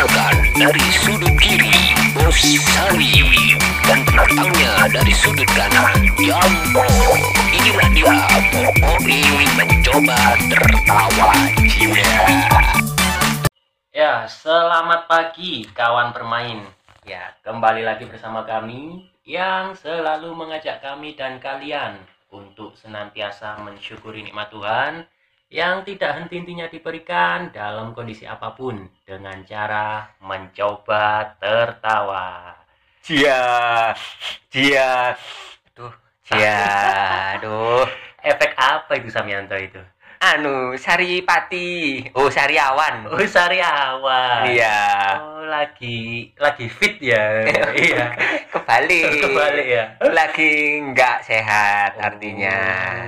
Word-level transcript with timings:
Perkenalkan 0.00 0.56
dari 0.56 0.86
sudut 0.96 1.36
kiri 1.36 1.92
Bos 2.16 2.40
Sari 2.40 3.20
dan 3.84 4.00
penantangnya 4.08 4.88
dari 4.88 5.12
sudut 5.12 5.44
kanan 5.52 5.92
Jambo. 6.16 6.88
Inilah 7.52 7.88
dia 7.92 8.16
Boboi 8.48 9.44
mencoba 9.60 10.40
tertawa 10.48 11.36
jiwa. 11.68 12.16
Ya, 13.92 14.24
selamat 14.24 15.04
pagi 15.04 15.68
kawan 15.76 16.16
bermain. 16.16 16.64
Ya, 17.04 17.36
kembali 17.44 17.84
lagi 17.84 18.08
bersama 18.08 18.48
kami 18.48 19.04
yang 19.28 19.76
selalu 19.76 20.32
mengajak 20.32 20.80
kami 20.80 21.12
dan 21.12 21.36
kalian 21.44 22.00
untuk 22.32 22.72
senantiasa 22.80 23.60
mensyukuri 23.60 24.24
nikmat 24.24 24.48
Tuhan 24.48 25.04
yang 25.50 25.82
tidak 25.82 26.14
henti-hentinya 26.14 26.70
diberikan 26.70 27.50
dalam 27.50 27.90
kondisi 27.90 28.22
apa 28.22 28.54
pun 28.54 28.86
dengan 29.02 29.42
cara 29.42 30.06
mencoba 30.22 31.34
tertawa. 31.42 32.54
Cia, 33.02 33.90
cia, 34.52 35.10
aduh, 35.74 35.92
cia, 36.22 36.62
aduh, 37.34 37.82
Efek 38.22 38.52
apa 38.54 38.92
itu 39.00 39.10
Samyanto 39.10 39.56
itu? 39.58 39.80
anu 40.20 40.76
Saripati, 40.76 42.04
oh 42.12 42.28
Sariawan, 42.28 43.08
Oh, 43.08 43.16
Sariawan. 43.24 44.52
iya, 44.52 45.16
Oh, 45.16 45.48
lagi 45.48 46.28
lagi 46.36 46.68
fit 46.68 47.00
ya. 47.00 47.48
iya. 47.74 48.12
kebalik, 48.52 49.16
Kebalik 49.24 49.64
ya. 49.66 49.84
lagi 50.12 50.52
nggak 50.92 51.24
sehat 51.24 51.96
artinya. 51.96 52.56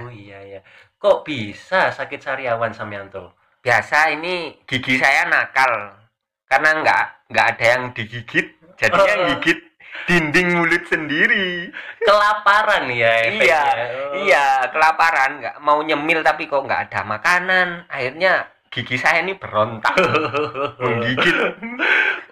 Oh 0.01 0.09
iya 0.09 0.41
ya. 0.57 0.61
Kok 1.03 1.27
bisa 1.27 1.91
sakit 1.91 2.23
sariawan 2.23 2.71
Samyanto? 2.71 3.35
Biasa 3.59 4.15
ini 4.15 4.55
gigi 4.63 5.03
saya 5.03 5.27
nakal 5.27 5.99
karena 6.47 6.79
nggak 6.79 7.05
nggak 7.27 7.47
ada 7.57 7.65
yang 7.67 7.83
digigit, 7.91 8.55
jadinya 8.79 9.15
Oh. 9.19 9.27
gigit 9.35 9.59
dinding 10.07 10.55
mulut 10.55 10.87
sendiri. 10.87 11.75
Kelaparan 12.01 12.87
ya 12.87 13.13
efeknya. 13.27 13.43
Iya, 13.43 13.63
Oh. 13.67 14.15
iya, 14.23 14.47
kelaparan, 14.71 15.43
nggak 15.43 15.57
mau 15.59 15.83
nyemil 15.83 16.23
tapi 16.23 16.47
kok 16.47 16.63
nggak 16.63 16.91
ada 16.91 17.03
makanan. 17.03 17.69
Akhirnya 17.91 18.47
gigi 18.71 18.95
saya 18.95 19.27
ini 19.27 19.35
berontak, 19.35 19.95
menggigit. 20.83 21.35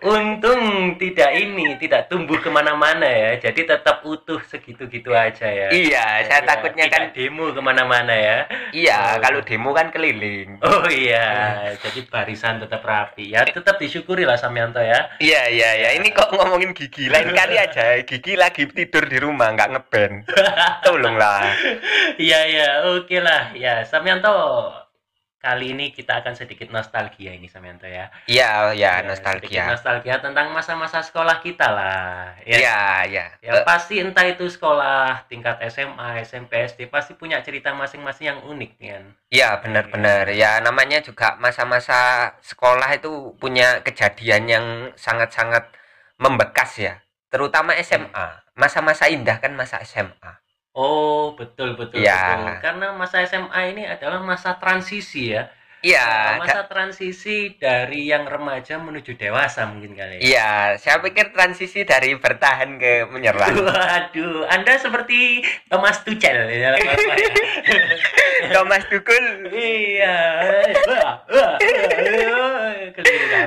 Untung 0.00 0.60
tidak 0.96 1.30
ini, 1.36 1.76
tidak 1.76 2.08
tumbuh 2.08 2.40
ke 2.40 2.48
mana-mana 2.48 3.04
ya. 3.04 3.36
Jadi 3.36 3.68
tetap 3.68 4.00
utuh 4.00 4.40
segitu-gitu 4.40 5.12
aja 5.12 5.44
ya. 5.44 5.68
Iya, 5.68 6.24
saya 6.24 6.40
Ya, 6.40 6.48
takutnya 6.48 6.88
kan, 6.88 7.12
demo 7.12 7.52
ke 7.52 7.60
mana-mana 7.60 8.08
ya. 8.10 8.48
iya, 8.72 9.20
Oh. 9.20 9.20
kalau 9.20 9.40
demo 9.44 9.70
kan 9.70 9.92
keliling. 9.92 10.56
Oh 10.64 10.88
iya, 10.88 11.60
jadi 11.76 12.00
barisan 12.08 12.58
tetap 12.58 12.80
rapi 12.80 13.36
ya. 13.36 13.44
Tetap 13.44 13.76
disyukuri 13.76 14.24
lah 14.24 14.40
Samyanto 14.40 14.80
ya. 14.80 15.12
Iya, 15.20 15.52
iya, 15.52 15.70
iya. 15.76 15.88
Ini 16.00 16.08
kok 16.10 16.32
ngomongin 16.36 16.72
gigi, 16.72 17.12
lain 17.12 17.36
kali 17.36 17.60
aja. 17.60 18.00
Gigi 18.00 18.40
lagi 18.40 18.64
tidur 18.66 19.04
di 19.04 19.20
rumah, 19.20 19.52
nggak 19.52 19.68
ngeband. 19.68 20.14
Tolonglah. 20.88 21.44
Iya 22.16 22.40
iya, 22.48 22.68
oke 22.88 23.16
lah. 23.20 23.52
Ya, 23.52 23.84
Samyanto. 23.84 24.32
Kali 25.40 25.72
ini 25.72 25.88
kita 25.88 26.20
akan 26.20 26.36
sedikit 26.36 26.68
nostalgia 26.68 27.32
ini 27.32 27.48
Samyanto 27.48 27.88
ya. 27.88 28.12
Iya, 28.28 28.76
Ya, 28.76 29.00
ya, 29.00 29.08
nostalgia. 29.08 29.72
nostalgia 29.72 30.20
tentang 30.20 30.52
masa-masa 30.52 31.00
sekolah 31.00 31.40
kita 31.40 31.64
lah. 31.64 32.36
Ya, 32.44 32.60
Iya, 32.60 32.80
iya. 33.08 33.26
ya 33.40 33.52
Eh, 33.56 33.64
pasti 33.64 34.04
entah 34.04 34.28
itu 34.28 34.44
sekolah 34.52 35.24
tingkat 35.32 35.56
SMA, 35.72 36.20
SMP, 36.20 36.68
SD 36.68 36.92
pasti 36.92 37.16
punya 37.16 37.40
cerita 37.40 37.72
masing-masing 37.72 38.36
yang 38.36 38.40
unik 38.44 38.72
kan. 38.84 39.04
Iya, 39.32 39.64
benar-benar. 39.64 40.28
Ya, 40.28 40.60
namanya 40.60 41.00
juga 41.00 41.40
masa-masa 41.40 42.36
sekolah 42.44 43.00
itu 43.00 43.32
punya 43.40 43.80
kejadian 43.80 44.44
yang 44.44 44.66
sangat-sangat 45.00 45.72
membekas 46.20 46.76
ya. 46.76 47.00
Terutama 47.32 47.72
SMA. 47.80 48.44
Masa-masa 48.60 49.08
indah 49.08 49.40
kan 49.40 49.56
masa 49.56 49.80
SMA. 49.80 50.36
Oh, 50.74 51.34
betul 51.34 51.74
betul 51.74 51.98
Ya. 51.98 52.14
betul. 52.14 52.62
Karena 52.62 52.86
masa 52.94 53.26
SMA 53.26 53.60
ini 53.74 53.82
adalah 53.90 54.22
masa 54.22 54.54
transisi 54.54 55.34
ya. 55.34 55.50
Iya, 55.80 56.36
masa 56.36 56.68
transisi 56.68 57.56
dari 57.56 58.12
yang 58.12 58.28
remaja 58.28 58.76
menuju 58.76 59.16
dewasa 59.16 59.64
mungkin 59.64 59.96
kali. 59.96 60.20
ya. 60.20 60.20
iya. 60.20 60.50
Saya 60.76 61.00
pikir 61.00 61.32
transisi 61.32 61.88
dari 61.88 62.12
bertahan 62.20 62.76
ke 62.76 63.08
menyerang. 63.08 63.56
Waduh, 63.56 64.44
Anda 64.52 64.76
seperti 64.76 65.40
Thomas 65.72 66.04
Tuchel 66.04 66.52
ya. 66.52 66.76
ya? 66.76 66.94
Thomas 68.54 68.84
Tuchel. 68.92 69.48
iya. 69.56 70.16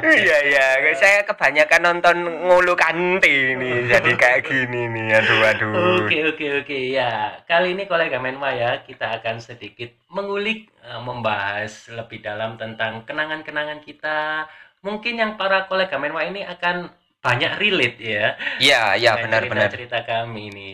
Iya, 0.01 0.37
iya. 0.49 0.65
Saya 0.97 1.21
kebanyakan 1.29 1.81
nonton 1.85 2.17
ngulu 2.49 2.73
kante 2.73 3.29
ini. 3.29 3.85
Jadi 3.85 4.11
kayak 4.17 4.41
gini 4.49 4.89
nih. 4.89 5.21
Aduh, 5.21 5.39
aduh. 5.53 5.71
Oke 6.01 6.33
oke 6.33 6.45
oke 6.65 6.77
ya 6.89 7.37
kali 7.45 7.77
ini 7.77 7.85
kolega 7.85 8.17
Menwa 8.17 8.49
ya 8.53 8.81
kita 8.81 9.21
akan 9.21 9.37
sedikit 9.37 10.02
mengulik 10.13 10.69
eh, 10.85 11.01
membahas 11.01 11.89
lebih 11.89 12.21
dalam 12.21 12.55
tentang 12.55 13.01
kenangan-kenangan 13.03 13.81
kita. 13.81 14.45
Mungkin 14.85 15.17
yang 15.17 15.35
para 15.35 15.65
kolega 15.65 15.97
Menwa 15.97 16.21
ini 16.23 16.45
akan 16.45 16.93
banyak 17.23 17.53
relate 17.57 17.99
ya. 17.99 18.27
Iya, 18.61 18.81
iya, 18.99 19.11
benar-benar. 19.17 19.73
cerita 19.73 20.05
kami 20.05 20.53
ini. 20.53 20.69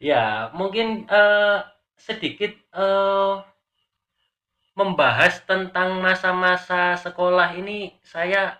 Ya 0.00 0.48
mungkin 0.56 1.04
eh, 1.04 1.58
sedikit 2.00 2.54
eh, 2.56 3.34
membahas 4.78 5.42
tentang 5.44 6.00
masa-masa 6.00 6.96
sekolah 6.96 7.52
ini. 7.58 7.92
Saya 8.00 8.56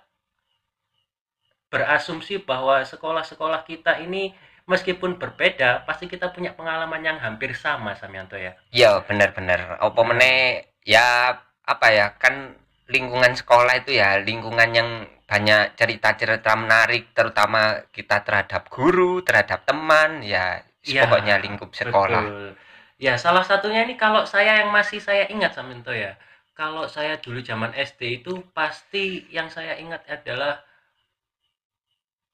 berasumsi 1.72 2.42
bahwa 2.42 2.80
sekolah-sekolah 2.84 3.64
kita 3.64 4.00
ini 4.02 4.34
meskipun 4.68 5.16
berbeda 5.16 5.88
pasti 5.88 6.06
kita 6.06 6.28
punya 6.30 6.52
pengalaman 6.52 7.00
yang 7.00 7.16
hampir 7.18 7.56
sama 7.56 7.96
Samyanto 7.96 8.36
ya 8.36 8.52
Iya, 8.68 9.00
benar-benar. 9.02 9.80
Apa 9.80 10.00
meneh 10.04 10.68
ya 10.84 11.40
apa 11.64 11.86
ya? 11.88 12.12
Kan 12.20 12.54
lingkungan 12.92 13.32
sekolah 13.32 13.80
itu 13.80 13.96
ya 13.96 14.20
lingkungan 14.20 14.70
yang 14.76 14.90
banyak 15.28 15.76
cerita-cerita 15.76 16.56
menarik 16.56 17.12
terutama 17.12 17.84
kita 17.92 18.24
terhadap 18.24 18.68
guru, 18.68 19.20
terhadap 19.24 19.64
teman, 19.64 20.20
ya 20.24 20.60
Iya, 20.84 21.04
pokoknya 21.04 21.36
lingkup 21.40 21.72
sekolah. 21.72 22.22
Betul. 22.24 22.48
Ya, 22.96 23.14
salah 23.20 23.44
satunya 23.44 23.84
ini 23.84 23.96
kalau 24.00 24.24
saya 24.24 24.64
yang 24.64 24.72
masih 24.72 25.00
saya 25.00 25.28
ingat 25.28 25.56
Samyanto 25.56 25.92
ya. 25.92 26.16
Kalau 26.56 26.90
saya 26.90 27.20
dulu 27.20 27.38
zaman 27.44 27.70
SD 27.76 28.24
itu 28.24 28.42
pasti 28.50 29.28
yang 29.30 29.46
saya 29.52 29.78
ingat 29.78 30.02
adalah 30.10 30.64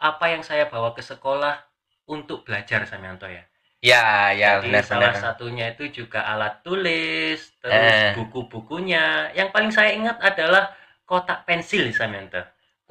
apa 0.00 0.25
yang 0.33 0.41
saya 0.41 0.67
bawa 0.71 0.97
ke 0.97 1.03
sekolah 1.05 1.74
untuk 2.07 2.45
belajar 2.45 2.85
Samyanto 2.85 3.27
ya. 3.27 3.43
Ya, 3.85 4.33
ya 4.33 4.65
Jadi 4.65 4.73
benar-benar. 4.73 5.13
salah 5.13 5.15
satunya 5.15 5.77
itu 5.77 5.85
juga 5.93 6.25
alat 6.25 6.65
tulis, 6.65 7.37
Eh. 7.37 7.53
terus 7.61 8.17
buku-bukunya. 8.17 9.29
Yang 9.37 9.49
paling 9.53 9.71
saya 9.71 9.93
ingat 9.93 10.17
adalah 10.25 10.73
kotak 11.05 11.45
pensil 11.45 11.93
Samyanto. 11.93 12.41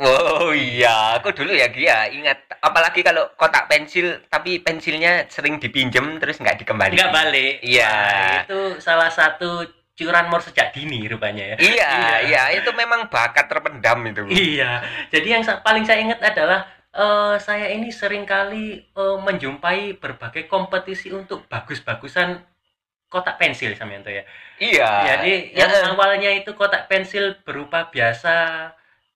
Oh 0.02 0.50
iya, 0.50 1.18
aku 1.18 1.30
dulu 1.30 1.54
ya 1.54 1.70
Gia 1.70 2.10
ingat 2.10 2.50
apalagi 2.60 3.06
kalau 3.06 3.30
kotak 3.38 3.70
pensil 3.70 4.26
tapi 4.26 4.58
pensilnya 4.58 5.30
sering 5.30 5.62
dipinjem 5.62 6.18
terus 6.18 6.42
nggak 6.42 6.62
dikembalikan. 6.62 6.98
Nggak 6.98 7.14
balik. 7.14 7.54
Iya. 7.62 7.94
Wah, 7.94 8.38
itu 8.42 8.60
salah 8.82 9.10
satu 9.10 9.62
curanmor 9.94 10.42
sejak 10.42 10.74
dini 10.74 11.06
rupanya 11.06 11.54
ya. 11.54 11.56
Iya, 11.62 11.90
Iya. 12.02 12.14
iya, 12.26 12.44
itu 12.58 12.70
memang 12.74 13.06
bakat 13.10 13.46
terpendam 13.46 14.02
itu. 14.10 14.26
Iya, 14.30 14.82
jadi 15.14 15.38
yang 15.38 15.44
paling 15.62 15.86
saya 15.86 16.02
ingat 16.02 16.18
adalah 16.22 16.66
eh, 16.94 17.36
saya 17.42 17.68
ini 17.74 17.90
sering 17.90 18.24
kali 18.24 18.80
eh, 18.86 19.18
menjumpai 19.20 19.98
berbagai 19.98 20.46
kompetisi 20.48 21.10
untuk 21.10 21.46
bagus-bagusan 21.50 22.40
kotak 23.10 23.38
pensil 23.38 23.78
Samyanto 23.78 24.10
ya. 24.10 24.26
Iya. 24.58 24.92
Jadi 25.06 25.54
yang 25.54 25.70
Heeh. 25.70 25.94
awalnya 25.94 26.34
itu 26.34 26.58
kotak 26.58 26.90
pensil 26.90 27.38
berupa 27.46 27.90
biasa 27.94 28.34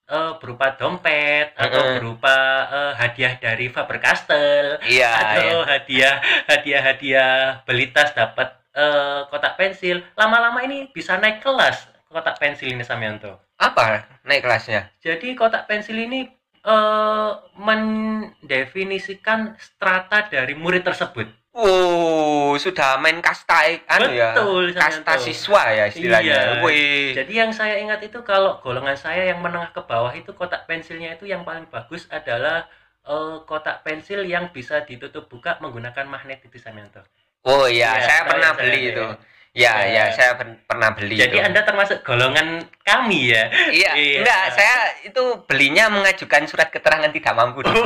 eh, 0.06 0.32
berupa 0.38 0.78
dompet 0.78 1.54
atau 1.58 1.82
Heeh. 1.82 1.94
berupa 1.98 2.36
eh, 2.70 2.92
hadiah 2.94 3.34
dari 3.42 3.66
Faber 3.70 3.98
Castell 3.98 4.78
Iya, 4.86 5.10
atau 5.10 5.50
iya. 5.62 5.66
hadiah 5.66 6.14
hadiah 6.46 6.82
hadiah 6.82 7.34
beli 7.66 7.90
tas 7.90 8.14
dapat 8.14 8.54
eh, 8.74 9.26
kotak 9.30 9.58
pensil. 9.58 10.02
Lama-lama 10.14 10.62
ini 10.62 10.86
bisa 10.94 11.18
naik 11.18 11.42
kelas 11.42 11.90
kotak 12.06 12.38
pensil 12.38 12.70
ini 12.70 12.86
Samyanto. 12.86 13.42
Apa 13.58 14.06
naik 14.22 14.46
kelasnya? 14.46 14.94
Jadi 15.02 15.34
kotak 15.34 15.66
pensil 15.66 15.98
ini 15.98 16.37
eh, 16.68 17.30
mendefinisikan 17.56 19.56
strata 19.56 20.28
dari 20.28 20.52
murid 20.52 20.84
tersebut. 20.84 21.32
Oh, 21.58 22.54
sudah 22.54 23.02
main 23.02 23.18
kasta 23.18 23.66
anu 23.90 24.14
ya. 24.14 24.30
Betul, 24.30 24.70
Kasta 24.78 25.18
Samyanto. 25.18 25.26
siswa 25.26 25.62
ya 25.74 25.84
istilahnya. 25.90 26.38
Iya. 26.38 26.62
Wih. 26.62 27.10
Jadi 27.18 27.32
yang 27.34 27.50
saya 27.50 27.82
ingat 27.82 27.98
itu 28.04 28.22
kalau 28.22 28.62
golongan 28.62 28.94
saya 28.94 29.26
yang 29.26 29.42
menengah 29.42 29.74
ke 29.74 29.82
bawah 29.82 30.14
itu 30.14 30.30
kotak 30.38 30.70
pensilnya 30.70 31.18
itu 31.18 31.26
yang 31.26 31.42
paling 31.42 31.66
bagus 31.66 32.06
adalah 32.14 32.70
eh, 33.02 33.36
kotak 33.42 33.82
pensil 33.82 34.22
yang 34.22 34.54
bisa 34.54 34.86
ditutup 34.86 35.26
buka 35.26 35.58
menggunakan 35.58 36.06
magnet 36.06 36.46
itu 36.46 36.62
Samyanto. 36.62 37.02
Oh 37.42 37.66
iya, 37.66 37.96
Iya, 37.96 38.06
saya 38.06 38.22
pernah 38.28 38.50
beli 38.54 38.94
itu. 38.94 39.02
Ya, 39.02 39.18
Ya. 39.56 39.82
ya, 39.84 40.04
saya 40.12 40.38
pen- 40.38 40.60
pernah 40.64 40.94
beli. 40.94 41.18
Jadi 41.18 41.34
itu. 41.34 41.42
Anda 41.42 41.66
termasuk 41.66 42.00
golongan 42.02 42.62
kami 42.82 43.32
ya. 43.32 43.50
Iya, 43.68 43.90
Iya. 43.92 44.18
enggak, 44.22 44.42
saya 44.54 44.76
itu 45.02 45.22
belinya 45.44 45.90
mengajukan 45.90 46.46
surat 46.46 46.70
keterangan 46.70 47.10
tidak 47.10 47.34
mampu 47.34 47.60
dulu. 47.60 47.82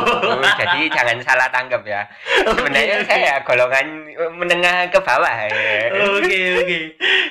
jadi 0.60 0.78
jangan 0.92 1.16
salah 1.24 1.48
tanggap 1.48 1.80
ya. 1.82 2.04
Sebenarnya 2.44 3.00
Oke, 3.00 3.04
oke. 3.04 3.08
saya 3.08 3.32
golongan 3.40 3.86
menengah 4.36 4.92
ke 4.92 5.00
bawah 5.00 5.36
ya. 5.48 5.50
Oke 6.12 6.40
oke 6.60 6.78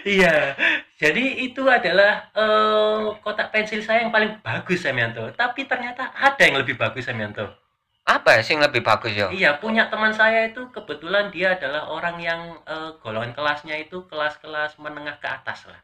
iya 0.03 0.57
jadi 0.97 1.23
itu 1.41 1.61
adalah 1.65 2.29
eh, 2.33 2.99
kotak 3.21 3.49
pensil 3.49 3.81
saya 3.81 4.01
yang 4.01 4.11
paling 4.11 4.37
bagus 4.41 4.81
Samianto 4.81 5.29
tapi 5.33 5.65
ternyata 5.65 6.09
ada 6.11 6.41
yang 6.41 6.57
lebih 6.57 6.77
bagus 6.77 7.05
Samianto 7.05 7.60
Apa 8.11 8.43
sih 8.43 8.51
yang 8.53 8.63
lebih 8.67 8.83
bagus 8.83 9.13
ya? 9.15 9.27
iya 9.31 9.55
punya 9.55 9.87
teman 9.87 10.11
saya 10.11 10.51
itu 10.51 10.61
kebetulan 10.75 11.31
dia 11.31 11.55
adalah 11.55 11.87
orang 11.87 12.17
yang 12.19 12.41
eh, 12.67 12.91
golongan 12.99 13.31
kelasnya 13.31 13.75
itu 13.79 14.03
kelas-kelas 14.11 14.75
menengah 14.83 15.15
ke 15.23 15.27
atas 15.31 15.65
lah 15.71 15.79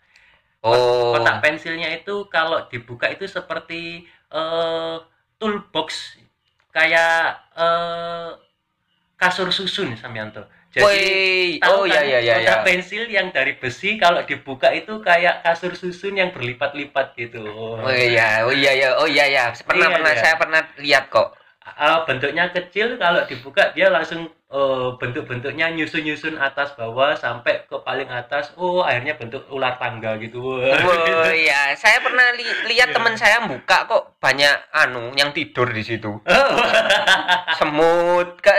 Oh. 0.65 1.13
kotak 1.15 1.39
pensilnya 1.39 1.87
itu 1.95 2.27
kalau 2.27 2.65
dibuka 2.67 3.07
itu 3.07 3.23
seperti 3.29 4.03
eh, 4.33 4.95
toolbox 5.39 6.17
kayak 6.73 7.39
eh, 7.55 8.29
kasur 9.15 9.49
susun 9.53 9.95
Samianto 9.95 10.43
jadi 10.75 11.57
Tahu 11.57 11.73
oh 11.73 11.83
kan, 11.89 11.89
ya 11.89 12.01
ya 12.05 12.19
ya 12.19 12.35
ya. 12.37 12.37
kotak 12.37 12.59
pensil 12.67 13.03
yang 13.09 13.27
dari 13.33 13.57
besi 13.57 13.97
kalau 13.97 14.21
dibuka 14.27 14.69
itu 14.69 14.99
kayak 15.01 15.41
kasur 15.41 15.73
susun 15.73 16.13
yang 16.13 16.29
berlipat-lipat 16.35 17.17
gitu. 17.17 17.41
Oh 17.49 17.89
iya, 17.89 18.45
oh 18.45 18.53
iya 18.53 18.71
ya, 18.77 18.89
oh 18.93 19.07
iya 19.09 19.25
ya. 19.25 19.43
Pernah 19.65 19.87
Iya, 19.89 19.95
pernah 19.97 20.13
iya. 20.13 20.21
saya 20.21 20.35
pernah 20.37 20.61
lihat 20.77 21.09
kok. 21.09 21.33
Ah, 21.75 22.07
bentuknya 22.07 22.47
kecil 22.47 22.95
kalau 22.95 23.27
dibuka 23.27 23.75
dia 23.75 23.91
langsung 23.91 24.23
eh, 24.47 24.89
bentuk-bentuknya 24.95 25.75
nyusun-nyusun 25.75 26.39
atas 26.39 26.71
bawah 26.73 27.11
sampai 27.11 27.67
ke 27.67 27.75
paling 27.83 28.07
atas. 28.07 28.55
Oh, 28.55 28.79
akhirnya 28.79 29.19
bentuk 29.19 29.43
ular 29.51 29.75
tangga 29.75 30.15
gitu. 30.17 30.39
Oh 30.39 31.27
iya, 31.35 31.75
saya 31.75 31.99
pernah 31.99 32.31
li- 32.31 32.63
lihat 32.71 32.87
Iya. 32.87 32.95
teman 32.95 33.13
saya 33.13 33.43
buka 33.43 33.83
kok 33.83 34.15
banyak 34.23 34.55
anu 34.71 35.11
yang 35.13 35.35
tidur 35.35 35.67
di 35.67 35.83
situ. 35.83 36.15
Oh, 36.23 36.51
Semut, 37.59 38.39
ke, 38.39 38.53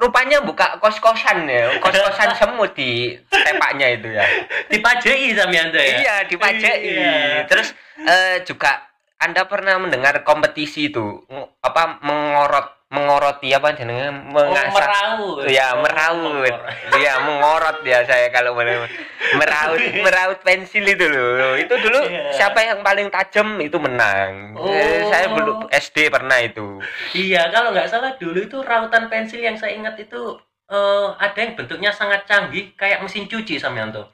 rupanya 0.00 0.40
buka 0.40 0.80
kos-kosan 0.80 1.44
ya, 1.44 1.76
kos-kosan 1.78 2.32
semut 2.40 2.72
di 2.72 3.12
tepaknya 3.28 3.92
itu 3.92 4.08
ya. 4.08 4.24
Dipajai 4.72 5.36
Samianto 5.36 5.76
ya. 5.76 5.96
Iya, 6.00 6.14
dipajai. 6.26 6.80
Iya. 6.80 7.16
Terus 7.44 7.76
eh, 8.00 8.40
juga 8.48 8.93
Anda 9.24 9.42
pernah 9.44 9.76
mendengar 9.76 10.20
kompetisi 10.20 10.88
itu 10.88 11.24
apa 11.58 11.98
mengorot 11.98 12.68
mengoroti 12.86 13.50
apa 13.50 13.72
jenenge 13.72 14.06
Oh, 14.06 14.44
mengasah 14.44 14.70
meraut. 14.70 15.48
ya 15.48 15.72
Oh, 15.72 15.80
meraut 15.80 16.54
ya 16.94 17.14
mengorot 17.18 17.78
ya 17.82 18.04
saya 18.04 18.28
kalau 18.28 18.54
mer- 18.54 18.86
meraut 19.34 19.80
meraut 20.04 20.38
pensil 20.40 20.84
itu 20.84 21.02
loh 21.04 21.56
itu 21.56 21.74
dulu 21.74 22.00
Iya. 22.04 22.30
siapa 22.30 22.60
yang 22.60 22.80
paling 22.80 23.08
tajam 23.08 23.58
itu 23.58 23.74
menang 23.76 24.54
Oh. 24.54 24.68
Eh, 24.68 25.08
saya 25.08 25.26
belum 25.26 25.66
SD 25.72 26.06
pernah 26.06 26.38
itu 26.38 26.78
Iya, 27.12 27.48
kalau 27.48 27.72
nggak 27.72 27.88
salah 27.88 28.14
dulu 28.14 28.38
itu 28.38 28.60
rautan 28.60 29.08
pensil 29.08 29.40
yang 29.40 29.56
saya 29.56 29.74
ingat 29.74 29.98
itu 29.98 30.36
eh, 30.66 31.08
ada 31.18 31.34
yang 31.34 31.52
bentuknya 31.54 31.90
sangat 31.90 32.24
canggih 32.24 32.72
kayak 32.74 33.00
mesin 33.00 33.24
cuci 33.24 33.56
Samianto. 33.56 34.06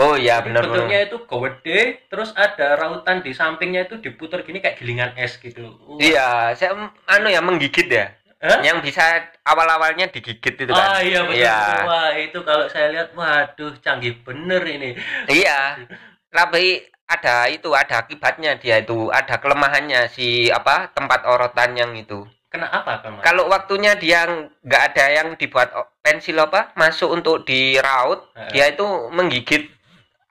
Oh 0.00 0.14
iya 0.16 0.40
benar 0.40 0.64
bentuknya 0.64 1.04
benar 1.04 1.08
itu 1.10 1.18
gede, 1.26 1.80
terus 2.08 2.30
ada 2.32 2.80
rautan 2.80 3.20
di 3.20 3.32
sampingnya 3.36 3.88
itu 3.88 4.00
diputar 4.00 4.44
gini 4.46 4.62
kayak 4.62 4.80
gilingan 4.80 5.12
es 5.16 5.36
gitu. 5.36 5.76
Wah. 5.84 5.98
iya 6.00 6.56
saya 6.56 6.76
anu 7.08 7.28
ya 7.28 7.40
menggigit 7.44 7.88
ya 7.88 8.12
Hah? 8.42 8.58
yang 8.58 8.82
bisa 8.82 9.22
awal-awalnya 9.46 10.10
digigit 10.10 10.58
itu 10.58 10.72
kan 10.74 10.98
Ah 10.98 10.98
iya 10.98 11.22
betul. 11.22 11.38
Iya. 11.38 11.58
Wah, 11.86 12.10
itu 12.18 12.38
kalau 12.42 12.66
saya 12.66 12.90
lihat 12.90 13.14
waduh 13.14 13.70
canggih 13.78 14.18
bener 14.26 14.66
ini. 14.66 14.98
Iya. 15.30 15.78
Tapi 16.26 16.82
ada 17.06 17.46
itu 17.46 17.70
ada 17.70 18.02
akibatnya 18.02 18.58
dia 18.58 18.82
itu 18.82 19.14
ada 19.14 19.38
kelemahannya 19.38 20.10
si 20.10 20.50
apa 20.50 20.90
tempat 20.90 21.22
orotan 21.22 21.78
yang 21.78 21.94
itu. 21.94 22.26
Kena 22.50 22.66
apa 22.66 22.98
kalau? 22.98 23.22
Kalau 23.22 23.44
waktunya 23.46 23.94
dia 23.94 24.26
nggak 24.26 24.82
ada 24.90 25.04
yang 25.22 25.28
dibuat 25.38 25.70
pensil 26.02 26.42
apa 26.42 26.74
masuk 26.74 27.14
untuk 27.14 27.46
diraut, 27.46 28.26
Heeh. 28.34 28.50
dia 28.50 28.64
itu 28.74 28.84
menggigit 29.14 29.70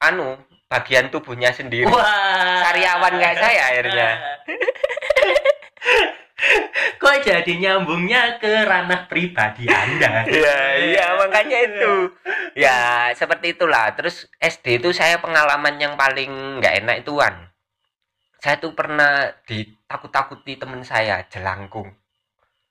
anu 0.01 0.36
bagian 0.71 1.13
tubuhnya 1.13 1.53
sendiri. 1.53 1.86
Wah. 1.86 2.65
Karyawan 2.71 3.13
kayak 3.19 3.38
saya 3.38 3.62
akhirnya. 3.69 4.09
Kok 7.01 7.21
jadi 7.21 7.53
nyambungnya 7.57 8.42
ke 8.42 8.65
ranah 8.65 9.06
pribadi 9.06 9.69
Anda? 9.69 10.25
Iya, 10.25 10.57
iya 10.81 11.06
makanya 11.18 11.57
itu. 11.69 11.94
Ya, 12.57 13.09
seperti 13.13 13.53
itulah. 13.53 13.94
Terus 13.94 14.25
SD 14.42 14.81
itu 14.81 14.89
saya 14.89 15.21
pengalaman 15.21 15.77
yang 15.77 15.94
paling 15.94 16.62
nggak 16.62 16.74
enak 16.81 16.95
itu 17.06 17.13
Wan. 17.13 17.50
Saya 18.42 18.57
tuh 18.57 18.74
pernah 18.74 19.30
ditakut-takuti 19.45 20.57
temen 20.57 20.81
saya, 20.81 21.21
jelangkung. 21.30 21.94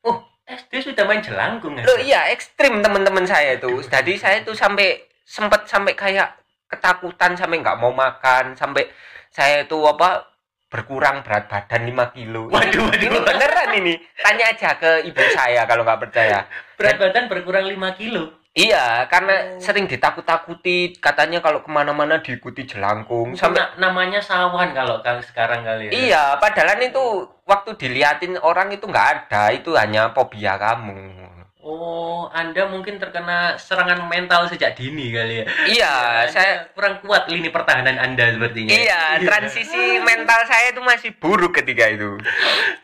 Oh, 0.02 0.18
SD 0.50 0.90
sudah 0.90 1.06
main 1.06 1.22
jelangkung 1.22 1.78
ya? 1.78 1.86
Loh 1.86 1.98
iya, 2.02 2.20
ekstrim 2.34 2.82
temen-temen 2.82 3.22
saya 3.22 3.54
itu. 3.54 3.70
Jadi 3.86 4.18
saya 4.18 4.42
tuh 4.42 4.58
sampai 4.58 4.98
sempet 5.22 5.70
sampai 5.70 5.94
kayak 5.94 6.39
ketakutan 6.70 7.34
sampai 7.34 7.58
nggak 7.58 7.78
mau 7.82 7.90
makan, 7.90 8.54
sampai 8.54 8.86
saya 9.28 9.66
itu 9.66 9.76
apa 9.84 10.30
berkurang 10.70 11.26
berat 11.26 11.50
badan 11.50 11.82
5 11.82 12.14
kilo. 12.14 12.46
Waduh, 12.46 12.86
waduh. 12.86 13.02
Ini 13.10 13.18
beneran 13.26 13.70
ini. 13.74 13.98
Tanya 14.22 14.54
aja 14.54 14.78
ke 14.78 15.02
ibu 15.02 15.18
saya 15.34 15.66
kalau 15.66 15.82
nggak 15.82 15.98
percaya. 16.06 16.46
Berat 16.78 16.96
badan 17.02 17.26
berkurang 17.26 17.66
5 17.66 17.98
kilo. 17.98 18.38
Iya, 18.50 19.06
Oh. 19.06 19.06
karena 19.06 19.62
sering 19.62 19.86
ditakut-takuti, 19.86 20.98
katanya 20.98 21.38
kalau 21.38 21.62
ke 21.62 21.70
mana-mana 21.70 22.18
diikuti 22.18 22.66
jelangkung. 22.66 23.38
Sampai 23.38 23.62
Sampai 23.62 23.78
namanya 23.78 24.18
sawan 24.18 24.74
kalau 24.74 24.98
kali 25.06 25.22
sekarang 25.22 25.62
kali 25.62 25.86
ya. 25.86 25.90
iya, 25.94 26.24
padahal 26.42 26.82
itu 26.82 27.30
waktu 27.46 27.78
diliatin 27.78 28.34
orang 28.42 28.74
itu 28.74 28.90
nggak 28.90 29.30
ada, 29.30 29.54
itu 29.54 29.70
hanya 29.78 30.10
fobia 30.10 30.58
kamu. 30.58 31.29
Oh, 31.60 32.32
Anda 32.32 32.64
mungkin 32.64 32.96
terkena 32.96 33.60
serangan 33.60 34.08
mental 34.08 34.48
sejak 34.48 34.80
dini 34.80 35.12
kali 35.12 35.40
ya. 35.40 35.46
Iya, 35.68 35.92
Anda 36.24 36.32
saya 36.32 36.52
kurang 36.72 37.04
kuat 37.04 37.28
lini 37.28 37.52
pertahanan 37.52 38.00
Anda 38.00 38.32
sepertinya. 38.32 38.72
iya 38.72 39.20
transisi 39.20 39.76
mental 40.08 40.40
saya 40.48 40.72
itu 40.72 40.80
masih 40.80 41.12
buruk 41.20 41.60
ketika 41.60 41.84
itu. 41.84 42.16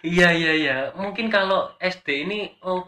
Iya, 0.04 0.28
iya, 0.28 0.52
iya. 0.52 0.76
Mungkin 0.92 1.32
kalau 1.32 1.72
SD 1.80 2.28
ini 2.28 2.52
oh 2.60 2.84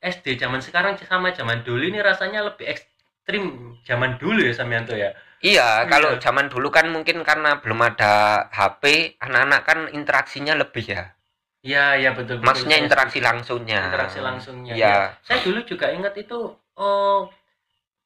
SD 0.00 0.38
zaman 0.38 0.62
sekarang 0.62 0.96
sama 1.02 1.34
zaman 1.34 1.60
dulu 1.66 1.82
ini 1.84 1.98
rasanya 2.00 2.46
lebih 2.46 2.70
ekstrim 2.70 3.74
zaman 3.84 4.16
dulu 4.16 4.38
ya 4.40 4.54
Samianto 4.54 4.94
ya. 4.94 5.12
Iya, 5.40 5.88
kalau 5.88 6.14
Iya. 6.14 6.20
zaman 6.20 6.46
dulu 6.46 6.68
kan 6.68 6.86
mungkin 6.88 7.24
karena 7.24 7.58
belum 7.64 7.80
ada 7.80 8.44
HP, 8.52 9.16
anak-anak 9.18 9.60
kan 9.64 9.78
interaksinya 9.90 10.52
lebih 10.52 10.84
ya. 10.84 11.16
Iya, 11.60 11.84
iya 11.96 12.10
betul 12.12 12.40
betul. 12.40 12.48
Maksudnya 12.48 12.76
Saya 12.76 12.84
interaksi 12.84 13.18
setuju. 13.20 13.28
langsungnya. 13.30 13.80
interaksi 13.86 14.18
langsungnya. 14.20 14.74
Iya. 14.74 14.88
Ya. 14.88 15.00
Saya 15.22 15.38
dulu 15.44 15.60
juga 15.62 15.86
ingat 15.92 16.14
itu 16.16 16.38
oh 16.74 17.20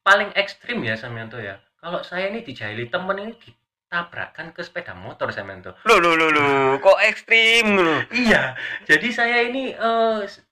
paling 0.03 0.29
ekstrim 0.37 0.85
ya 0.85 0.93
Samianto 0.93 1.41
ya. 1.41 1.57
Kalau 1.81 2.05
saya 2.05 2.29
ini 2.29 2.41
dijahili 2.41 2.87
temen 2.87 3.17
ini 3.17 3.33
ditabrakkan 3.33 4.53
ke 4.53 4.61
sepeda 4.61 4.93
motor 4.93 5.33
Samianto. 5.33 5.73
Loh, 5.83 5.97
loh, 5.97 6.13
loh, 6.13 6.29
loh, 6.29 6.77
kok 6.77 6.99
ekstrim. 7.01 7.73
Iya, 8.13 8.53
jadi 8.85 9.07
saya 9.09 9.37
ini 9.43 9.73
eh, 9.73 10.19
s- 10.23 10.44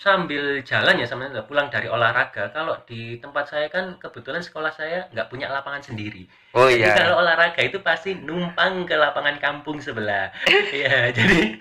sambil 0.00 0.64
jalan 0.64 0.96
ya 0.96 1.04
sama 1.04 1.28
pulang 1.44 1.68
dari 1.68 1.84
olahraga. 1.84 2.48
Kalau 2.56 2.72
di 2.88 3.20
tempat 3.20 3.52
saya 3.52 3.68
kan 3.68 4.00
kebetulan 4.00 4.40
sekolah 4.40 4.72
saya 4.72 5.04
nggak 5.12 5.28
punya 5.28 5.52
lapangan 5.52 5.84
sendiri. 5.84 6.24
Oh 6.56 6.72
Jadi 6.72 6.80
iya. 6.80 6.96
kalau 6.96 7.20
olahraga 7.20 7.60
itu 7.60 7.84
pasti 7.84 8.16
numpang 8.16 8.88
ke 8.88 8.96
lapangan 8.96 9.36
kampung 9.36 9.76
sebelah. 9.76 10.32
Iya, 10.72 11.12
jadi 11.12 11.60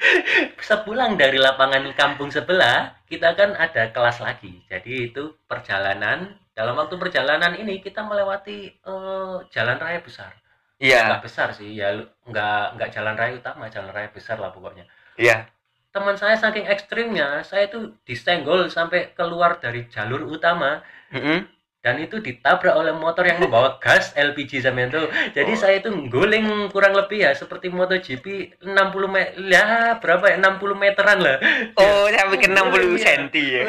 sepulang 0.63 1.19
dari 1.19 1.35
lapangan 1.35 1.83
kampung 1.99 2.31
sebelah 2.31 2.95
kita 3.11 3.35
kan 3.35 3.59
ada 3.59 3.91
kelas 3.91 4.23
lagi. 4.23 4.63
Jadi 4.71 5.11
itu 5.11 5.35
perjalanan. 5.43 6.39
Dalam 6.55 6.79
waktu 6.79 6.95
perjalanan 6.95 7.59
ini 7.59 7.83
kita 7.83 8.07
melewati 8.07 8.71
eh, 8.71 9.37
jalan 9.51 9.75
raya 9.75 9.99
besar. 9.99 10.31
Iya, 10.79 11.11
Nggak 11.11 11.23
besar 11.27 11.51
sih, 11.51 11.75
ya 11.75 11.91
nggak 12.23 12.79
nggak 12.79 12.89
jalan 12.95 13.15
raya 13.19 13.35
utama, 13.35 13.67
jalan 13.67 13.91
raya 13.91 14.07
besar 14.15 14.39
lah 14.39 14.47
pokoknya 14.55 14.87
iya. 15.19 15.43
Teman 15.89 16.13
saya 16.13 16.35
saking 16.35 16.65
ekstrimnya 16.65 17.41
saya 17.41 17.65
itu 17.65 17.97
disenggol 18.03 18.67
sampai 18.67 19.11
keluar 19.11 19.57
dari 19.57 19.85
jalur 19.85 20.21
utama 20.23 20.85
Mm-mm. 21.09 21.49
dan 21.79 21.95
itu 21.97 22.19
ditabrak 22.19 22.71
oleh 22.71 22.91
motor 22.91 23.23
yang 23.23 23.39
membawa 23.39 23.75
gas 23.77 24.13
LPG 24.13 24.61
sama 24.61 24.85
itu 24.85 25.01
jadi 25.31 25.49
Oh. 25.49 25.57
saya 25.57 25.79
itu 25.79 25.89
guling 26.07 26.45
kurang 26.69 26.93
lebih 26.93 27.23
ya 27.23 27.33
seperti 27.33 27.67
MotoGP 27.67 28.25
60 28.61 28.69
meter 29.07 29.33
ya 29.41 29.65
berapa 29.95 30.29
ya 30.29 30.37
60 30.37 30.77
meteran 30.77 31.19
lah 31.19 31.37
Oh, 31.73 32.05
sampai 32.05 32.37
ke 32.37 32.47
60 32.47 32.93
Iya. 32.93 32.97
cm 32.99 33.23
ya. 33.33 33.63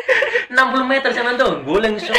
60 0.56 0.56
meter 0.86 1.10
sama 1.12 1.36
tuh 1.36 1.60
guling 1.60 2.00
set 2.00 2.16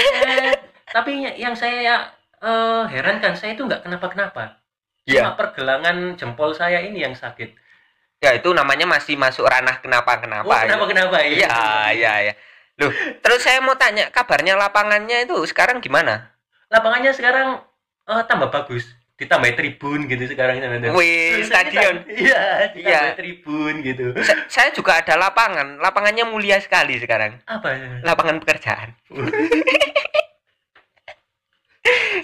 tapi 0.85 1.21
y- 1.21 1.37
yang 1.39 1.53
saya 1.53 2.05
eh, 2.37 2.83
herankan 2.87 3.33
saya 3.33 3.53
itu 3.53 3.65
nggak 3.65 3.81
kenapa-kenapa 3.81 4.61
Iya. 5.03 5.25
cuma 5.25 5.33
pergelangan 5.35 6.13
jempol 6.15 6.53
saya 6.53 6.77
ini 6.79 7.01
yang 7.01 7.17
sakit 7.17 7.57
Ya, 8.19 8.35
itu 8.35 8.51
namanya 8.51 8.83
masih 8.83 9.15
masuk 9.15 9.47
ranah 9.47 9.79
kenapa-kenapa. 9.79 10.43
oh 10.43 10.59
kenapa 10.59 10.83
kenapa 10.91 11.17
Iya, 11.23 11.55
iya, 11.95 12.13
iya. 12.27 12.33
Loh, 12.75 12.91
terus 13.19 13.43
saya 13.43 13.63
mau 13.63 13.75
tanya, 13.75 14.11
kabarnya 14.11 14.55
lapangannya 14.55 15.23
itu 15.23 15.35
sekarang 15.47 15.79
gimana? 15.79 16.31
lapangannya 16.69 17.09
sekarang 17.09 17.57
oh, 18.05 18.21
tambah 18.29 18.53
bagus 18.53 18.85
ditambah 19.19 19.51
tribun 19.51 20.07
gitu 20.07 20.31
sekarang 20.31 20.63
tuh. 20.63 20.95
Wih, 20.95 21.43
stadion. 21.43 22.07
Iya, 22.07 22.71
ditambah 22.71 22.87
Iya. 22.87 23.01
tribun 23.19 23.73
gitu. 23.83 24.15
Sa- 24.23 24.47
saya 24.47 24.69
juga 24.71 24.95
ada 24.95 25.19
lapangan. 25.19 25.75
Lapangannya 25.75 26.23
mulia 26.23 26.55
sekali 26.63 26.95
sekarang. 26.95 27.35
Apa? 27.43 27.99
Lapangan 27.99 28.39
pekerjaan. 28.39 28.95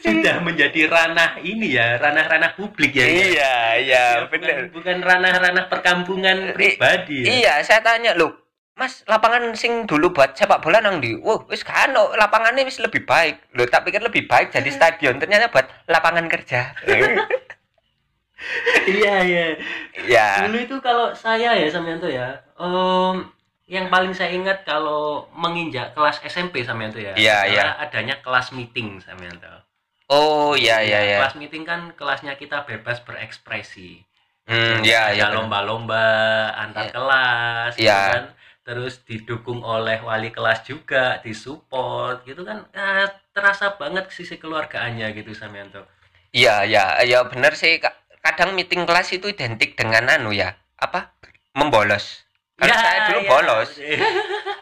Sudah 0.04 0.42
menjadi 0.44 0.88
ranah 0.90 1.40
ini 1.42 1.78
ya, 1.78 1.98
ranah-ranah 1.98 2.54
publik 2.54 2.94
ya. 2.94 3.06
Iya, 3.06 3.26
iya, 3.32 3.56
Ya, 3.82 4.06
bener. 4.30 4.70
Bukan, 4.70 5.02
ranah-ranah 5.02 5.66
perkampungan 5.72 6.54
pribadi 6.54 7.26
ya. 7.26 7.28
Iya, 7.32 7.54
saya 7.66 7.82
tanya, 7.82 8.14
"Loh, 8.14 8.46
Mas, 8.76 9.08
lapangan 9.08 9.56
sing 9.56 9.88
dulu 9.88 10.12
buat 10.12 10.36
sepak 10.36 10.60
bola 10.60 10.84
nang 10.84 11.00
di. 11.00 11.16
Wah, 11.16 11.40
wis 11.48 11.64
kan 11.64 11.96
lapangannya 11.96 12.68
wis 12.68 12.84
lebih 12.84 13.08
baik. 13.08 13.56
Loh, 13.56 13.64
tak 13.72 13.88
pikir 13.88 14.04
lebih 14.04 14.28
baik 14.28 14.52
jadi 14.52 14.68
stadion, 14.68 15.16
ternyata 15.16 15.48
buat 15.48 15.68
lapangan 15.88 16.28
kerja. 16.28 16.76
Iya, 18.86 19.26
iya. 19.26 19.46
ya. 20.06 20.28
Dulu 20.46 20.58
itu 20.62 20.76
kalau 20.78 21.10
saya 21.18 21.58
ya 21.58 21.66
Samyanto 21.66 22.06
ya, 22.06 22.46
em, 22.60 23.26
yang 23.66 23.90
paling 23.90 24.14
saya 24.14 24.30
ingat 24.30 24.62
kalau 24.62 25.26
menginjak 25.34 25.98
kelas 25.98 26.22
SMP 26.22 26.62
Samyanto 26.62 27.02
ya, 27.02 27.18
Iya, 27.18 27.38
adalah 27.50 27.76
adanya 27.82 28.16
kelas 28.22 28.54
meeting 28.54 29.02
Samyanto. 29.02 29.50
Oh, 30.06 30.54
iya, 30.54 30.86
iya, 30.86 31.00
iya. 31.02 31.18
Kelas 31.26 31.34
meeting 31.36 31.66
kan 31.66 31.90
kelasnya 31.98 32.38
kita 32.38 32.62
bebas 32.62 33.02
berekspresi. 33.02 34.06
Hmm, 34.46 34.86
iya, 34.86 35.10
iya. 35.10 35.26
Ada 35.26 35.34
bener. 35.34 35.38
lomba-lomba 35.42 36.06
antar 36.54 36.86
Iya. 36.86 36.94
kelas, 36.94 37.72
gitu 37.74 37.90
Iya. 37.90 38.02
kan. 38.14 38.26
Terus 38.62 38.94
didukung 39.02 39.62
oleh 39.62 39.98
wali 40.02 40.30
kelas 40.30 40.62
juga, 40.62 41.18
disupport, 41.22 42.22
gitu 42.22 42.46
kan. 42.46 42.70
Ah, 42.72 43.10
terasa 43.34 43.74
banget 43.74 44.10
sisi 44.14 44.38
keluargaannya 44.38 45.10
gitu 45.14 45.34
Samyanto. 45.34 45.86
Iya, 46.30 46.66
iya, 46.66 47.02
iya 47.02 47.26
bener 47.26 47.58
sih. 47.58 47.82
Ka- 47.82 47.98
Kadang 48.22 48.58
meeting 48.58 48.90
kelas 48.90 49.14
itu 49.14 49.30
identik 49.30 49.78
dengan 49.78 50.10
anu 50.10 50.34
ya, 50.34 50.58
apa? 50.82 51.14
Membolos. 51.54 52.25
Karena 52.56 52.72
Ya, 52.72 52.80
saya 52.80 53.00
dulu 53.06 53.20
ya. 53.20 53.30
bolos. 53.30 53.70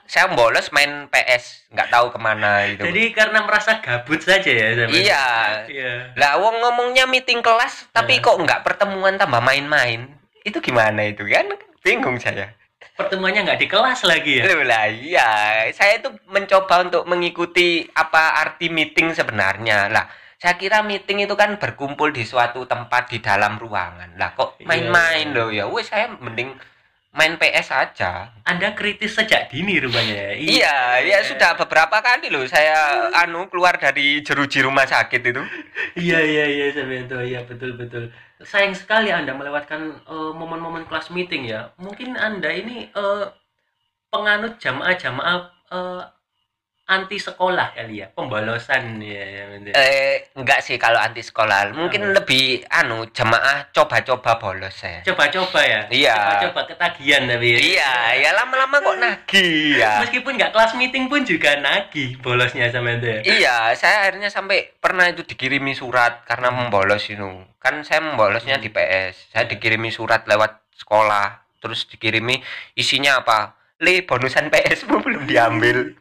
Saya 0.04 0.26
bolos 0.30 0.68
main 0.70 1.06
PS, 1.08 1.70
nggak 1.70 1.90
tahu 1.90 2.10
ke 2.10 2.18
mana 2.18 2.66
itu. 2.66 2.82
Jadi 2.82 3.14
karena 3.14 3.42
merasa 3.42 3.78
gabut 3.80 4.18
saja 4.18 4.50
ya 4.50 4.74
Samyanto. 4.76 4.98
Iya. 4.98 5.26
Iya. 5.66 5.94
Lah 6.14 6.38
wong 6.38 6.58
ngomongnya 6.60 7.06
meeting 7.06 7.40
kelas 7.40 7.90
tapi 7.90 8.18
Ya. 8.18 8.24
kok 8.24 8.36
nggak 8.36 8.62
pertemuan 8.62 9.16
tambah 9.16 9.40
main-main. 9.40 10.10
Itu 10.42 10.58
gimana 10.58 11.06
itu 11.06 11.24
kan? 11.24 11.54
Bingung 11.80 12.18
saya. 12.18 12.50
pertemuannya 12.94 13.42
nggak 13.42 13.58
di 13.58 13.66
kelas 13.66 14.06
lagi 14.06 14.38
ya 14.38 14.46
lah 14.54 14.86
iya, 14.86 15.30
saya 15.74 15.98
itu 15.98 16.14
mencoba 16.30 16.86
untuk 16.86 17.10
mengikuti 17.10 17.90
apa 17.90 18.38
arti 18.38 18.70
meeting 18.70 19.10
sebenarnya. 19.10 19.90
Lah, 19.90 20.06
saya 20.38 20.54
kira 20.54 20.86
meeting 20.86 21.26
itu 21.26 21.34
kan 21.34 21.58
berkumpul 21.58 22.14
di 22.14 22.22
suatu 22.22 22.70
tempat 22.70 23.10
di 23.10 23.18
dalam 23.18 23.58
ruangan. 23.58 24.14
Lah 24.14 24.38
kok 24.38 24.62
Iya. 24.62 24.68
main-main 24.68 25.26
loh 25.34 25.50
ya. 25.50 25.66
Wes 25.66 25.90
saya 25.90 26.06
mending 26.12 26.54
main 27.14 27.38
PS 27.38 27.70
aja. 27.70 28.34
anda 28.44 28.74
kritis 28.74 29.14
sejak 29.14 29.54
dini 29.54 29.78
rupanya 29.78 30.34
ya? 30.34 30.34
Iya, 30.34 30.78
ya 31.06 31.20
sudah 31.22 31.54
beberapa 31.56 32.02
kali 32.02 32.34
loh 32.34 32.44
saya 32.50 33.08
anu 33.14 33.46
keluar 33.48 33.78
dari 33.78 34.20
jeruji 34.26 34.66
rumah 34.66 34.90
sakit 34.90 35.22
itu. 35.22 35.44
iya 36.10 36.20
iya 36.20 36.46
iya 36.50 36.66
Samyanto 36.74 37.22
iya 37.22 37.46
betul 37.46 37.78
betul. 37.78 38.10
Sayang 38.42 38.74
sekali 38.74 39.14
anda 39.14 39.32
melewatkan 39.38 40.04
eh, 40.04 40.32
momen-momen 40.34 40.90
kelas 40.90 41.14
meeting 41.14 41.48
ya. 41.48 41.70
Mungkin 41.78 42.18
anda 42.18 42.50
ini 42.50 42.90
eh, 42.90 43.26
penganut 44.10 44.58
jamaah-jamaah 44.58 45.38
eh, 45.70 46.04
anti 46.84 47.16
sekolah 47.16 47.72
kali 47.72 48.04
ya 48.04 48.12
pembolosan 48.12 49.00
ya, 49.00 49.24
ya. 49.24 49.44
Eh, 49.72 50.28
enggak 50.36 50.60
sih 50.60 50.76
kalau 50.76 51.00
anti 51.00 51.20
sekolah. 51.20 51.72
Mungkin 51.72 52.12
lebih 52.12 52.68
anu 52.68 53.08
jemaah 53.08 53.72
coba-coba 53.72 54.36
bolos 54.36 54.76
saya. 54.76 55.00
coba-coba 55.02 55.64
ya 55.64 55.82
Iya. 55.88 56.18
coba 56.44 56.68
ketagihan 56.68 57.24
tapi 57.24 57.56
Iya, 57.56 57.94
ya 58.20 58.30
lama-lama 58.34 58.78
kok 58.78 59.00
nagih 59.00 59.80
ya. 59.80 60.04
meskipun 60.04 60.36
nggak 60.36 60.52
kelas 60.52 60.76
meeting 60.76 61.08
pun 61.08 61.24
juga 61.24 61.56
nagih 61.58 62.20
bolosnya 62.20 62.68
Samyanto 62.68 63.08
ya 63.08 63.20
Iya, 63.24 63.58
saya 63.74 64.04
akhirnya 64.04 64.28
sampai 64.28 64.76
pernah 64.76 65.08
itu 65.08 65.24
dikirimi 65.24 65.72
surat 65.72 66.22
karena 66.24 66.52
membolos 66.52 67.08
itu. 67.08 67.24
Kan 67.58 67.80
saya 67.82 68.04
membolosnya 68.04 68.60
di 68.60 68.68
PS. 68.68 69.32
Saya 69.32 69.48
dikirimi 69.48 69.88
surat 69.88 70.28
lewat 70.28 70.60
sekolah, 70.76 71.40
terus 71.58 71.88
dikirimi 71.88 72.44
isinya 72.76 73.24
apa? 73.24 73.56
Le, 73.80 74.04
bonusan 74.04 74.52
PS 74.52 74.84
belum 74.92 75.24
diambil. 75.24 75.96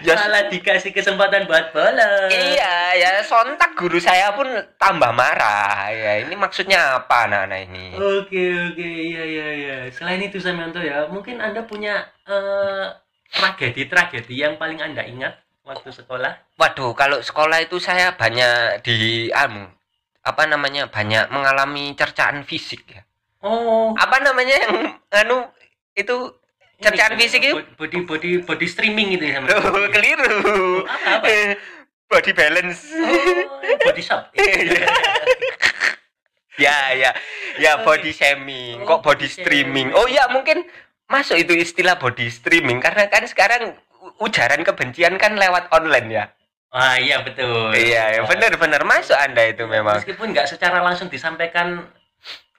Ya, 0.00 0.16
malah 0.16 0.48
dikasih 0.48 0.96
kesempatan 0.96 1.44
buat 1.44 1.76
bolos 1.76 2.32
iya, 2.32 2.96
ya 2.96 3.10
sontak 3.20 3.76
guru 3.76 4.00
saya 4.00 4.32
pun 4.32 4.48
tambah 4.80 5.12
marah. 5.12 5.92
Ya, 5.92 6.24
ini 6.24 6.32
maksudnya 6.36 7.00
apa 7.04 7.28
anak-anak 7.28 7.60
ini? 7.68 7.84
Oke 8.00 8.44
oke 8.72 8.88
iya 8.88 9.22
iya 9.24 9.48
iya. 9.52 9.76
Selain 9.92 10.24
itu 10.24 10.40
Samyanto 10.40 10.80
ya, 10.80 11.04
mungkin 11.12 11.38
anda 11.44 11.60
punya 11.68 12.08
eh, 12.24 12.86
tragedi-tragedi 13.36 14.34
yang 14.40 14.56
paling 14.56 14.80
anda 14.80 15.04
ingat 15.04 15.36
waktu 15.62 15.92
sekolah? 15.92 16.56
Waduh, 16.56 16.96
kalau 16.96 17.20
sekolah 17.20 17.60
itu 17.60 17.76
saya 17.76 18.16
banyak 18.16 18.80
di 18.80 19.28
anu 19.30 19.68
apa 20.20 20.44
namanya? 20.48 20.88
banyak 20.88 21.28
mengalami 21.32 21.92
cercaan 21.96 22.44
fisik 22.44 22.84
ya. 22.88 23.02
Oh, 23.40 23.96
Apa 23.96 24.20
namanya 24.20 24.52
yang 24.56 24.76
anu 25.24 25.48
itu 25.96 26.39
cercaan 26.80 27.12
ini, 27.12 27.20
fisik 27.20 27.40
itu? 27.42 27.54
body 27.76 27.98
body 28.02 28.30
body 28.42 28.66
streaming 28.66 29.08
itu 29.14 29.24
ya 29.28 29.38
Loh, 29.38 29.52
Samyanto. 29.52 29.92
keliru. 29.92 30.40
Apa, 30.84 31.20
apa? 31.20 31.26
Eh, 31.26 31.50
Body 32.06 32.32
balance. 32.32 32.90
Oh, 32.90 33.62
body 33.80 34.02
shop. 34.02 34.22
Iya. 34.34 34.82
ya, 36.58 36.76
ya. 36.92 37.10
Ya 37.56 37.72
body 37.80 38.10
shaming, 38.10 38.82
Oh, 38.82 38.98
kok 38.98 39.00
body 39.00 39.24
body 39.24 39.28
streaming. 39.30 39.88
shaming. 39.88 39.96
Oh 39.96 40.04
ya, 40.04 40.28
mungkin 40.28 40.66
masuk 41.06 41.36
itu 41.36 41.54
istilah 41.54 41.96
body 41.96 42.28
streaming 42.28 42.78
karena 42.78 43.06
kan 43.06 43.24
sekarang 43.24 43.78
ujaran 44.18 44.60
kebencian 44.60 45.16
kan 45.16 45.36
lewat 45.36 45.70
online 45.70 46.08
ya. 46.10 46.24
Ah 46.68 46.94
iya 46.94 47.18
betul. 47.20 47.72
Iya, 47.72 48.14
ya, 48.14 48.20
benar-benar 48.22 48.84
masuk 48.84 49.16
Anda 49.16 49.48
itu 49.48 49.64
memang. 49.64 49.98
Meskipun 49.98 50.30
nggak 50.30 50.46
secara 50.46 50.78
langsung 50.80 51.08
disampaikan 51.08 51.88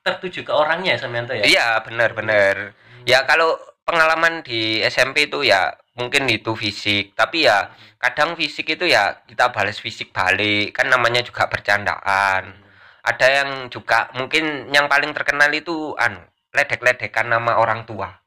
tertuju 0.02 0.42
ke 0.42 0.52
orangnya 0.52 0.98
Samyanto 0.98 1.32
ya. 1.32 1.46
Iya, 1.46 1.68
benar-benar. 1.82 2.74
Ya 3.06 3.24
kalau 3.24 3.56
pengalaman 3.84 4.46
di 4.46 4.80
SMP 4.86 5.28
itu 5.28 5.44
ya 5.44 5.74
mungkin 5.98 6.30
itu 6.30 6.54
fisik, 6.56 7.18
tapi 7.18 7.50
ya 7.50 7.74
kadang 8.00 8.38
fisik 8.40 8.70
itu 8.78 8.88
ya 8.88 9.26
kita 9.28 9.52
balas 9.52 9.82
fisik 9.82 10.14
balik, 10.16 10.78
kan 10.78 10.88
namanya 10.88 11.22
juga 11.26 11.50
bercandaan. 11.52 12.56
Ada 13.02 13.28
yang 13.42 13.50
juga 13.74 14.14
mungkin 14.14 14.70
yang 14.70 14.86
paling 14.86 15.12
terkenal 15.12 15.50
itu 15.52 15.98
anu, 15.98 16.22
ledek-ledekan 16.54 17.28
nama 17.34 17.58
orang 17.58 17.84
tua. 17.90 18.21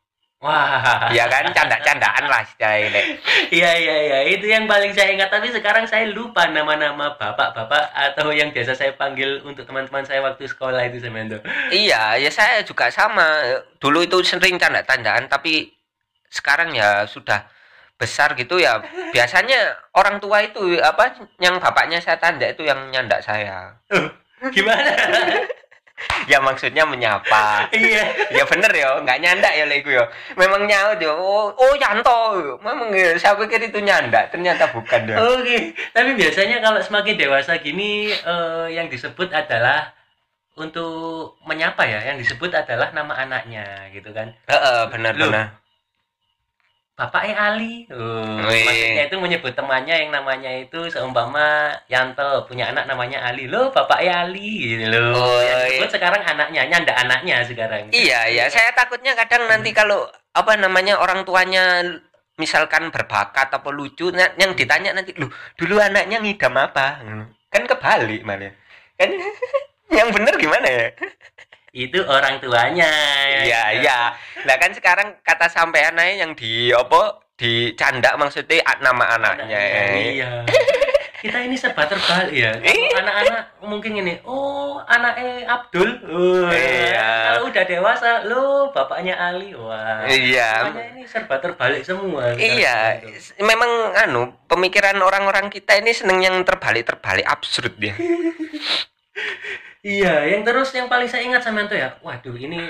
Wah. 0.44 1.08
Ya 1.08 1.24
kan, 1.24 1.48
canda-candaan 1.56 2.28
lah 2.28 2.44
istilahnya. 2.44 3.00
Iya 3.48 3.70
iya 3.80 3.96
iya 4.04 4.18
itu 4.28 4.44
yang 4.44 4.68
paling 4.68 4.92
saya 4.92 5.16
ingat 5.16 5.32
tapi 5.32 5.48
sekarang 5.48 5.88
saya 5.88 6.12
lupa 6.12 6.44
nama-nama 6.52 7.16
bapak-bapak 7.16 7.88
atau 7.96 8.28
yang 8.28 8.52
biasa 8.52 8.76
saya 8.76 8.92
panggil 8.92 9.40
untuk 9.40 9.64
teman-teman 9.64 10.04
saya 10.04 10.20
waktu 10.20 10.44
sekolah 10.44 10.84
itu 10.84 11.00
Samyanto. 11.00 11.40
Iya, 11.72 12.20
ya 12.20 12.28
saya 12.28 12.60
juga 12.60 12.92
sama. 12.92 13.40
Dulu 13.80 14.04
itu 14.04 14.20
sering 14.20 14.60
canda-candaan, 14.60 15.32
tapi 15.32 15.72
sekarang 16.28 16.76
ya 16.76 17.08
sudah 17.08 17.48
besar 17.96 18.36
gitu 18.36 18.60
ya. 18.60 18.84
Biasanya 19.16 19.80
orang 19.96 20.20
tua 20.20 20.44
itu 20.44 20.76
apa 20.76 21.24
yang 21.40 21.56
bapaknya 21.56 22.04
saya 22.04 22.20
tanda 22.20 22.52
itu 22.52 22.68
yang 22.68 22.92
nyandak 22.92 23.24
saya. 23.24 23.80
Gimana? 24.52 24.92
Ya 26.30 26.40
maksudnya 26.40 26.84
menyapa. 26.88 27.68
iya. 27.70 28.04
Ya 28.32 28.44
bener 28.48 28.72
ya, 28.72 28.98
nggak 29.02 29.18
nyandak 29.20 29.52
ya 29.54 29.64
lego 29.68 29.90
ya. 29.92 30.04
Memang 30.34 30.66
nyaut 30.66 30.98
ya. 30.98 31.12
Oh, 31.12 31.52
oh 31.52 31.72
Yanto. 31.76 32.56
Memang 32.60 32.90
ya, 32.90 33.14
saya 33.20 33.38
pikir 33.38 33.70
itu 33.70 33.78
nyandak, 33.80 34.32
ternyata 34.32 34.68
bukan 34.72 35.06
ya. 35.06 35.16
Oke, 35.38 35.76
tapi 35.94 36.10
biasanya 36.18 36.58
kalau 36.64 36.80
semakin 36.80 37.14
dewasa 37.14 37.60
gini 37.60 38.10
eh, 38.10 38.66
yang 38.72 38.88
disebut 38.90 39.30
adalah 39.30 39.92
untuk 40.54 41.34
menyapa 41.46 41.82
ya, 41.82 42.14
yang 42.14 42.16
disebut 42.18 42.50
adalah 42.54 42.94
nama 42.94 43.14
anaknya 43.18 43.90
gitu 43.90 44.14
kan. 44.14 44.30
Heeh, 44.46 44.80
benar-benar. 44.90 45.63
Bapaknya 46.94 47.34
Ali. 47.34 47.90
Oh, 47.90 48.38
Wih. 48.46 48.62
maksudnya 48.62 49.10
itu 49.10 49.16
menyebut 49.18 49.50
temannya 49.58 50.06
yang 50.06 50.14
namanya 50.14 50.46
itu 50.46 50.86
seumpama 50.86 51.74
Yanto 51.90 52.46
punya 52.46 52.70
anak 52.70 52.86
namanya 52.86 53.18
Ali. 53.26 53.50
Loh, 53.50 53.74
bapaknya 53.74 54.22
Ali 54.22 54.78
gitu 54.78 54.86
loh. 54.94 55.18
Oh, 55.18 55.42
yang 55.42 55.74
iya. 55.74 55.90
sekarang 55.90 56.22
anaknya, 56.22 56.62
nyanda 56.70 56.94
anaknya 56.94 57.42
sekarang. 57.42 57.90
Iya, 57.90 58.30
iya. 58.30 58.44
Saya 58.46 58.70
takutnya 58.78 59.18
kadang 59.18 59.50
nanti 59.50 59.74
kalau 59.74 60.06
apa 60.38 60.54
namanya 60.54 60.94
orang 61.02 61.26
tuanya 61.26 61.82
misalkan 62.38 62.94
berbakat 62.94 63.50
atau 63.50 63.74
lucu, 63.74 64.14
yang 64.14 64.54
ditanya 64.54 64.94
nanti, 64.94 65.18
lu 65.18 65.26
dulu 65.58 65.82
anaknya 65.82 66.22
ngidam 66.22 66.54
apa? 66.54 67.02
Hmm. 67.02 67.26
Kan 67.50 67.66
kebalik 67.66 68.22
malah. 68.22 68.54
Kan 68.94 69.10
yang 69.98 70.14
bener 70.14 70.38
gimana 70.38 70.66
ya? 70.70 70.88
Itu 71.74 72.06
orang 72.06 72.38
tuanya. 72.38 72.86
Iya, 73.42 73.82
iya. 73.82 73.98
Lah 74.46 74.56
kan 74.62 74.70
sekarang 74.70 75.18
kata 75.26 75.50
sampean 75.50 75.98
aja 75.98 76.22
yang 76.22 76.38
di 76.38 76.70
apa? 76.70 77.18
Di 77.34 77.74
canda 77.74 78.14
maksudnya 78.14 78.62
nama 78.78 79.18
anaknya. 79.18 79.58
Iya. 79.98 80.30
kita 81.24 81.40
ini 81.40 81.56
serba 81.56 81.88
terbalik 81.88 82.36
ya. 82.36 82.52
Iya. 82.60 83.00
anak-anak 83.00 83.44
mungkin 83.64 83.96
ini, 83.96 84.20
oh 84.28 84.76
anaknya 84.84 85.48
Abdul, 85.48 85.88
Wah. 86.04 86.52
Iya. 86.52 87.08
kalau 87.32 87.48
udah 87.48 87.64
dewasa, 87.64 88.10
lo 88.28 88.68
bapaknya 88.76 89.16
Ali, 89.16 89.56
wah. 89.56 90.04
Iya. 90.04 90.68
Semuanya 90.68 90.84
ini 90.92 91.02
serba 91.08 91.40
terbalik 91.40 91.80
semua. 91.80 92.36
Iya, 92.36 93.00
Gitu. 93.08 93.40
memang 93.40 93.96
anu 94.04 94.36
pemikiran 94.52 95.00
orang-orang 95.00 95.48
kita 95.48 95.80
ini 95.80 95.96
seneng 95.96 96.20
yang 96.20 96.36
terbalik-terbalik 96.44 97.24
absurd 97.24 97.72
dia. 97.80 97.96
Iya, 99.84 100.14
yang 100.32 100.42
terus 100.48 100.68
yang 100.78 100.88
paling 100.92 101.08
saya 101.10 101.22
ingat 101.28 101.42
sama 101.44 101.60
itu 101.68 101.76
ya, 101.82 101.88
waduh 102.06 102.36
ini 102.46 102.60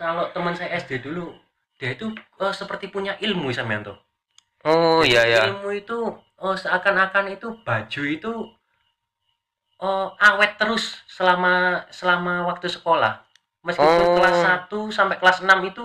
kalau 0.00 0.24
teman 0.34 0.54
saya 0.58 0.70
SD 0.82 0.92
dulu, 1.06 1.26
dia 1.78 1.90
itu 1.96 2.06
eh, 2.44 2.54
seperti 2.60 2.86
punya 2.94 3.12
ilmu 3.26 3.48
sama 3.58 3.72
itu. 3.80 3.94
Oh 4.64 5.02
Jadi 5.02 5.10
iya 5.10 5.22
ya. 5.34 5.42
Ilmu 5.48 5.68
itu 5.80 5.98
oh, 6.44 6.54
seakan-akan 6.62 7.24
itu 7.36 7.48
baju 7.66 8.02
itu 8.16 8.30
oh, 9.82 10.06
awet 10.28 10.56
terus 10.60 10.84
selama 11.10 11.84
selama 11.92 12.34
waktu 12.48 12.68
sekolah. 12.70 13.22
Meskipun 13.62 14.06
Oh. 14.06 14.16
kelas 14.16 14.36
1 14.42 14.90
sampai 14.90 15.16
kelas 15.22 15.38
6 15.44 15.60
itu 15.70 15.82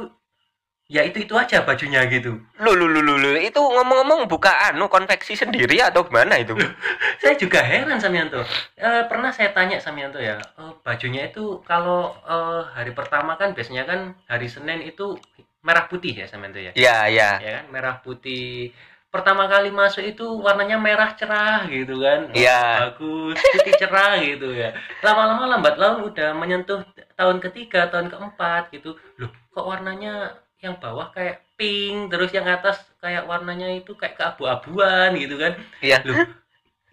ya 0.88 1.04
itu 1.04 1.28
itu 1.28 1.36
aja 1.36 1.68
bajunya 1.68 2.08
gitu. 2.08 2.40
Lu 2.64 2.72
lu 2.72 2.88
lu 2.88 3.04
lu, 3.04 3.20
lu. 3.20 3.36
itu 3.36 3.60
ngomong-ngomong 3.60 4.24
buka 4.32 4.72
anu 4.72 4.88
konveksi 4.88 5.36
sendiri 5.36 5.84
atau 5.84 6.08
gimana 6.08 6.40
itu? 6.40 6.56
Saya 7.22 7.36
juga 7.36 7.60
heran 7.60 8.00
sama 8.00 8.24
Yanto. 8.24 8.40
Eh, 8.80 9.04
pernah 9.12 9.36
saya 9.36 9.52
tanya 9.52 9.84
sama 9.84 10.00
Yanto 10.06 10.22
ya, 10.22 10.40
eh, 10.40 10.74
bajunya 10.86 11.28
itu 11.28 11.60
kalau 11.68 12.16
eh, 12.24 12.62
hari 12.72 12.96
pertama 12.96 13.36
kan 13.36 13.52
biasanya 13.52 13.84
kan 13.84 14.16
hari 14.32 14.48
Senin 14.48 14.80
itu 14.86 15.20
merah 15.60 15.92
putih 15.92 16.14
ya 16.16 16.26
sama 16.30 16.48
Yanto 16.48 16.62
ya. 16.64 16.72
Iya 16.72 16.98
iya. 17.12 17.30
ya 17.44 17.52
kan 17.60 17.66
merah 17.74 17.96
putih 18.00 18.72
pertama 19.08 19.48
kali 19.48 19.72
masuk 19.72 20.04
itu 20.04 20.24
warnanya 20.44 20.78
merah 20.78 21.16
cerah 21.16 21.64
gitu 21.72 21.96
kan 22.04 22.28
Iya. 22.36 22.92
bagus 22.92 23.40
putih 23.40 23.74
cerah 23.82 24.20
gitu 24.20 24.52
ya 24.52 24.76
lama-lama 25.00 25.48
lambat 25.58 25.80
laun 25.80 26.12
udah 26.12 26.36
menyentuh 26.36 26.84
tahun 27.16 27.40
ketiga 27.40 27.88
tahun 27.88 28.12
keempat 28.12 28.70
gitu 28.76 29.00
loh 29.18 29.32
kok 29.50 29.66
warnanya 29.66 30.38
yang 30.58 30.76
bawah 30.82 31.14
kayak 31.14 31.46
pink 31.54 32.10
terus 32.10 32.34
yang 32.34 32.46
atas 32.50 32.82
kayak 32.98 33.30
warnanya 33.30 33.70
itu 33.70 33.94
kayak 33.94 34.18
keabu-abuan 34.18 35.14
gitu 35.18 35.38
kan. 35.38 35.54
Iya. 35.82 36.02
loh 36.06 36.26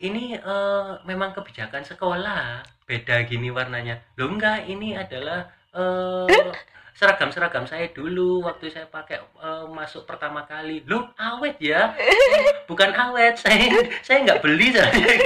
ini 0.04 0.36
eh, 0.36 0.90
memang 1.08 1.32
kebijakan 1.32 1.84
sekolah 1.86 2.60
beda 2.84 3.24
gini 3.24 3.48
warnanya. 3.48 4.04
Loh 4.20 4.28
enggak 4.28 4.68
ini 4.68 4.92
adalah 4.98 5.48
eh, 5.72 6.52
seragam-seragam 6.94 7.66
saya 7.66 7.90
dulu 7.90 8.44
waktu 8.44 8.68
saya 8.68 8.84
pakai 8.84 9.24
eh, 9.24 9.66
masuk 9.72 10.04
pertama 10.04 10.44
kali. 10.44 10.84
Loh 10.84 11.08
awet 11.16 11.56
ya. 11.56 11.96
Bukan 12.70 12.90
awet 12.92 13.40
saya 13.40 13.70
saya 14.04 14.28
nggak 14.28 14.40
beli 14.44 14.72
soalnya. 14.72 15.08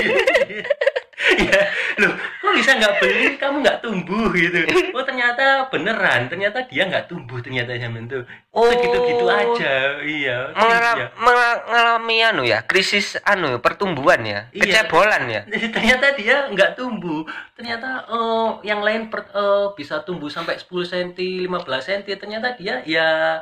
Ya 1.38 1.61
loh 1.99 2.12
kok 2.14 2.52
bisa 2.55 2.71
nggak 2.75 2.95
beli? 2.99 3.26
Kamu 3.37 3.57
nggak 3.61 3.78
tumbuh 3.78 4.31
gitu. 4.31 4.59
Oh 4.95 5.02
ternyata 5.02 5.67
beneran. 5.69 6.26
Ternyata 6.26 6.64
dia 6.64 6.87
nggak 6.87 7.07
tumbuh 7.07 7.38
ternyata 7.38 7.75
zaman 7.75 8.07
itu. 8.07 8.23
Oh. 8.55 8.71
Gitu 8.71 8.99
gitu 9.05 9.25
aja. 9.26 9.99
Iya 10.00 10.50
Mengalami, 10.55 10.99
iya. 10.99 11.07
mengalami 11.19 12.17
anu 12.23 12.43
ya, 12.43 12.62
krisis 12.62 13.19
anu 13.23 13.59
pertumbuhan 13.59 14.23
ya, 14.23 14.40
Iya. 14.50 14.83
kecebolan 14.85 15.23
ya. 15.26 15.43
ternyata 15.75 16.14
dia 16.14 16.47
nggak 16.49 16.75
tumbuh. 16.75 17.23
Ternyata 17.55 18.07
eh, 18.07 18.49
yang 18.64 18.81
lain 18.81 19.07
per- 19.07 19.31
eh, 19.31 19.67
bisa 19.75 20.00
tumbuh 20.02 20.26
sampai 20.28 20.57
10 20.57 20.67
cm 20.85 21.09
15 21.47 21.50
cm 21.85 22.19
ternyata 22.19 22.55
dia 22.55 22.81
ya 22.83 23.38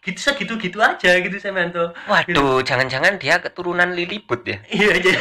gitu 0.00 0.22
segitu 0.22 0.54
gitu 0.54 0.78
aja 0.78 1.18
gitu 1.18 1.34
saya 1.34 1.50
mantu 1.50 1.90
Waduh, 2.06 2.62
jangan-jangan 2.62 3.18
dia 3.18 3.42
keturunan 3.42 3.90
Lilibut 3.90 4.46
ya. 4.46 4.62
iya 4.70 4.94
jadi 5.02 5.18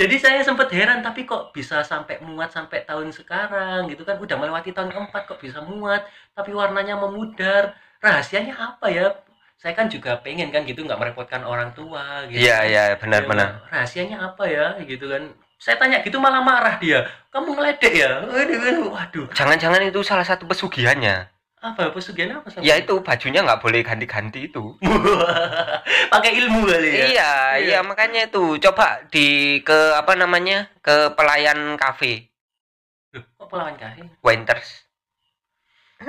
jadi 0.00 0.16
saya 0.16 0.40
sempat 0.40 0.72
heran 0.72 1.04
tapi 1.04 1.28
kok 1.28 1.52
bisa 1.52 1.84
sampai 1.84 2.24
muat 2.24 2.48
sampai 2.48 2.88
tahun 2.88 3.12
sekarang 3.12 3.84
gitu 3.92 4.08
kan? 4.08 4.16
Udah 4.16 4.40
melewati 4.40 4.72
tahun 4.72 4.88
keempat 4.88 5.28
kok 5.28 5.36
bisa 5.44 5.60
muat? 5.60 6.08
Tapi 6.32 6.56
warnanya 6.56 6.96
memudar. 6.96 7.76
Rahasianya 8.00 8.56
apa 8.56 8.88
ya? 8.88 9.12
Saya 9.60 9.76
kan 9.76 9.92
juga 9.92 10.16
pengen 10.24 10.48
kan 10.48 10.64
gitu 10.64 10.88
nggak 10.88 10.96
merepotkan 10.96 11.44
orang 11.44 11.76
tua 11.76 12.24
gitu. 12.32 12.40
Iya 12.40 12.56
kan. 12.64 12.72
iya, 12.72 12.82
benar-benar. 12.96 13.48
Ya, 13.60 13.68
rahasianya 13.68 14.16
apa 14.24 14.48
ya 14.48 14.80
gitu 14.88 15.04
kan? 15.04 15.36
Saya 15.60 15.76
tanya 15.76 16.00
gitu 16.00 16.16
malah 16.16 16.40
marah 16.40 16.80
dia. 16.80 17.04
Kamu 17.28 17.60
ngeledek 17.60 17.92
ya? 17.92 18.24
Waduh 18.24 18.88
waduh. 18.88 19.26
Jangan-jangan 19.36 19.84
itu 19.84 20.00
salah 20.00 20.24
satu 20.24 20.48
pesugihannya. 20.48 21.28
Apa? 21.60 21.92
Pesugihan 21.92 22.40
apa 22.40 22.48
sama 22.48 22.64
Ya 22.64 22.80
itu 22.80 22.96
bajunya 23.04 23.44
nggak 23.44 23.60
boleh 23.60 23.84
ganti-ganti 23.84 24.48
itu. 24.48 24.74
pakai 26.12 26.32
ilmu 26.40 26.64
kali 26.64 26.88
ya? 26.88 27.04
Iya, 27.04 27.06
Iya. 27.12 27.32
iya 27.60 27.78
makanya 27.84 28.26
itu. 28.26 28.56
Coba 28.56 29.04
di 29.12 29.60
ke 29.60 29.92
apa 29.92 30.16
namanya 30.16 30.72
ke 30.80 31.12
pelayan 31.12 31.76
kafe. 31.76 32.32
Kok 33.12 33.48
pelawan 33.52 33.76
kasih 33.76 34.08
Winters. 34.24 34.88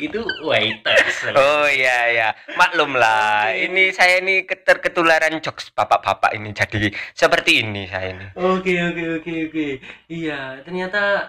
itu 0.00 0.22
waiters. 0.48 1.28
Oh 1.36 1.68
iya 1.68 2.08
iya, 2.08 2.28
maklum 2.56 2.96
lah. 2.96 3.52
Ini 3.52 3.92
saya 3.92 4.24
ini 4.24 4.48
keter 4.48 4.80
ketularan 4.80 5.36
jokes 5.44 5.68
bapak-bapak 5.76 6.32
ini. 6.32 6.56
Jadi 6.56 6.88
seperti 7.12 7.60
ini 7.60 7.84
saya 7.84 8.16
ini. 8.16 8.26
oke 8.32 8.72
oke 8.72 9.04
oke 9.20 9.32
oke. 9.52 9.68
Iya 10.08 10.64
ternyata 10.64 11.28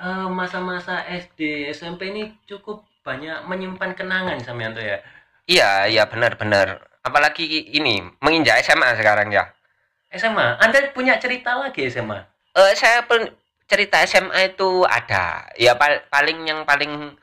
eh, 0.00 0.28
masa-masa 0.32 1.04
SD 1.06 1.68
SMP 1.70 2.10
ini 2.10 2.32
cukup 2.48 2.82
banyak 3.04 3.44
menyimpan 3.48 3.92
kenangan 3.96 4.40
sama 4.40 4.64
Yanto 4.64 4.80
ya? 4.80 4.98
Iya 5.48 5.70
iya 5.88 6.04
benar-benar. 6.08 6.80
Apalagi 7.04 7.44
ini 7.72 8.04
menginjak 8.20 8.60
SMA 8.60 8.96
sekarang 8.96 9.32
ya. 9.32 9.48
SMA 10.12 10.58
Anda 10.58 10.90
punya 10.90 11.16
cerita 11.22 11.54
lagi 11.54 11.86
SMA 11.86 12.18
Eh 12.50 12.72
saya 12.74 13.06
pun 13.06 13.24
cerita 13.70 14.02
SMA 14.04 14.52
itu 14.56 14.84
ada. 14.84 15.46
Ya 15.56 15.78
pal- 15.78 16.02
paling 16.10 16.44
yang 16.44 16.66
paling 16.66 17.14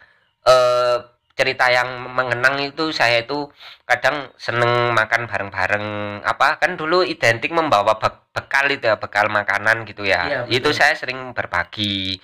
eh 0.48 0.98
cerita 1.38 1.70
yang 1.70 2.10
mengenang 2.18 2.58
itu 2.66 2.90
saya 2.90 3.22
itu 3.22 3.46
kadang 3.86 4.34
seneng 4.42 4.98
makan 4.98 5.30
bareng-bareng. 5.30 5.86
Apa 6.26 6.58
kan 6.58 6.74
dulu 6.74 7.06
identik 7.06 7.54
membawa 7.54 7.94
be- 8.02 8.26
bekal 8.34 8.66
itu 8.74 8.90
ya 8.90 8.98
bekal 8.98 9.30
makanan 9.30 9.86
gitu 9.86 10.02
ya. 10.02 10.26
Iya, 10.26 10.40
itu 10.50 10.74
saya 10.74 10.98
sering 10.98 11.38
berbagi 11.38 12.18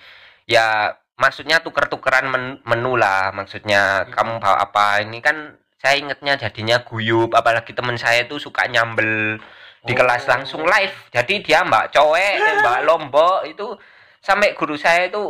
ya 0.44 0.92
maksudnya 1.14 1.62
tuker-tukeran 1.62 2.26
men- 2.26 2.60
menu 2.64 2.98
lah 2.98 3.30
maksudnya 3.30 4.04
Hmm. 4.04 4.12
kamu 4.12 4.32
bawa 4.42 4.56
apa 4.60 5.00
ini 5.00 5.18
kan 5.18 5.54
saya 5.78 6.00
ingetnya 6.00 6.34
jadinya 6.36 6.80
guyup 6.82 7.32
apalagi 7.32 7.70
teman 7.72 7.94
saya 7.94 8.24
itu 8.24 8.40
suka 8.40 8.66
nyambel 8.66 9.38
di 9.84 9.92
Oh. 9.92 9.96
kelas 9.96 10.24
langsung 10.24 10.64
live 10.64 10.96
jadi 11.12 11.34
dia 11.44 11.60
mbak 11.62 11.92
cowek 11.92 12.34
mbak 12.60 12.78
lombok 12.88 13.44
itu 13.44 13.76
sampai 14.24 14.56
guru 14.56 14.74
saya 14.74 15.12
itu 15.12 15.20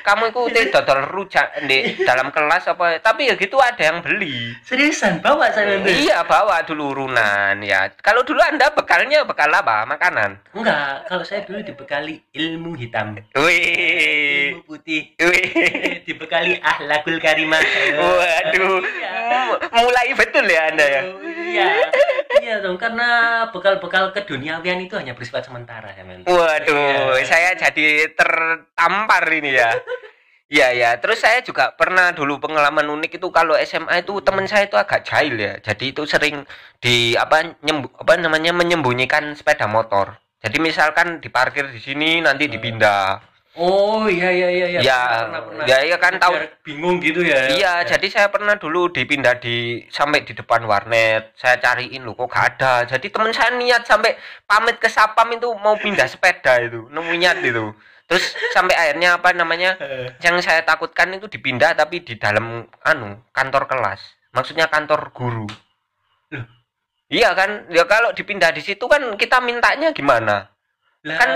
kamu 0.00 0.32
itu 0.32 0.40
teh 0.50 0.64
dodol 0.70 1.00
rujak 1.06 1.46
di 1.64 1.98
dalam 2.02 2.30
kelas 2.30 2.68
apa? 2.68 2.96
Tapi 2.98 3.28
ya 3.28 3.34
gitu 3.36 3.60
ada 3.60 3.78
yang 3.78 4.00
beli. 4.00 4.54
Seriusan 4.64 5.20
bawa 5.20 5.52
saya 5.52 5.76
Yanto 5.76 5.92
iya 5.92 6.24
bawa 6.24 6.64
dulu 6.64 6.90
urunan 6.90 7.60
ya. 7.60 7.92
Kalau 8.00 8.24
dulu 8.24 8.40
anda 8.40 8.72
bekalnya 8.72 9.22
bekal 9.22 9.52
apa? 9.52 9.84
Makanan? 9.84 10.40
Enggak, 10.56 11.04
kalau 11.06 11.22
saya 11.22 11.44
dulu 11.44 11.60
dibekali 11.60 12.22
ilmu 12.32 12.74
hitam, 12.74 13.18
wih. 13.36 14.56
Ilmu 14.56 14.62
putih, 14.64 15.14
wih. 15.20 15.46
Dibekali 16.08 16.58
ahlakul 16.58 17.20
karimah. 17.20 17.60
waduh. 17.98 18.80
Iya. 18.80 19.14
Mulai 19.70 20.08
betul 20.14 20.46
ya 20.46 20.62
anda 20.72 20.86
ya? 20.86 21.02
Iya, 21.50 21.68
iya 22.40 22.54
dong, 22.62 22.78
karena 22.78 23.08
bekal-bekal 23.50 24.14
keduniawian 24.14 24.78
itu 24.80 24.94
hanya 24.94 25.12
bersifat 25.12 25.46
sementara 25.46 25.90
ya, 25.92 26.02
men. 26.06 26.22
Waduh, 26.24 27.18
Iya. 27.18 27.26
saya 27.26 27.50
jadi 27.54 28.06
tertampar 28.14 29.26
ini 29.30 29.54
ya. 29.54 29.79
Iya 30.50 30.74
ya, 30.74 30.90
terus 30.98 31.22
saya 31.22 31.46
juga 31.46 31.70
pernah 31.78 32.10
dulu 32.10 32.42
pengalaman 32.42 32.82
unik 32.82 33.22
itu 33.22 33.30
kalau 33.30 33.54
SMA 33.62 34.02
itu 34.02 34.18
teman 34.18 34.50
saya 34.50 34.66
itu 34.66 34.74
agak 34.74 35.06
jahil 35.06 35.38
ya. 35.38 35.62
Jadi 35.62 35.94
itu 35.94 36.02
sering 36.10 36.42
di 36.82 37.14
apa 37.14 37.54
nyembu, 37.62 37.86
apa 37.94 38.18
namanya 38.18 38.50
menyembunyikan 38.50 39.30
sepeda 39.38 39.70
motor. 39.70 40.18
Jadi 40.42 40.58
misalkan 40.58 41.22
diparkir 41.22 41.70
di 41.70 41.78
sini 41.78 42.18
nanti 42.18 42.50
dipindah. 42.50 43.22
Oh 43.54 44.10
iya 44.10 44.30
iya 44.30 44.48
iya 44.50 44.66
iya. 44.74 44.80
Ya, 44.82 45.00
Pernah, 45.26 45.40
pernah. 45.46 45.64
ya, 45.70 45.76
ya 45.86 45.96
kan 46.02 46.18
tahu. 46.18 46.34
Bingung 46.66 46.98
gitu 46.98 47.22
ya. 47.22 47.50
Iya, 47.50 47.86
jadi 47.86 48.06
saya 48.10 48.28
pernah 48.30 48.58
dulu 48.58 48.90
dipindah 48.90 49.38
di 49.42 49.86
sampai 49.86 50.22
di 50.26 50.34
depan 50.34 50.66
warnet. 50.66 51.30
Saya 51.38 51.62
cariin 51.62 52.02
loh 52.02 52.18
kok 52.18 52.30
gak 52.30 52.58
ada. 52.58 52.86
Jadi 52.90 53.06
teman 53.10 53.30
saya 53.30 53.54
niat 53.54 53.86
sampai 53.86 54.18
pamit 54.50 54.82
ke 54.82 54.90
Sapam 54.90 55.30
itu 55.34 55.46
mau 55.62 55.74
pindah 55.78 56.10
sepeda 56.10 56.58
itu, 56.58 56.90
nemu 56.90 57.12
niat 57.18 57.38
itu. 57.42 57.70
Terus 58.10 58.34
sampai 58.50 58.74
akhirnya 58.74 59.22
apa 59.22 59.30
namanya? 59.30 59.78
Yang 60.18 60.42
saya 60.42 60.66
takutkan 60.66 61.14
itu 61.14 61.30
dipindah 61.30 61.78
tapi 61.78 62.02
di 62.02 62.18
dalam 62.18 62.66
anu 62.82 63.22
kantor 63.30 63.70
kelas 63.70 64.20
maksudnya 64.34 64.70
kantor 64.70 65.10
guru 65.10 65.46
Loh. 66.30 66.46
iya 67.10 67.34
kan 67.34 67.66
ya 67.70 67.84
kalau 67.86 68.14
dipindah 68.14 68.54
di 68.54 68.62
situ 68.62 68.86
kan 68.86 69.02
kita 69.18 69.42
mintanya 69.42 69.90
gimana 69.90 70.46
Lah, 71.06 71.18
kan 71.18 71.30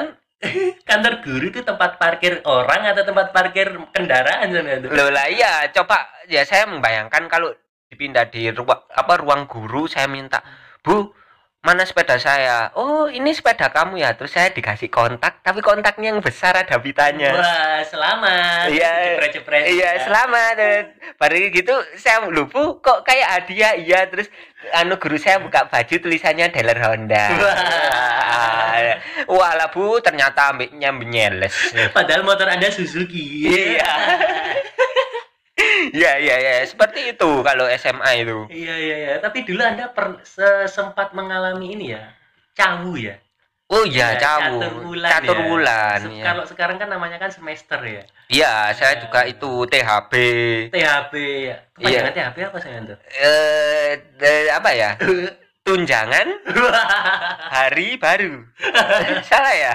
kantor 0.88 1.14
guru 1.24 1.44
itu 1.50 1.60
tempat 1.66 1.98
parkir 1.98 2.44
orang 2.46 2.86
atau 2.94 3.02
tempat 3.02 3.34
parkir 3.34 3.74
kendaraan 3.90 4.50
itu? 4.50 4.88
loh 4.92 5.10
lah 5.10 5.26
iya 5.26 5.66
coba 5.74 6.06
ya 6.30 6.46
saya 6.46 6.70
membayangkan 6.70 7.26
kalau 7.26 7.50
dipindah 7.90 8.26
di 8.30 8.50
ruang 8.54 8.82
apa 8.90 9.12
ruang 9.18 9.46
guru 9.50 9.86
saya 9.90 10.06
minta 10.06 10.42
bu 10.82 11.10
mana 11.64 11.80
sepeda 11.88 12.20
saya 12.20 12.68
oh 12.76 13.08
ini 13.08 13.32
sepeda 13.32 13.72
kamu 13.72 13.96
ya 14.04 14.12
terus 14.12 14.36
saya 14.36 14.52
dikasih 14.52 14.92
kontak 14.92 15.40
tapi 15.40 15.64
kontaknya 15.64 16.12
yang 16.12 16.20
besar 16.20 16.52
ada 16.52 16.76
pitanya 16.76 17.32
Wah, 17.32 17.80
selamat. 17.88 18.68
Iya. 18.68 18.92
Jepret-jepret. 19.16 19.62
iya 19.72 19.96
selamat 20.04 20.54
baru 21.16 21.48
gitu 21.48 21.72
saya 21.96 22.20
lupa 22.28 22.76
kok 22.84 23.08
kayak 23.08 23.28
hadiah 23.40 23.72
iya 23.80 24.04
terus 24.04 24.28
anu 24.76 25.00
guru 25.00 25.16
saya 25.16 25.40
buka 25.40 25.64
baju 25.72 25.94
tulisannya 26.04 26.52
dealer 26.52 26.76
Honda 26.84 27.24
Wah. 27.32 28.76
wah 29.32 29.52
lah 29.56 29.72
bu 29.72 30.04
ternyata 30.04 30.52
ambeknya 30.52 30.92
menyeles 30.92 31.72
Padahal 31.96 32.28
motor 32.28 32.44
Anda 32.44 32.68
Suzuki. 32.68 33.48
Iya. 33.48 33.88
Iya 35.94 36.18
iya 36.18 36.34
iya 36.36 36.52
seperti 36.66 37.14
itu 37.14 37.30
kalau 37.40 37.70
SMA 37.70 38.10
itu. 38.18 38.38
Iya 38.50 38.74
iya 38.74 38.96
iya, 38.98 39.12
tapi 39.18 39.46
dulu 39.46 39.62
Anda 39.62 39.86
per, 39.88 40.18
se- 40.22 40.66
sempat 40.66 41.14
mengalami 41.14 41.72
ini 41.72 41.94
ya. 41.94 42.02
Cawu 42.52 42.98
ya. 42.98 43.14
Oh 43.64 43.80
iya 43.82 44.12
Ya, 44.14 44.20
cawu. 44.20 44.60
catur 44.60 44.74
bulan 44.84 45.10
Catur 45.10 45.38
ya. 45.38 45.44
bulan. 45.46 45.98
Se- 46.00 46.10
iya. 46.12 46.24
Kalau 46.26 46.44
sekarang 46.44 46.76
kan 46.76 46.88
namanya 46.90 47.16
kan 47.16 47.30
semester 47.30 47.80
ya. 47.80 48.02
Iya, 48.28 48.52
saya 48.74 48.98
Ya. 48.98 49.00
juga 49.06 49.20
itu 49.24 49.50
THB. 49.64 50.12
THB 50.68 51.12
ya. 51.48 51.56
Kepanjangan 51.72 52.10
Iya. 52.10 52.16
THB 52.18 52.36
apa 52.44 52.58
saya 52.58 52.78
tuh? 52.82 52.98
Eh 53.14 53.88
de- 54.18 54.50
apa 54.50 54.70
ya? 54.74 54.90
Tunjangan 55.64 56.26
hari 57.56 57.96
baru. 57.96 58.42
Salah 59.24 59.54
ya? 59.56 59.74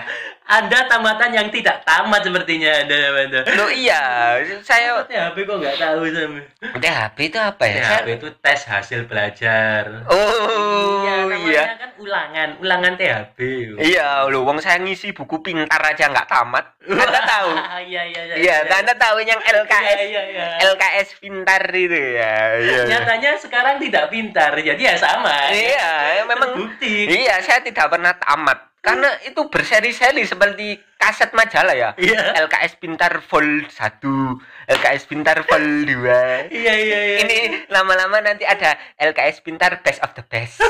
Anda 0.50 0.90
tamatan 0.90 1.30
yang 1.30 1.54
tidak 1.54 1.86
tamat 1.86 2.26
sepertinya 2.26 2.82
Anda 2.82 2.98
Anda. 3.22 3.40
Loh 3.54 3.70
iya, 3.70 4.34
saya 4.66 4.98
THB 5.06 5.46
kok 5.46 5.62
nggak 5.62 5.78
tahu 5.78 6.10
sama. 6.10 6.42
THB 6.82 7.18
itu 7.30 7.38
apa 7.38 7.64
ya? 7.70 8.02
THB 8.02 8.08
itu 8.18 8.28
tes 8.42 8.66
hasil 8.66 9.06
belajar. 9.06 10.10
Oh 10.10 11.06
iya, 11.06 11.14
namanya 11.30 11.46
iya. 11.54 11.64
kan 11.78 11.92
ulangan, 12.02 12.50
ulangan 12.66 12.94
THB. 12.98 13.38
Iya, 13.78 14.26
loh, 14.26 14.42
wong 14.42 14.58
saya 14.58 14.82
ngisi 14.82 15.14
buku 15.14 15.38
pintar 15.46 15.86
aja 15.86 16.10
nggak 16.10 16.26
tamat. 16.26 16.66
Anda 16.90 17.22
tahu? 17.22 17.50
iya 17.94 18.02
iya 18.10 18.22
iya. 18.34 18.36
Iya, 18.42 18.56
Anda 18.74 18.98
tahu 18.98 19.22
yang 19.22 19.38
LKS 19.38 19.98
Iya 20.02 20.06
iya 20.10 20.24
iya. 20.34 20.46
LKS 20.66 21.10
pintar 21.22 21.62
itu 21.70 21.94
ya. 21.94 22.36
Iya. 22.58 22.58
iya. 22.58 22.82
Nyatanya 22.90 23.38
sekarang 23.38 23.78
tidak 23.78 24.10
pintar, 24.10 24.58
jadi 24.58 24.82
ya 24.82 24.96
sama. 24.98 25.54
Iya, 25.54 26.26
memang 26.26 26.58
Bukti. 26.58 27.06
iya 27.06 27.38
saya 27.46 27.62
tidak 27.62 27.86
pernah 27.94 28.18
tamat 28.18 28.68
karena 28.80 29.12
itu 29.28 29.42
berseri-seri 29.52 30.24
seperti 30.24 30.80
kaset 30.96 31.36
majalah 31.36 31.76
ya. 31.76 31.89
Iya. 32.00 32.48
LKS 32.48 32.80
pintar 32.80 33.20
vol 33.28 33.68
1, 33.68 34.72
LKS 34.72 35.04
pintar 35.08 35.44
vol 35.44 35.84
2. 35.84 36.48
Iya 36.48 36.74
iya 36.80 37.00
iya. 37.04 37.18
Ini 37.28 37.38
lama-lama 37.68 38.24
nanti 38.24 38.48
ada 38.48 38.80
LKS 38.96 39.44
pintar 39.44 39.84
best 39.84 40.00
of 40.00 40.15
the 40.15 40.24
best. 40.24 40.63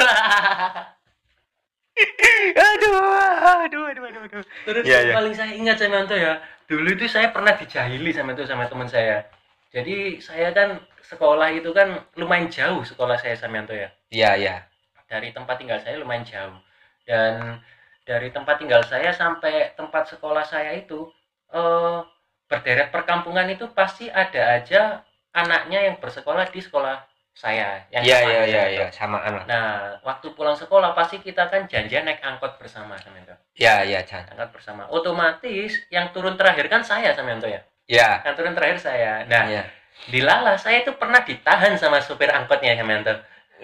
aduh, 2.56 2.98
aduh, 3.67 3.84
aduh, 3.93 4.04
aduh, 4.10 4.22
aduh. 4.26 4.43
Terus 4.65 4.84
Iya, 4.88 4.98
yang 5.04 5.06
iya. 5.06 5.15
paling 5.19 5.36
saya 5.38 5.52
ingat 5.54 5.78
sama 5.78 6.06
itu 6.08 6.15
ya, 6.17 6.34
dulu 6.65 6.88
itu 6.95 7.06
saya 7.06 7.30
pernah 7.30 7.54
dijahili 7.54 8.10
sama 8.15 8.34
itu 8.34 8.43
sama 8.50 8.65
teman 8.65 8.89
saya. 8.89 9.28
Jadi 9.69 10.17
saya 10.17 10.50
kan 10.50 10.82
sekolah 11.06 11.54
itu 11.54 11.69
kan 11.78 12.02
lumayan 12.17 12.50
jauh 12.50 12.82
sekolah 12.82 13.22
saya 13.22 13.38
sama 13.38 13.62
Yanto 13.62 13.78
ya. 13.78 13.89
Iya, 14.10 14.32
iya. 14.38 14.56
Dari 15.06 15.30
tempat 15.30 15.62
tinggal 15.62 15.78
saya 15.82 16.02
lumayan 16.02 16.26
jauh. 16.26 16.58
Dan 17.06 17.62
dari 18.10 18.34
tempat 18.34 18.58
tinggal 18.58 18.82
saya 18.82 19.13
sampai 19.13 19.78
tempat 19.78 20.10
sekolah 20.10 20.41
saya 20.41 20.74
itu 20.74 21.06
eh 21.54 22.00
berderet 22.50 22.89
perkampungan 22.89 23.45
itu 23.54 23.69
pasti 23.69 24.10
ada 24.10 24.58
aja 24.58 25.06
anaknya 25.30 25.86
yang 25.86 26.02
bersekolah 26.02 26.50
di 26.50 26.58
sekolah 26.58 26.98
saya 27.30 27.86
yang 27.93 28.02
Iya, 28.02 28.17
sama 28.17 28.26
iya, 28.26 28.41
sama 28.41 28.50
iya, 28.50 28.63
itu. 28.65 28.74
iya, 28.82 28.88
samaan 28.89 29.32
lah. 29.38 29.45
Nah, 29.45 29.69
waktu 30.02 30.28
pulang 30.34 30.58
sekolah 30.58 30.91
pasti 30.98 31.22
kita 31.22 31.45
kan 31.48 31.69
janjian 31.69 32.04
naik 32.04 32.19
angkot 32.26 32.58
bersama 32.58 32.98
sama 32.98 33.22
itu. 33.22 33.32
Iya, 33.56 33.86
iya, 33.86 34.00
Chan. 34.04 34.26
angkat 34.34 34.50
bersama. 34.52 34.89
Otomatis 34.89 35.72
yang 35.93 36.10
turun 36.12 36.36
terakhir 36.36 36.67
kan 36.67 36.82
saya 36.82 37.13
sama 37.13 37.32
Yanto 37.38 37.45
ya. 37.48 37.62
Iya. 37.88 38.26
Yang 38.28 38.34
turun 38.43 38.54
terakhir 38.58 38.78
saya. 38.82 39.24
Nah, 39.30 39.45
Iya. 39.45 39.63
di 40.10 40.19
Lala 40.19 40.58
saya 40.58 40.82
itu 40.84 40.91
pernah 41.00 41.22
ditahan 41.24 41.78
sama 41.80 42.02
supir 42.04 42.28
angkotnya 42.28 42.76
sama 42.76 42.91
Yanto. 42.98 43.13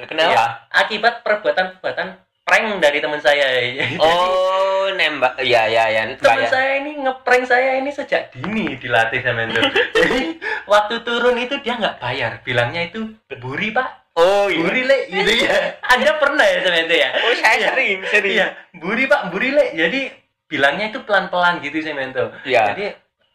Kenapa? 0.07 0.31
Iya, 0.31 0.43
akibat 0.71 1.13
perbuatan-perbuatan 1.25 2.07
prank 2.45 2.77
dari 2.79 3.01
teman 3.01 3.19
saya. 3.19 3.45
Oh, 4.05 4.93
nembak. 4.93 5.41
Iya, 5.41 5.65
iya, 5.65 5.83
iya. 5.89 6.01
teman 6.13 6.45
Bayang. 6.45 6.51
saya 6.53 6.71
ini 6.77 6.91
ngeprank 7.01 7.43
saya 7.49 7.81
ini 7.81 7.89
sejak 7.89 8.29
dini 8.29 8.77
dilatih 8.77 9.19
sama 9.25 9.49
Yanto. 9.49 9.61
Jadi 9.97 10.37
waktu 10.69 10.95
turun 11.01 11.41
itu 11.41 11.57
dia 11.59 11.73
nggak 11.75 11.97
bayar, 11.97 12.39
bilangnya 12.45 12.85
itu 12.85 13.17
buri 13.41 13.73
pak, 13.73 14.05
Oh, 14.15 14.47
iya. 14.47 14.61
buri 14.61 14.85
le, 14.85 14.97
gitu 15.09 15.31
ya. 15.43 15.73
Anda 15.91 16.15
pernah 16.15 16.45
ya 16.45 16.57
sama 16.61 16.77
Yanto 16.79 16.95
ya? 16.95 17.09
Oh, 17.17 17.33
saya 17.33 17.55
Iya. 17.57 17.67
sering, 17.73 17.97
sering. 18.07 18.33
Iya, 18.37 18.47
buri 18.77 19.03
pak, 19.09 19.21
buri 19.33 19.49
le. 19.51 19.65
Jadi 19.73 20.01
bilangnya 20.45 20.93
itu 20.93 20.99
pelan-pelan 21.01 21.59
gitu 21.65 21.81
sama 21.81 22.05
Yanto. 22.05 22.25
Iya. 22.45 22.63
Jadi 22.71 22.85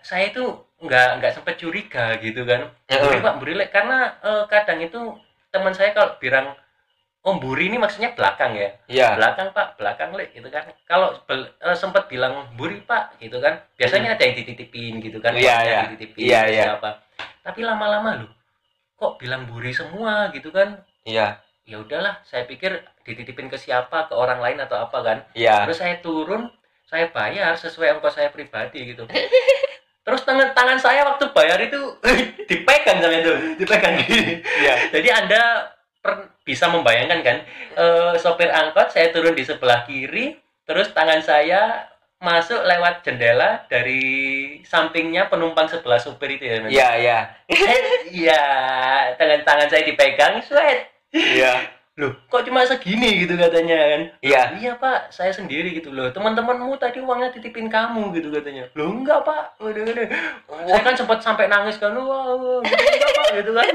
saya 0.00 0.30
itu 0.30 0.44
nggak 0.80 1.08
nggak 1.20 1.32
sempat 1.34 1.54
curiga 1.58 2.14
gitu 2.22 2.46
kan. 2.46 2.70
Buri 2.86 3.18
pak, 3.20 3.34
buri 3.36 3.52
le. 3.58 3.66
Karena 3.68 4.14
eh, 4.22 4.44
kadang 4.46 4.78
itu 4.78 5.18
teman 5.50 5.74
saya 5.74 5.90
kalau 5.90 6.14
bilang 6.16 6.54
Om 7.20 7.36
Buri 7.36 7.68
ini 7.68 7.76
maksudnya 7.76 8.16
belakang 8.16 8.56
ya. 8.56 8.72
Iya. 8.88 9.08
Belakang 9.20 9.52
Pak, 9.52 9.76
belakang 9.76 10.16
le 10.16 10.32
gitu 10.32 10.48
kan. 10.48 10.64
Kalau 10.88 11.12
bel- 11.28 11.52
eh, 11.60 11.76
sempat 11.76 12.08
bilang 12.08 12.48
Buri 12.56 12.80
Pak 12.80 13.20
gitu 13.20 13.36
kan. 13.38 13.60
Biasanya 13.76 14.16
ada 14.16 14.24
yang 14.24 14.40
dititipin 14.40 15.04
gitu 15.04 15.20
kan. 15.20 15.36
Hmm. 15.36 15.44
Iya, 15.44 15.56
iya. 15.60 15.80
Dititipin 15.92 16.20
Iya, 16.24 16.40
ke 16.40 16.50
iya. 16.50 16.64
siapa. 16.72 16.90
Tapi 17.44 17.60
lama-lama 17.60 18.24
loh 18.24 18.30
kok 18.96 19.16
bilang 19.16 19.44
Buri 19.44 19.72
semua 19.72 20.32
gitu 20.32 20.48
kan. 20.48 20.80
Iya. 21.04 21.40
Ya 21.64 21.76
udahlah, 21.76 22.24
saya 22.24 22.44
pikir 22.44 22.80
dititipin 23.04 23.48
ke 23.48 23.56
siapa, 23.56 24.08
ke 24.08 24.14
orang 24.16 24.40
lain 24.40 24.56
atau 24.58 24.76
apa 24.76 24.98
kan. 25.00 25.18
Iya. 25.32 25.68
Terus 25.68 25.76
saya 25.76 26.00
turun, 26.00 26.48
saya 26.84 27.08
bayar 27.08 27.52
sesuai 27.54 27.96
ongkos 27.96 28.16
saya 28.16 28.28
pribadi 28.28 28.92
gitu. 28.92 29.04
Terus 30.04 30.24
tangan 30.24 30.56
tangan 30.56 30.80
saya 30.80 31.04
waktu 31.04 31.28
bayar 31.30 31.60
itu 31.60 31.76
dipegang 32.50 32.98
sama 32.98 33.12
itu, 33.14 33.32
dipegang 33.56 34.00
gini. 34.00 34.40
Iya. 34.40 34.74
Jadi 34.88 35.08
Anda 35.12 35.42
per- 36.00 36.32
bisa 36.42 36.66
membayangkan 36.66 37.20
kan, 37.20 37.36
eh, 37.76 38.12
sopir 38.16 38.48
angkot 38.48 38.90
saya 38.90 39.12
turun 39.12 39.36
di 39.36 39.44
sebelah 39.44 39.84
kiri, 39.84 40.34
terus 40.64 40.90
tangan 40.90 41.20
saya 41.20 41.86
masuk 42.18 42.60
lewat 42.60 43.00
jendela 43.00 43.64
dari 43.64 44.02
sampingnya 44.60 45.32
penumpang 45.32 45.64
sebelah 45.64 45.96
supir 45.96 46.36
itu 46.36 46.44
ya. 46.44 46.56
Iya, 46.66 46.88
iya. 46.96 47.18
Eh, 47.48 47.80
Iya, 48.10 48.42
tangan-tangan 49.16 49.68
saya 49.70 49.82
dipegang, 49.88 50.42
sweat. 50.42 50.90
Iya. 51.12 51.80
Loh, 51.96 52.16
kok 52.28 52.44
cuma 52.44 52.64
segini 52.64 53.24
gitu 53.24 53.36
katanya 53.36 53.76
kan? 53.76 54.02
Iya. 54.20 54.42
Iya 54.56 54.72
pak, 54.76 55.12
saya 55.12 55.32
sendiri 55.32 55.76
gitu 55.76 55.92
loh. 55.92 56.08
Teman-temanmu 56.08 56.76
tadi 56.76 56.96
uangnya 57.00 57.28
titipin 57.28 57.68
kamu 57.68 58.08
gitu 58.16 58.32
katanya. 58.32 58.68
Loh 58.72 58.88
enggak 58.88 59.20
pak, 59.20 59.56
Waduh, 59.60 59.84
waduh. 59.84 60.08
Saya 60.64 60.80
kan 60.80 60.94
sempat 60.96 61.20
sampai 61.20 61.48
nangis 61.48 61.76
kan, 61.76 61.92
wah, 61.92 62.60
gitu, 62.64 62.64
enggak 62.64 63.10
pak 63.12 63.28
gitu 63.36 63.50
kan. 63.52 63.66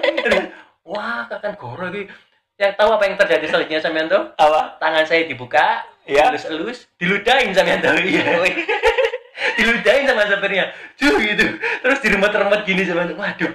Wah, 0.85 1.25
kakan 1.25 1.57
goro 1.57 1.89
gitu. 1.89 2.13
Yang 2.55 2.73
tahu 2.79 2.89
apa 2.95 3.03
yang 3.09 3.15
terjadi 3.19 3.45
selanjutnya 3.51 3.81
Samyanto? 3.83 4.19
Apa? 4.39 4.79
Tangan 4.79 5.03
saya 5.03 5.27
dibuka, 5.27 5.83
Iya. 6.07 6.31
elus-elus, 6.31 6.87
diludahin 7.01 7.51
Samyanto. 7.51 7.91
Iya. 7.97 8.45
diludahin 9.59 10.05
sama 10.07 10.29
sopirnya. 10.29 10.71
Cuh 10.95 11.15
gitu. 11.19 11.45
Terus 11.57 11.99
diremet-remet 11.99 12.61
gini 12.63 12.85
Samyanto. 12.85 13.17
Waduh, 13.17 13.51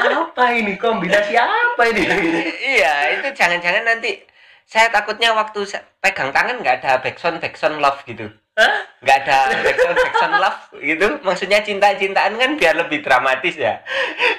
apa 0.00 0.44
ini 0.56 0.74
kombinasi 0.80 1.36
apa 1.36 1.82
ini? 1.92 2.02
Gitu. 2.02 2.38
Iya, 2.80 3.20
itu 3.20 3.28
jangan-jangan 3.36 3.84
nanti 3.84 4.24
saya 4.66 4.90
takutnya 4.90 5.30
waktu 5.36 5.62
pegang 6.02 6.34
tangan 6.34 6.58
nggak 6.58 6.82
ada 6.82 6.98
backsound 6.98 7.38
backsound 7.38 7.78
love 7.78 8.02
gitu. 8.08 8.32
Nggak 8.56 9.16
ada 9.28 9.38
backsound 9.60 9.96
backsound 10.00 10.34
love 10.40 10.60
gitu. 10.80 11.06
Maksudnya 11.20 11.60
cinta-cintaan 11.60 12.40
kan 12.40 12.50
biar 12.56 12.74
lebih 12.80 13.04
dramatis 13.04 13.52
ya. 13.60 13.84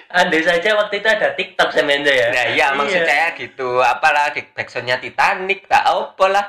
Andai 0.10 0.42
saja 0.42 0.74
waktu 0.74 1.06
itu 1.06 1.08
ada 1.08 1.38
TikTok 1.38 1.70
Samyanto 1.70 2.10
ya. 2.10 2.34
Nah, 2.34 2.46
iya 2.50 2.68
maksud 2.74 3.06
saya 3.06 3.38
gitu. 3.38 3.78
Apalah 3.78 4.34
di 4.34 4.42
backsoundnya 4.42 4.98
Titanic, 4.98 5.70
tak 5.70 5.86
apa 5.86 6.26
lah. 6.34 6.46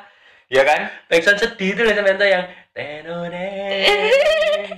Ya 0.49 0.65
kan? 0.65 0.89
backsound 1.13 1.45
sedih 1.45 1.77
itu 1.77 1.85
loh 1.85 1.93
yang 1.93 2.49
tenoneng 2.73 3.85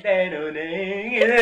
tenoneng 0.03 1.05
gitu 1.15 1.37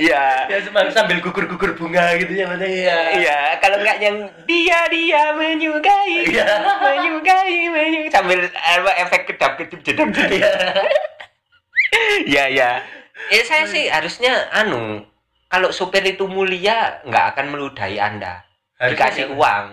Iya. 0.00 0.24
ya 0.48 0.56
sambil, 0.64 0.88
sambil 0.88 1.18
gugur-gugur 1.20 1.76
bunga 1.76 2.16
gitu 2.16 2.32
ya 2.32 2.48
Samyanto 2.48 2.64
ya 2.64 2.98
Iya, 3.14 3.38
kalau 3.58 3.76
nggak 3.78 3.98
yang 3.98 4.16
dia 4.44 4.80
dia 4.88 5.22
menyukai, 5.32 6.24
Iya. 6.24 6.46
menyukai, 6.80 7.68
menyukai 7.68 8.08
sambil 8.08 8.40
apa 8.48 8.90
efek 8.98 9.28
kedap 9.28 9.54
kedip 9.54 9.80
jedam 9.82 10.08
jedam. 10.08 10.32
Iya. 10.32 10.52
Iya 12.24 12.44
iya. 12.48 12.70
Ya 13.28 13.42
saya 13.44 13.66
sih 13.66 13.86
harusnya 13.86 14.48
anu 14.50 15.04
kalau 15.46 15.68
supir 15.70 16.00
itu 16.02 16.24
mulia 16.24 17.04
nggak 17.04 17.36
akan 17.36 17.46
meludahi 17.50 17.98
anda. 17.98 18.40
Harusnya 18.74 18.96
dikasih 18.96 19.24
dia- 19.26 19.34
uang. 19.36 19.66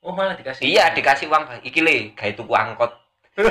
oh 0.00 0.14
malah 0.14 0.34
dikasih 0.34 0.62
Iya 0.62 0.94
dikasih 0.94 1.26
uang. 1.26 1.42
Iki 1.60 1.80
le, 1.82 1.96
gawe 2.14 2.30
tuku 2.32 2.52
angkot. 2.54 2.92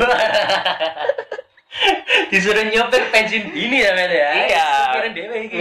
disuruh 2.31 2.63
nyopir 2.65 3.03
pensiun 3.11 3.51
dini 3.51 3.83
ya 3.83 3.91
Samyanto 3.91 4.15
ya 4.15 4.29
Iya. 4.47 4.67
dewe 5.11 5.37
iki 5.45 5.59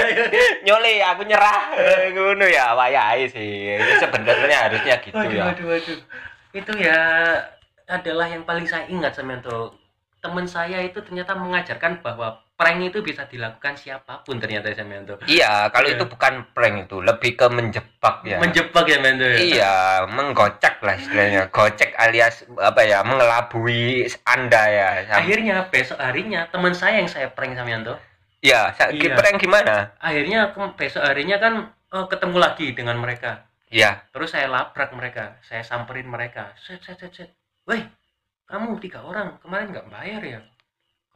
Nyole 0.64 0.92
aku 1.04 1.22
nyerah. 1.24 1.76
Ngono 2.16 2.46
ya 2.48 2.72
wayahe 2.72 3.28
sih. 3.28 3.76
Sebenarnya 4.00 4.58
harusnya 4.70 4.96
gitu 5.04 5.14
waduh 5.16 5.32
ya. 5.36 5.44
waduh 5.52 5.66
waduh 5.76 5.98
itu 6.52 6.72
ya 6.76 7.00
adalah 7.88 8.26
yang 8.28 8.44
paling 8.44 8.64
saya 8.64 8.84
ingat 8.88 9.12
Samyanto 9.12 9.76
teman 10.22 10.46
saya 10.46 10.78
itu 10.78 11.02
ternyata 11.02 11.34
mengajarkan 11.34 11.98
bahwa 11.98 12.38
prank 12.54 12.78
itu 12.80 13.02
bisa 13.02 13.26
dilakukan 13.26 13.74
siapa 13.74 14.22
pun 14.22 14.38
ternyata 14.38 14.70
Samyanto 14.70 15.18
Iya, 15.24 15.66
kalau 15.68 15.90
Iya. 15.90 15.98
itu 15.98 16.04
bukan 16.06 16.46
prank 16.54 16.86
itu, 16.86 17.02
lebih 17.02 17.34
ke 17.34 17.46
menjebak 17.48 18.22
ya. 18.22 18.38
menjebak 18.38 18.86
ya 18.86 18.96
Samyanto 18.96 19.26
ya 19.26 19.36
Iya, 19.36 19.74
menggocek 20.06 20.78
lah 20.78 20.94
istilahnya. 20.94 21.50
Gocek 21.50 21.90
alias 21.96 22.46
apa 22.54 22.80
ya, 22.82 23.02
mengelabui 23.02 24.06
Anda 24.22 24.62
ya. 24.64 24.88
Sam- 25.04 25.18
akhirnya 25.20 25.66
besok 25.66 25.98
harinya 25.98 26.46
teman 26.46 26.70
saya 26.70 27.02
yang 27.02 27.10
saya 27.10 27.26
prank 27.28 27.52
Samyanto 27.52 27.98
Iya, 28.38 28.70
sa- 28.72 28.90
Iya. 28.90 29.18
prank 29.18 29.36
gimana? 29.36 29.90
akhirnya 29.98 30.50
besok 30.72 31.02
harinya 31.02 31.36
kan 31.36 31.54
eh, 31.88 32.06
ketemu 32.08 32.36
lagi 32.38 32.66
dengan 32.72 32.96
mereka 32.96 33.42
Iya. 33.68 34.06
terus 34.08 34.30
saya 34.30 34.46
labrak 34.46 34.94
mereka 34.94 35.34
saya 35.42 35.60
samperin 35.60 36.06
mereka 36.06 36.54
set 36.56 36.78
set 36.78 36.94
set 36.96 37.10
set 37.10 37.30
weh 37.64 37.82
kamu 38.52 38.76
tiga 38.84 39.00
orang 39.00 39.40
kemarin 39.40 39.72
nggak 39.72 39.88
bayar 39.88 40.20
ya 40.20 40.40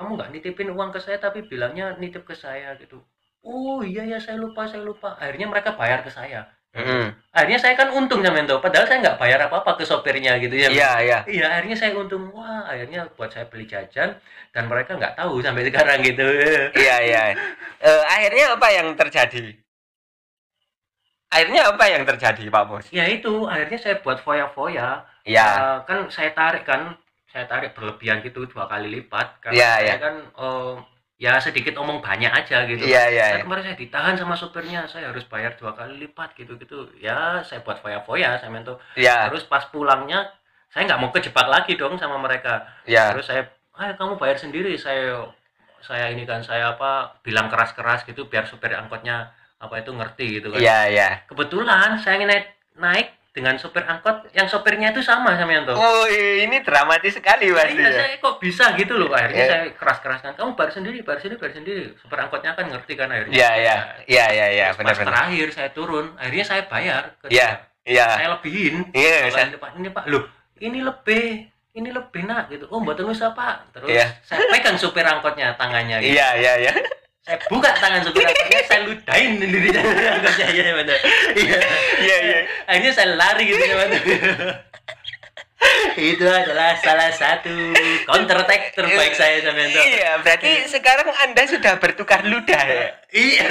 kamu 0.01 0.17
nggak 0.17 0.31
nitipin 0.33 0.73
uang 0.73 0.89
ke 0.89 1.01
saya 1.05 1.21
tapi 1.21 1.45
bilangnya 1.45 1.93
nitip 2.01 2.25
ke 2.25 2.33
saya 2.33 2.73
gitu 2.81 3.05
oh 3.45 3.85
iya 3.85 4.09
ya 4.09 4.17
saya 4.17 4.41
lupa 4.41 4.65
saya 4.65 4.81
lupa 4.81 5.21
akhirnya 5.21 5.45
mereka 5.53 5.77
bayar 5.77 6.01
ke 6.01 6.09
saya 6.09 6.49
Mm. 6.77 7.09
akhirnya 7.33 7.57
saya 7.57 7.73
kan 7.73 7.89
untung 7.89 8.21
ya 8.21 8.29
padahal 8.61 8.85
saya 8.85 9.01
nggak 9.01 9.17
bayar 9.17 9.49
apa 9.49 9.65
apa 9.65 9.81
ke 9.81 9.85
sopirnya 9.89 10.37
gitu 10.37 10.61
ya 10.61 10.69
Iya, 10.69 10.93
iya. 11.01 11.19
iya 11.25 11.47
akhirnya 11.57 11.73
saya 11.73 11.97
untung 11.97 12.29
wah 12.37 12.69
akhirnya 12.69 13.09
buat 13.17 13.33
saya 13.33 13.49
beli 13.49 13.65
jajan 13.65 14.13
dan 14.53 14.65
mereka 14.69 14.93
nggak 14.93 15.17
tahu 15.17 15.41
sampai 15.41 15.73
sekarang 15.73 16.05
gitu 16.05 16.21
Iya, 16.77 16.97
iya. 17.01 17.23
Eh, 17.81 18.03
akhirnya 18.13 18.61
apa 18.61 18.69
yang 18.77 18.93
terjadi? 18.93 19.57
Akhirnya 21.33 21.63
apa 21.73 21.85
yang 21.89 22.05
terjadi, 22.05 22.45
Pak 22.53 22.65
Bos? 22.69 22.87
ya 22.93 23.09
itu 23.09 23.49
akhirnya 23.49 23.79
saya 23.81 23.97
buat 24.05 24.21
foya-foya 24.21 25.01
Iya. 25.25 25.49
Eh, 25.49 25.79
kan 25.89 26.13
saya 26.13 26.37
tarik 26.37 26.69
kan 26.69 26.93
saya 27.37 27.45
tarik 27.45 27.77
berlebihan 27.77 28.25
gitu 28.25 28.49
dua 28.49 28.65
kali 28.65 28.89
lipat 28.89 29.45
karena 29.45 29.61
Iya, 29.61 29.73
saya 29.77 29.85
iya. 29.85 29.97
kan 30.01 30.15
eh, 30.25 30.73
ya 31.21 31.33
sedikit 31.37 31.77
omong 31.77 32.01
banyak 32.01 32.33
aja 32.33 32.65
gitu 32.65 32.81
Iya, 32.81 33.13
iya. 33.13 33.27
Kan 33.37 33.45
kemarin 33.45 33.65
saya 33.69 33.77
ditahan 33.77 34.17
sama 34.17 34.33
sopirnya 34.33 34.89
saya 34.89 35.13
harus 35.13 35.29
bayar 35.29 35.53
dua 35.61 35.77
kali 35.77 36.01
lipat 36.09 36.33
gitu 36.33 36.57
gitu 36.57 36.89
ya 36.97 37.45
saya 37.45 37.61
buat 37.61 37.77
foya-foya 37.85 38.41
saya 38.41 38.49
mentu 38.49 38.81
Iya, 38.97 39.29
terus 39.29 39.45
pas 39.45 39.69
pulangnya 39.69 40.25
saya 40.73 40.89
nggak 40.89 41.01
mau 41.05 41.13
kejebak 41.13 41.45
lagi 41.45 41.77
dong 41.77 42.01
sama 42.01 42.17
mereka 42.17 42.65
iya. 42.89 43.13
terus 43.13 43.29
saya 43.29 43.45
ayo 43.77 43.93
kamu 44.01 44.17
bayar 44.17 44.37
sendiri 44.41 44.73
saya 44.81 45.29
saya 45.85 46.09
ini 46.09 46.25
kan 46.25 46.41
saya 46.41 46.73
apa 46.73 47.21
bilang 47.21 47.53
keras-keras 47.53 48.03
gitu 48.09 48.27
biar 48.33 48.49
supir 48.49 48.73
angkotnya 48.73 49.29
apa 49.61 49.81
itu 49.81 49.93
ngerti 49.93 50.41
gitu 50.41 50.53
kan 50.53 50.61
Iya, 50.61 50.79
iya. 50.89 51.09
kebetulan 51.29 52.01
saya 52.01 52.25
naik 52.25 52.49
naik 52.77 53.09
dengan 53.37 53.53
sopir 53.55 53.85
angkot 53.85 54.33
yang 54.33 54.49
sopirnya 54.49 54.89
itu 54.91 55.05
sama 55.05 55.37
sama 55.37 55.53
Yanto 55.53 55.77
Oh, 55.77 56.09
ini 56.09 56.65
dramatis 56.65 57.13
sekali 57.13 57.53
pasti 57.53 57.77
Iya, 57.77 57.85
ya. 57.85 57.93
saya 57.93 58.17
kok 58.17 58.41
bisa 58.41 58.73
gitu 58.73 58.97
loh. 58.97 59.13
Akhirnya 59.13 59.37
Ya. 59.39 59.51
saya 59.53 59.65
keras-keraskan. 59.71 60.33
Kamu 60.35 60.57
bayar 60.57 60.73
sendiri, 60.73 61.05
bayar 61.05 61.21
sendiri, 61.21 61.37
bayar 61.37 61.53
sendiri. 61.55 61.85
Supir 61.95 62.17
angkotnya 62.17 62.57
kan 62.57 62.65
ngerti 62.65 62.93
kan 62.97 63.13
akhirnya. 63.13 63.37
Iya, 63.37 63.51
iya. 63.55 63.77
Iya, 64.09 64.27
iya, 64.33 64.47
iya, 64.49 64.67
Terus 64.67 64.81
pas 64.81 64.85
benar-benar. 64.89 65.13
terakhir 65.13 65.47
saya 65.53 65.69
turun, 65.71 66.07
akhirnya 66.17 66.45
saya 66.47 66.63
bayar. 66.65 67.03
Iya, 67.23 67.29
dia. 67.29 67.49
Iya. 67.85 68.07
Saya 68.11 68.29
lebihin. 68.33 68.75
Iya, 68.91 69.17
Kalau 69.21 69.31
saya- 69.31 69.47
ini, 69.47 69.59
Pak, 69.61 69.71
ini 69.77 69.89
Pak, 69.93 70.05
loh, 70.09 70.25
ini 70.59 70.79
lebih, 70.81 71.25
ini 71.75 71.89
lebih 71.93 72.23
nak 72.25 72.49
gitu. 72.49 72.65
Oh, 72.67 72.81
mboten 72.81 73.05
usah 73.05 73.31
Pak. 73.31 73.69
Terus 73.71 73.93
Iya. 73.93 74.07
saya 74.25 74.41
pegang 74.49 74.81
supir 74.81 75.05
angkotnya 75.05 75.53
tangannya 75.55 76.01
gitu. 76.01 76.17
Iya, 76.17 76.29
iya, 76.35 76.53
iya. 76.59 76.73
Saya 77.27 77.43
buka 77.51 77.75
tangan 77.75 78.07
supir 78.07 78.23
angkotnya, 78.23 78.63
saya 78.71 78.81
ludahin 78.87 79.43
di 79.43 79.59
angkotnya 79.75 80.47
ya 80.47 80.73
benar. 80.79 80.99
Iya. 81.35 81.59
Iya, 81.99 82.17
iya. 82.23 82.39
Akhirnya 82.71 82.93
saya 82.95 83.09
lari 83.19 83.43
gitu 83.51 83.63
ya 83.67 83.77
benar. 83.83 84.03
itu 85.97 86.23
adalah 86.23 86.79
salah 86.79 87.11
satu 87.11 87.51
counter 88.07 88.47
attack 88.47 88.79
terbaik 88.79 89.19
saya 89.19 89.43
sama 89.43 89.59
Yanto. 89.59 89.81
Iya, 89.83 90.11
berarti 90.23 90.51
sekarang 90.71 91.09
Anda 91.27 91.43
sudah 91.51 91.75
bertukar 91.83 92.23
ludah 92.31 92.63
ya. 92.63 92.95
Iya. 93.11 93.49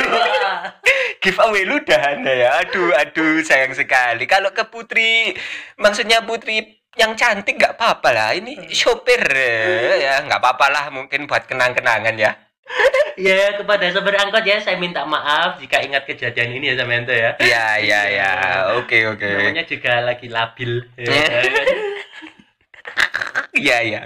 Giveaway 1.20 1.68
ludah 1.68 2.00
Anda 2.16 2.32
ya. 2.32 2.50
Aduh, 2.64 2.96
aduh, 2.96 3.44
sayang 3.44 3.76
sekali. 3.76 4.24
Kalau 4.24 4.56
ke 4.56 4.64
Putri, 4.72 5.36
maksudnya 5.76 6.24
Putri 6.24 6.80
yang 6.96 7.20
cantik 7.20 7.60
nggak 7.60 7.76
apa-apa 7.76 8.10
lah. 8.16 8.30
Ini 8.40 8.72
sopir 8.72 9.20
eh, 9.36 10.00
ya, 10.00 10.24
nggak 10.24 10.40
apa-apa 10.40 10.66
lah. 10.72 10.86
Mungkin 10.96 11.28
buat 11.28 11.44
kenang-kenangan 11.44 12.16
ya. 12.16 12.45
Ya 13.16 13.56
kepada 13.56 13.88
sopir 13.96 14.12
angkot 14.20 14.44
ya 14.44 14.60
saya 14.60 14.76
minta 14.76 15.08
maaf 15.08 15.56
jika 15.64 15.80
ingat 15.80 16.04
kejadian 16.04 16.60
ini 16.60 16.76
ya 16.76 16.84
sama 16.84 17.00
Yanto 17.00 17.16
ya. 17.16 17.32
Iya, 17.40 17.66
iya, 17.80 18.02
iya. 18.12 18.30
Oke, 18.76 19.08
oke. 19.08 19.24
Namanya 19.24 19.64
juga 19.64 20.04
lagi 20.04 20.28
labil. 20.28 20.84
Ya. 21.00 21.24
Iya, 23.56 23.78
iya. 23.88 24.00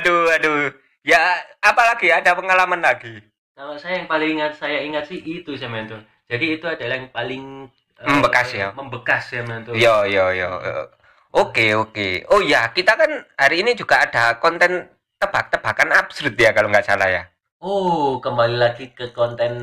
Aduh, 0.00 0.32
aduh. 0.32 0.72
Ya, 1.04 1.20
apalagi 1.60 2.08
ada 2.08 2.32
pengalaman 2.32 2.80
lagi. 2.80 3.20
Kalau 3.52 3.76
saya 3.76 4.00
yang 4.00 4.08
paling 4.08 4.40
ingat 4.40 4.56
saya 4.56 4.80
ingat 4.80 5.04
sih 5.12 5.20
itu 5.20 5.52
sama. 5.60 5.84
Jadi 6.24 6.56
itu 6.56 6.64
adalah 6.64 6.96
yang 6.96 7.12
paling 7.12 7.68
eh, 8.00 8.08
Membekas 8.08 8.48
ya? 8.56 8.72
Membekas 8.72 9.28
ya 9.28 9.44
Yanto. 9.44 9.76
Yo, 9.76 10.08
yo, 10.08 10.32
yo. 10.32 10.50
Oke, 11.36 11.76
oke. 11.76 12.24
Oh 12.32 12.40
ya, 12.40 12.72
kita 12.72 12.96
kan 12.96 13.28
hari 13.36 13.60
ini 13.60 13.76
juga 13.76 14.08
ada 14.08 14.40
konten 14.40 14.88
tebak-tebakan 15.20 15.92
absurd 15.92 16.32
ya 16.36 16.56
kalau 16.56 16.72
nggak 16.72 16.88
salah 16.88 17.08
ya. 17.12 17.31
Oh, 17.62 18.18
kembali 18.18 18.58
lagi 18.58 18.90
ke 18.90 19.14
konten 19.14 19.54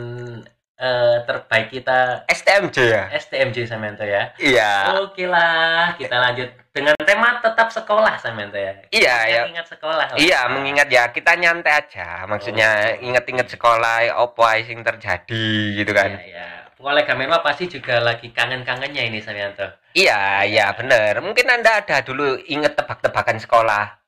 eh, 0.80 1.18
terbaik 1.28 1.68
kita 1.68 2.24
STMJ 2.32 2.78
ya. 2.80 3.04
STMJ 3.12 3.68
Samento 3.68 4.08
ya. 4.08 4.32
Iya. 4.40 5.04
Oke 5.04 5.28
lah, 5.28 6.00
kita 6.00 6.16
lanjut 6.16 6.48
dengan 6.72 6.96
tema 7.04 7.44
tetap 7.44 7.68
sekolah 7.68 8.16
Samento 8.16 8.56
ya. 8.56 8.72
Iya, 8.88 9.16
ya. 9.28 9.42
Ingat 9.52 9.68
sekolah. 9.68 10.08
lah. 10.08 10.16
Iya, 10.16 10.48
mengingat 10.48 10.88
ya 10.88 11.12
kita 11.12 11.36
nyantai 11.36 11.76
aja. 11.76 12.24
Maksudnya 12.24 12.96
Oh. 12.96 13.04
inget-inget 13.04 13.52
sekolah 13.52 14.16
opo 14.16 14.48
sing 14.64 14.80
terjadi 14.80 15.48
gitu 15.84 15.92
kan. 15.92 16.16
Iya, 16.16 16.24
iya. 16.24 16.48
Kolega 16.80 17.12
Menwa 17.12 17.44
pasti 17.44 17.68
juga 17.68 18.00
lagi 18.00 18.32
kangen-kangennya 18.32 19.12
ini 19.12 19.20
Samyanto. 19.20 19.68
Iya, 19.92 20.48
iya 20.48 20.72
bener. 20.72 21.20
Mungkin 21.20 21.52
Anda 21.52 21.84
ada 21.84 22.00
dulu 22.00 22.40
inget 22.48 22.80
tebak-tebakan 22.80 23.36
sekolah 23.36 23.99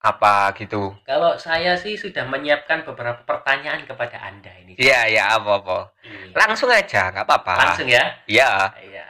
apa 0.00 0.52
gitu. 0.54 0.94
Kalau 1.02 1.34
saya 1.40 1.74
sih 1.74 1.98
sudah 1.98 2.28
menyiapkan 2.28 2.86
beberapa 2.86 3.24
pertanyaan 3.26 3.82
kepada 3.88 4.20
Anda 4.22 4.52
ini. 4.62 4.76
Iya, 4.78 5.08
iya 5.10 5.22
apa-apa. 5.34 5.90
Iya. 6.04 6.36
Langsung 6.36 6.70
aja, 6.70 7.10
nggak 7.10 7.26
apa-apa. 7.26 7.54
Langsung 7.58 7.88
ya. 7.88 8.04
Iya. 8.28 8.70
Iya. 8.80 9.06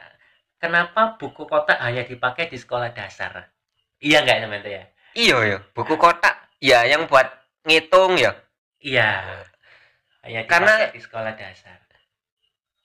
Kenapa 0.57 1.21
buku 1.21 1.45
kotak 1.45 1.77
hanya 1.85 2.07
dipakai 2.07 2.49
di 2.49 2.57
sekolah 2.57 2.95
dasar? 2.97 3.53
Iya 4.01 4.25
nggak 4.25 4.39
Samyanto 4.47 4.71
ya? 4.73 4.85
Iya, 5.13 5.37
iya. 5.45 5.59
Buku 5.77 5.97
kotak. 6.01 6.35
Ya, 6.57 6.89
yang 6.89 7.05
buat 7.05 7.29
ngitung 7.69 8.17
ya. 8.17 8.33
Iya. 8.81 9.45
Hanya 10.25 10.41
dipakai 10.45 10.49
Karena- 10.49 10.89
di 10.93 11.01
sekolah 11.01 11.33
dasar. 11.37 11.77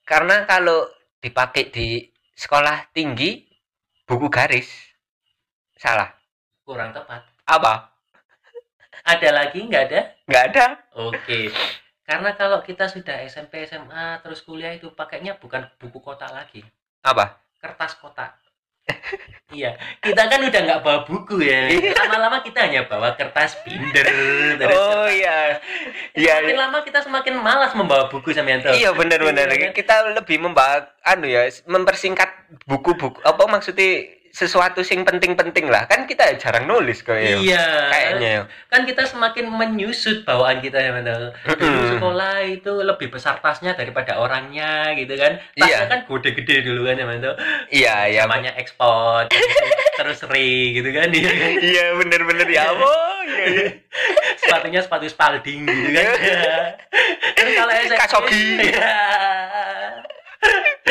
Karena 0.03 0.43
kalau 0.43 0.91
dipakai 1.23 1.71
di 1.71 2.03
sekolah 2.35 2.91
tinggi, 2.91 3.47
buku 4.03 4.27
garis. 4.27 4.67
Salah. 5.79 6.11
Kurang 6.67 6.91
tepat. 6.91 7.23
Apa? 7.47 7.90
Ada 9.01 9.29
lagi 9.33 9.59
nggak 9.65 9.83
ada? 9.89 10.01
Nggak 10.29 10.43
ada. 10.53 10.65
Oke. 10.95 11.49
Karena 12.05 12.35
kalau 12.35 12.59
kita 12.61 12.85
sudah 12.85 13.23
SMP, 13.23 13.63
SMA, 13.65 14.19
terus 14.19 14.43
kuliah 14.43 14.75
itu 14.75 14.91
pakainya 14.91 15.39
bukan 15.39 15.63
buku 15.79 16.03
kotak 16.03 16.29
lagi, 16.29 16.59
Apa? 17.01 17.39
kertas 17.61 17.95
kotak. 17.97 18.35
iya, 19.55 19.77
kita 20.01 20.25
kan 20.27 20.41
udah 20.41 20.61
nggak 20.65 20.81
bawa 20.81 21.05
buku 21.07 21.39
ya. 21.45 21.69
Lama-lama 21.95 22.41
kita 22.43 22.65
hanya 22.67 22.83
bawa 22.89 23.13
kertas 23.15 23.55
binder. 23.63 24.03
terus 24.59 24.75
Oh 24.75 25.07
iya. 25.07 25.61
Iya. 26.17 26.41
Semakin 26.43 26.57
lama 26.59 26.77
kita 26.83 26.99
semakin 27.05 27.33
malas 27.39 27.71
membawa 27.77 28.09
buku 28.11 28.33
sama 28.35 28.51
Yanto. 28.51 28.73
Iya 28.73 28.91
benar-benar 28.91 29.47
Iya, 29.47 29.69
kan? 29.69 29.71
kita 29.71 29.95
lebih 30.11 30.37
membahas 30.41 30.89
anu 31.05 31.29
ya 31.29 31.47
mempersingkat 31.69 32.27
buku-buku 32.67 33.21
apa 33.23 33.43
maksudnya 33.47 34.03
sesuatu 34.31 34.79
sing 34.79 35.03
penting-penting 35.03 35.67
lah 35.67 35.83
kan 35.85 36.07
kita 36.07 36.39
jarang 36.39 36.63
nulis 36.63 37.03
kok 37.03 37.13
ya 37.13 37.35
Iya. 37.35 37.67
kayaknya 37.91 38.29
ya. 38.31 38.41
Kan 38.71 38.87
kita 38.87 39.03
semakin 39.03 39.51
menyusut 39.51 40.23
bawaan 40.23 40.63
kita 40.63 40.79
ya 40.79 40.95
Yanto. 40.95 41.35
Dulu 41.51 41.99
sekolah 41.99 42.39
itu 42.43 42.71
lebih 42.79 43.11
besar 43.11 43.43
tasnya 43.43 43.75
daripada 43.75 44.15
orangnya 44.17 44.95
gitu 44.95 45.19
kan. 45.19 45.35
Tasnya 45.51 45.67
Iya. 45.67 45.91
kan 45.91 45.99
gede-gede 46.07 46.63
dulu 46.63 46.87
kan 46.87 46.95
ya 46.95 47.05
Yanto. 47.05 47.31
iya 47.69 47.95
iya 48.07 48.21
namanya 48.23 48.55
ekspor 48.55 49.27
terus 49.99 50.23
re 50.25 50.47
gitu 50.73 50.89
kan 50.89 51.11
dia 51.11 51.27
kan. 51.27 51.51
iya 51.59 51.85
bener-bener 51.93 52.47
ya 52.47 52.71
Allah 52.71 53.21
iya, 53.27 53.45
iya. 53.45 53.67
sepatunya 54.39 54.81
sepatu 54.81 55.05
spalding 55.05 55.61
gitu 55.61 55.89
kan 55.93 56.07
terus 57.35 57.51
kalau 57.53 57.71
SMP 57.75 57.99
Kasogi. 57.99 58.45
Iya. 58.71 58.95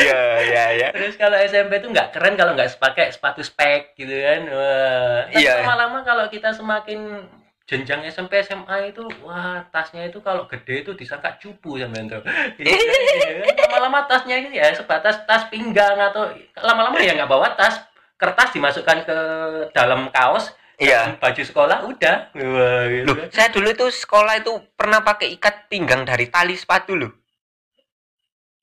Iya 0.01 0.21
iya 0.41 0.65
iya 0.73 0.87
terus 0.89 1.15
kalau 1.15 1.37
SMP 1.37 1.77
itu 1.77 1.87
nggak 1.87 2.09
keren 2.11 2.33
kalau 2.33 2.51
nggak 2.51 2.73
pakai 2.75 3.09
sepatu 3.09 3.41
spek 3.41 3.93
gitu 3.93 4.11
kan 4.11 4.41
wah 4.47 5.19
Terus 5.29 5.41
Iya. 5.41 5.53
lama-lama 5.61 6.01
kalau 6.01 6.25
kita 6.27 6.49
semakin 6.51 7.21
jenjang 7.63 8.03
SMP 8.03 8.41
SMA 8.41 8.91
itu 8.91 9.05
wah 9.21 9.63
tasnya 9.69 10.03
itu 10.03 10.19
kalau 10.19 10.43
gede 10.43 10.83
itu 10.83 10.91
disangka 10.91 11.39
cupu 11.39 11.79
sama 11.79 11.95
itu 11.95 12.19
lama-lama 13.63 14.03
tasnya 14.05 14.35
itu 14.37 14.51
ya 14.51 14.75
sebatas 14.75 15.23
tas 15.23 15.47
pinggang 15.47 15.95
atau 15.95 16.27
lama-lama 16.57 16.99
ya 16.99 17.15
nggak 17.15 17.29
bawa 17.29 17.55
tas 17.55 17.79
kertas 18.17 18.51
dimasukkan 18.51 19.07
ke 19.07 19.17
dalam 19.71 20.11
kaos 20.11 20.51
Iya. 20.81 21.13
baju 21.21 21.41
sekolah 21.45 21.85
udah 21.85 22.15
Wah, 22.33 22.83
gitu 22.89 23.05
Loh, 23.05 23.13
kan. 23.13 23.29
saya 23.29 23.47
dulu 23.53 23.69
itu 23.69 23.85
sekolah 23.93 24.41
itu 24.41 24.49
pernah 24.73 25.05
pakai 25.05 25.29
ikat 25.31 25.69
pinggang 25.69 26.01
dari 26.01 26.25
tali 26.25 26.57
sepatu 26.57 26.97
loh. 26.97 27.20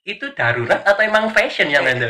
Itu 0.08 0.24
darurat 0.32 0.80
atau 0.80 1.02
emang 1.04 1.28
fashion 1.28 1.68
ya 1.68 1.84
Mendo? 1.84 2.08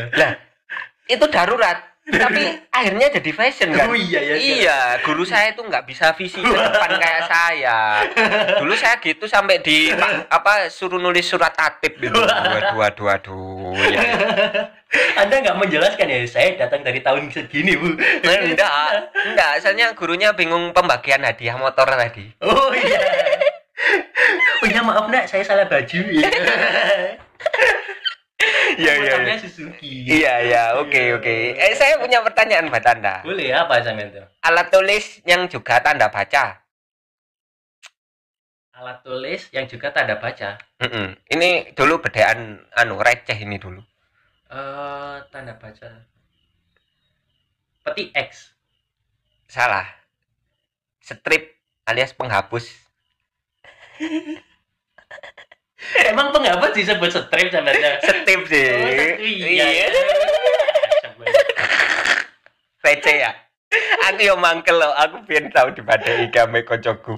Itu 1.03 1.27
darurat. 1.27 1.83
Tapi 2.09 2.41
akhirnya 2.79 3.11
jadi 3.11 3.31
fashion 3.35 3.69
kan. 3.75 3.91
Oh 3.91 3.93
iya 3.93 4.23
ya. 4.23 4.33
Iya, 4.39 4.79
guru 5.03 5.27
saya 5.27 5.51
itu 5.51 5.61
nggak 5.61 5.83
bisa 5.83 6.15
visi 6.15 6.39
ke 6.39 6.47
depan 6.47 6.95
kayak 6.95 7.23
saya. 7.27 7.77
Dulu 8.57 8.73
saya 8.73 8.97
gitu 8.97 9.27
sampai 9.27 9.59
di 9.59 9.91
pa- 9.93 10.25
apa 10.31 10.71
suruh 10.71 10.97
nulis 10.97 11.27
surat 11.27 11.51
tatip 11.51 11.99
gitu. 11.99 12.15
Waduh, 12.17 12.73
waduh, 12.73 13.05
waduh. 13.05 13.75
Ya, 13.93 14.01
Anda 15.21 15.35
nggak 15.43 15.59
menjelaskan 15.59 16.07
ya, 16.09 16.19
saya 16.25 16.57
datang 16.57 16.81
dari 16.81 17.03
tahun 17.03 17.29
segini, 17.29 17.77
Bu. 17.77 17.93
enggak, 18.25 19.11
enggak. 19.13 19.51
Soalnya 19.61 19.93
gurunya 19.93 20.33
bingung 20.33 20.73
pembagian 20.73 21.21
hadiah 21.21 21.59
motor 21.59 21.85
tadi. 21.85 22.31
Oh 22.41 22.71
iya. 22.73 22.99
Oh 24.59 24.65
iya, 24.65 24.81
maaf 24.81 25.05
nak, 25.13 25.29
saya 25.29 25.45
salah 25.45 25.69
baju. 25.69 25.99
Iya, 28.79 28.93
iya, 28.95 29.15
iya. 29.19 29.35
Suzuki. 29.43 29.91
Iya, 30.07 30.33
iya. 30.47 30.63
Oke, 30.79 31.11
oke. 31.19 31.35
Eh, 31.59 31.75
saya 31.75 31.99
punya 31.99 32.23
pertanyaan 32.23 32.71
buat 32.71 32.85
Anda. 32.87 33.19
Boleh 33.27 33.51
apa 33.51 33.83
sampean 33.83 34.15
tuh? 34.15 34.23
Alat 34.39 34.71
tulis 34.71 35.19
yang 35.27 35.51
juga 35.51 35.83
tanda 35.83 36.07
baca. 36.07 36.63
Alat 38.79 39.03
tulis 39.03 39.51
yang 39.51 39.67
juga 39.67 39.91
tanda 39.91 40.15
baca. 40.15 40.55
Mm-mm. 40.79 41.19
Ini 41.27 41.75
dulu 41.75 41.99
bedaan 41.99 42.63
anu 42.79 42.95
receh 43.03 43.35
ini 43.35 43.59
dulu. 43.59 43.83
Eh, 44.47 45.17
tanda 45.27 45.59
baca. 45.59 46.07
Peti 47.83 48.15
X. 48.15 48.55
Salah. 49.51 49.87
Strip 51.03 51.59
alias 51.83 52.15
penghapus. 52.15 52.71
Emang 56.05 56.35
penghapus 56.35 56.75
disebut 56.75 57.09
strip 57.11 57.47
sampean? 57.49 57.99
Strip 58.03 58.41
sih. 58.51 58.67
Oh, 58.67 59.15
iya. 59.23 59.65
iya. 59.67 59.87
Receh 62.83 63.17
ya. 63.23 63.31
Aku 64.09 64.25
yo 64.25 64.33
mangkel 64.33 64.81
loh, 64.81 64.89
aku 64.97 65.21
pengen 65.29 65.53
tahu 65.53 65.69
di 65.77 65.81
badai 65.85 66.25
game 66.33 66.65
kocoku. 66.65 67.15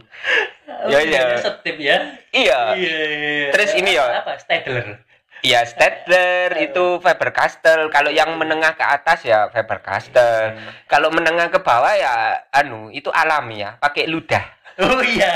Ya, 0.91 0.99
iya. 1.01 1.23
Strip 1.39 1.77
ya. 1.79 1.97
Iya. 2.35 2.59
Iya, 2.75 2.97
iya. 3.07 3.49
Terus 3.55 3.71
ini 3.77 3.95
ya. 3.95 4.21
Apa? 4.21 4.35
Stadler. 4.37 4.99
Iya, 5.41 5.65
Stadler 5.65 6.53
itu 6.61 7.01
Faber 7.01 7.33
Castell. 7.33 7.89
Kalau 7.89 8.13
yang 8.13 8.37
menengah 8.37 8.77
ke 8.77 8.85
atas 8.85 9.25
ya 9.25 9.49
Faber 9.49 9.81
Castell. 9.81 10.53
Kalau 10.85 11.09
menengah 11.09 11.49
ke 11.49 11.57
bawah 11.57 11.97
ya 11.97 12.45
anu, 12.53 12.93
itu 12.93 13.09
alami 13.09 13.65
ya, 13.65 13.73
pakai 13.81 14.05
ludah. 14.05 14.60
Oh 14.81 15.01
iya. 15.05 15.35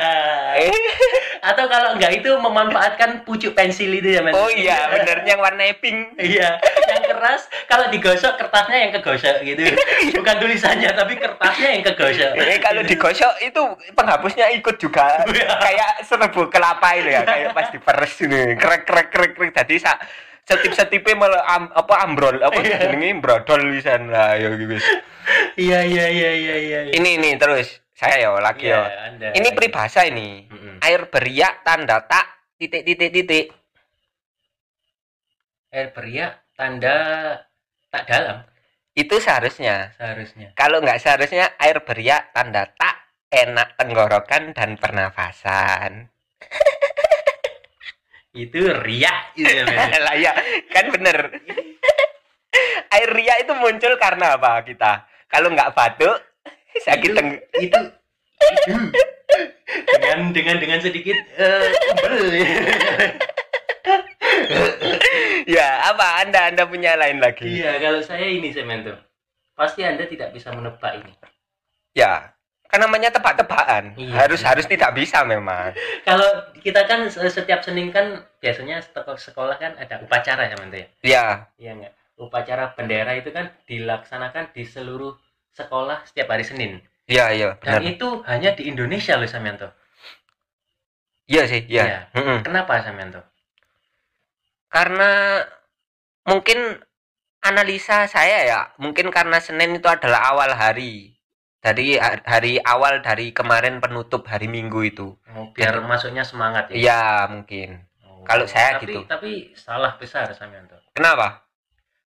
Eh, 0.57 0.73
Atau 1.49 1.69
kalau 1.69 1.93
enggak 1.93 2.09
itu 2.17 2.31
memanfaatkan 2.33 3.21
pucuk 3.21 3.53
pensil 3.53 3.93
itu 3.93 4.17
ya, 4.17 4.25
Mas. 4.25 4.33
oh 4.33 4.49
iya, 4.49 4.87
bener 4.97 5.21
yang 5.21 5.37
warna 5.37 5.61
pink. 5.77 6.17
Iya, 6.17 6.57
yang 6.89 7.03
keras 7.05 7.45
kalau 7.69 7.85
digosok 7.93 8.33
kertasnya 8.41 8.89
yang 8.89 8.91
kegosok 8.97 9.45
gitu. 9.45 9.61
Bukan 10.17 10.35
tulisannya 10.41 10.89
tapi 10.89 11.13
kertasnya 11.21 11.69
yang 11.69 11.83
kegosok. 11.85 12.31
Eh, 12.33 12.57
kalau 12.57 12.81
digosok 12.81 13.33
itu 13.45 13.61
penghapusnya 13.93 14.49
ikut 14.57 14.81
juga 14.81 15.21
kayak 15.61 16.01
serbu 16.01 16.49
kelapa 16.49 16.97
itu 16.97 17.13
ya 17.13 17.21
kayak 17.21 17.53
pas 17.53 17.69
diperes 17.69 18.13
ini 18.25 18.57
krek 18.57 18.83
krek 18.89 19.13
krek 19.13 19.31
krek 19.37 19.51
tadi 19.53 19.77
sa 19.77 19.97
setip 20.45 20.73
setipnya 20.73 21.13
malah 21.17 21.41
am, 21.45 21.63
apa 21.73 22.05
ambrol 22.05 22.37
apa 22.37 22.57
Iya. 22.61 22.89
jenenge 22.89 23.17
brodol 23.17 23.69
wisan 23.73 24.09
lah 24.09 24.37
ya 24.37 24.49
wis 24.53 24.85
Iya 25.57 25.81
iya 25.81 26.05
iya 26.05 26.31
iya 26.37 26.55
iya. 26.61 26.79
ini 26.93 27.17
ini 27.17 27.33
terus 27.41 27.81
saya 27.95 28.27
ya 28.27 28.29
lagi 28.35 28.67
Iya, 28.67 28.75
ya. 28.75 28.99
Anda. 29.07 29.27
ini 29.39 29.49
peribahasa 29.55 30.03
ini. 30.03 30.43
Mm-mm. 30.51 30.83
air 30.83 31.07
beriak 31.07 31.63
tanda 31.63 32.03
tak 32.03 32.27
titik 32.59 32.83
titik 32.83 33.09
titik. 33.15 33.45
Air 35.71 35.95
beriak 35.95 36.43
tanda 36.59 36.97
tak 37.87 38.03
dalam. 38.05 38.37
Itu 38.95 39.19
seharusnya. 39.19 39.95
Seharusnya. 39.95 40.51
kalau 40.55 40.83
nggak 40.83 40.99
seharusnya 40.99 41.55
air 41.55 41.79
beriak 41.83 42.35
tanda 42.35 42.67
tak 42.75 42.95
enak 43.31 43.79
tenggorokan 43.79 44.51
dan 44.51 44.75
pernafasan. 44.75 46.11
Itu 48.35 48.59
riak 48.83 49.31
gitu 49.39 49.47
ya, 49.47 49.63
lah 50.05 50.15
ya 50.19 50.35
kan 50.67 50.91
bener. 50.91 51.31
Air 52.95 53.09
ria 53.11 53.35
itu 53.39 53.51
muncul 53.55 53.95
karena 53.95 54.35
apa 54.35 54.59
kita? 54.63 55.07
Kalau 55.27 55.51
nggak 55.51 55.71
batuk 55.71 56.19
sakit 56.81 57.09
Itu- 57.09 57.15
teng 57.15 57.29
itu 57.55 57.79
itu 58.35 58.73
dengan 59.95 60.31
dengan 60.31 60.55
dengan 60.57 60.79
sedikit 60.79 61.17
tebel. 61.31 62.15
ya 65.47 65.67
apa 65.85 66.21
anda 66.21 66.49
anda 66.49 66.63
punya 66.65 66.95
lain 66.95 67.19
lagi 67.19 67.61
Iya, 67.61 67.77
kalau 67.79 68.01
saya 68.01 68.25
ini 68.25 68.51
Semento. 68.51 68.93
Pasti 69.55 69.87
Anda 69.87 70.03
tidak 70.03 70.31
bisa 70.31 70.51
menebak 70.51 70.99
ini. 70.99 71.11
ya 71.95 72.27
kan 72.67 72.81
namanya 72.81 73.07
tebak-tebakan 73.07 73.95
Iya. 73.95 74.11
harus 74.17 74.43
harus 74.43 74.67
tidak 74.67 74.91
bisa 74.91 75.23
memang 75.23 75.71
Kalau 76.03 76.27
kita 76.59 76.83
kan 76.83 77.07
se- 77.07 77.23
setiap 77.31 77.63
Senin 77.63 77.87
kan 77.87 78.19
biasanya 78.37 78.83
setelah 78.83 79.15
sekolah 79.15 79.55
kan 79.55 79.79
ada 79.79 80.03
upacara 80.03 80.43
ya, 80.45 80.59
Mento 80.59 80.75
ya. 80.75 80.87
ya 81.01 81.25
Iya 81.55 81.71
enggak? 81.73 81.93
Upacara 82.15 82.75
bendera 82.75 83.11
itu 83.13 83.31
kan 83.31 83.47
dilaksanakan 83.63 84.51
di 84.51 84.63
seluruh 84.63 85.15
sekolah 85.55 86.03
setiap 86.07 86.27
hari 86.33 86.43
Senin. 86.43 86.71
ya 87.07 87.29
iya 87.31 87.55
Dan 87.61 87.81
itu 87.85 88.07
hanya 88.29 88.51
di 88.57 88.67
Indonesia 88.67 89.13
loh 89.17 89.29
Samyanto. 89.29 89.69
iya 91.31 91.43
sih 91.49 91.61
Iya. 91.69 91.83
ya 91.85 91.99
Mm-mm. 92.17 92.37
Kenapa 92.45 92.81
Samyanto? 92.85 93.21
karena 94.69 95.41
mungkin 96.27 96.59
analisa 97.45 98.09
saya 98.09 98.37
ya 98.51 98.59
mungkin 98.81 99.07
karena 99.13 99.37
Senin 99.39 99.77
itu 99.77 99.87
adalah 99.87 100.33
awal 100.33 100.51
hari 100.57 101.15
dari 101.61 101.97
ha- 101.97 102.21
hari 102.25 102.57
awal 102.61 103.01
dari 103.01 103.31
kemarin 103.33 103.81
penutup 103.81 104.25
hari 104.29 104.49
Minggu 104.49 104.81
itu 104.85 105.07
Oh, 105.35 105.51
biar 105.53 105.81
masuknya 105.85 106.23
semangat 106.25 106.69
ya. 106.73 106.75
iya 106.75 107.01
mungkin 107.29 107.85
Oh, 108.05 108.25
kalau 108.25 108.45
saya 108.49 108.77
tapi, 108.77 108.83
gitu. 108.89 108.99
Tapi 109.05 109.31
salah 109.55 109.93
besar 110.01 110.29
Samyanto. 110.33 110.77
kenapa 110.93 111.45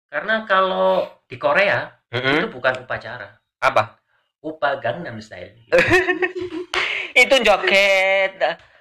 Karena 0.10 0.44
kalau 0.44 1.06
di 1.30 1.38
Korea 1.40 1.86
Mm-mm. 2.12 2.42
itu 2.42 2.48
bukan 2.50 2.74
upacara, 2.84 3.39
apa? 3.60 4.00
Upa 4.40 4.80
Gangnam 4.80 5.20
Style. 5.20 5.52
itu 7.22 7.36
joget. 7.44 8.40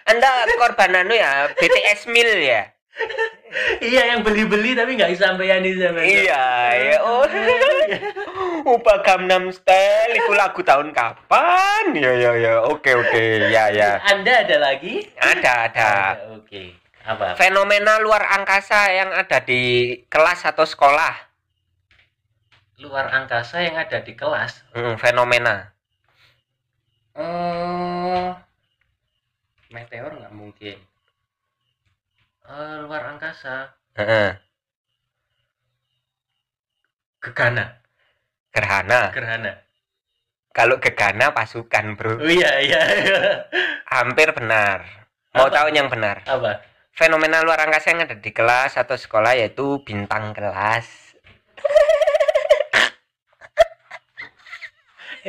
Anda 0.09 0.49
korban 0.57 1.05
anu 1.05 1.13
ya 1.13 1.51
BTS 1.53 2.09
mil 2.09 2.31
ya? 2.41 2.71
Iya 3.79 4.15
yang 4.15 4.21
beli-beli 4.27 4.75
tapi 4.75 4.99
nggak 4.99 5.15
sampean 5.15 5.63
di 5.63 5.75
sana. 5.79 6.03
iya 6.03 6.45
ya. 6.75 6.97
Oh. 7.03 7.27
Upa 8.79 9.03
Gangnam 9.03 9.51
Style 9.51 10.15
itu 10.15 10.33
lagu 10.35 10.63
tahun 10.63 10.95
kapan? 10.95 11.95
Ya 11.95 12.13
ya 12.15 12.33
ya. 12.39 12.53
Oke 12.63 12.95
oke. 12.95 13.51
Ya 13.51 13.71
ya. 13.75 13.99
Anda 14.07 14.47
ada 14.47 14.57
lagi? 14.63 15.07
ada. 15.19 15.69
Ada 15.71 15.93
Oke. 16.39 16.79
Apa? 17.09 17.41
fenomena 17.41 17.97
luar 18.05 18.21
angkasa 18.37 18.93
yang 18.93 19.09
ada 19.17 19.41
di 19.41 19.97
kelas 20.13 20.45
atau 20.45 20.69
sekolah 20.69 21.28
Luar 22.79 23.11
angkasa 23.11 23.59
yang 23.59 23.75
ada 23.75 23.99
di 24.01 24.15
kelas. 24.15 24.63
Hmm, 24.73 24.95
fenomena 24.97 25.75
Oh, 27.19 28.31
meteor 29.69 30.15
nggak 30.15 30.31
mungkin. 30.31 30.79
Eh, 32.49 32.75
luar 32.81 33.03
angkasa, 33.11 33.75
Heeh. 33.99 34.39
gegana, 37.19 37.83
gerhana 38.55 39.11
gerhana. 39.11 39.53
kalau 40.55 40.79
gegana 40.79 41.35
pasukan 41.35 41.99
bro 41.99 42.23
Oh 42.23 42.31
iya 42.31 42.63
iya. 42.63 42.83
hampir 43.91 44.31
benar 44.31 44.87
mau 45.35 45.51
Apa? 45.51 45.55
tahu 45.61 45.69
yang 45.75 45.91
benar 45.91 46.23
Apa? 46.25 46.63
fenomena 46.95 47.43
luar 47.43 47.59
angkasa 47.67 47.91
yang 47.91 48.07
ada 48.07 48.15
di 48.17 48.31
kelas 48.31 48.79
atau 48.79 48.95
sekolah 48.95 49.35
yaitu 49.35 49.83
bintang 49.83 50.31
kelas 50.33 51.08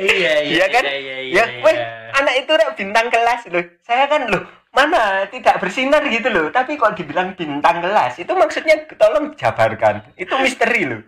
Iya 0.00 0.34
iya. 0.40 0.52
Iya 0.56 0.66
kan? 0.72 0.84
Iya 0.84 0.96
iya. 0.96 1.16
ya 1.30 1.44
iya, 1.46 1.62
weh 1.62 1.76
iya. 1.76 2.10
anak 2.16 2.34
itu 2.40 2.50
rek 2.56 2.70
bintang 2.74 3.06
kelas 3.12 3.40
loh 3.52 3.64
saya 3.84 4.04
kan 4.08 4.26
loh 4.26 4.42
mana 4.70 5.26
tidak 5.26 5.58
bersinar 5.58 5.98
gitu 6.06 6.30
loh 6.30 6.46
tapi 6.54 6.78
kok 6.78 6.94
dibilang 6.94 7.34
bintang 7.34 7.82
kelas 7.82 8.22
itu 8.22 8.30
maksudnya 8.30 8.86
tolong 8.94 9.34
jabarkan 9.34 9.98
itu 10.14 10.30
misteri 10.38 10.86
loh 10.86 11.02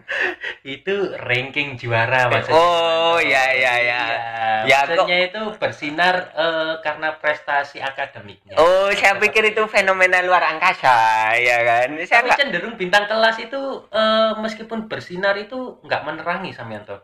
Itu 0.67 1.15
ranking 1.19 1.75
juara 1.75 2.27
maksudnya. 2.31 2.59
Oh, 2.59 3.19
iya, 3.19 3.55
iya, 3.55 3.73
iya. 3.83 4.01
Iya, 4.03 4.19
Ya, 4.63 4.79
maksudnya 4.87 5.19
itu 5.31 5.43
bersinar 5.59 6.15
eh, 6.35 6.75
karena 6.83 7.19
prestasi 7.19 7.79
akademiknya. 7.83 8.55
oh 8.59 8.91
saya 8.95 9.19
pikir 9.19 9.55
itu 9.55 9.63
fenomena 9.67 10.23
luar 10.23 10.43
angkasa 10.43 11.35
ya 11.39 11.59
kan 11.63 11.89
saya 12.03 12.23
Tapi 12.23 12.29
nggak 12.31 12.39
cenderung 12.43 12.75
bintang 12.75 13.07
kelas 13.07 13.39
itu 13.43 13.63
eh, 13.91 14.33
meskipun 14.39 14.87
bersinar 14.91 15.35
itu 15.39 15.79
nggak 15.83 16.03
menerangi 16.03 16.51
Samyanto. 16.51 16.99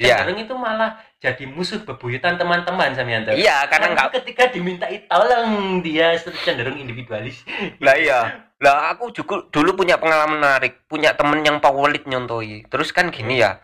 Iya. 0.00 0.24
cenderung 0.24 0.40
itu 0.40 0.54
malah 0.56 0.98
jadi 1.20 1.44
musuh 1.46 1.84
bebuyutan 1.84 2.40
teman-teman 2.40 2.96
Samianto 2.96 3.36
Iya, 3.36 3.68
karena 3.68 3.92
nggak 3.92 4.08
ketika 4.18 4.50
dimintai 4.50 5.04
tolong 5.06 5.78
dia 5.84 6.16
cenderung 6.18 6.80
individualis 6.80 7.44
lah 7.78 7.94
iya. 7.94 8.20
Lah 8.62 8.94
aku 8.94 9.10
juga 9.10 9.42
dulu 9.50 9.82
punya 9.82 9.98
pengalaman 9.98 10.38
menarik, 10.38 10.86
punya 10.86 11.18
temen 11.18 11.42
yang 11.42 11.58
pawolit 11.58 12.06
nyontoi. 12.06 12.62
Terus 12.70 12.94
kan 12.94 13.10
gini 13.10 13.42
ya. 13.42 13.58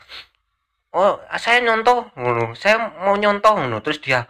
Oh, 0.90 1.22
saya 1.38 1.62
nyontoh 1.62 2.10
ngono. 2.18 2.58
Saya 2.58 2.98
mau 2.98 3.14
nyontoh 3.14 3.62
ngono. 3.62 3.78
Terus 3.78 4.02
dia 4.02 4.26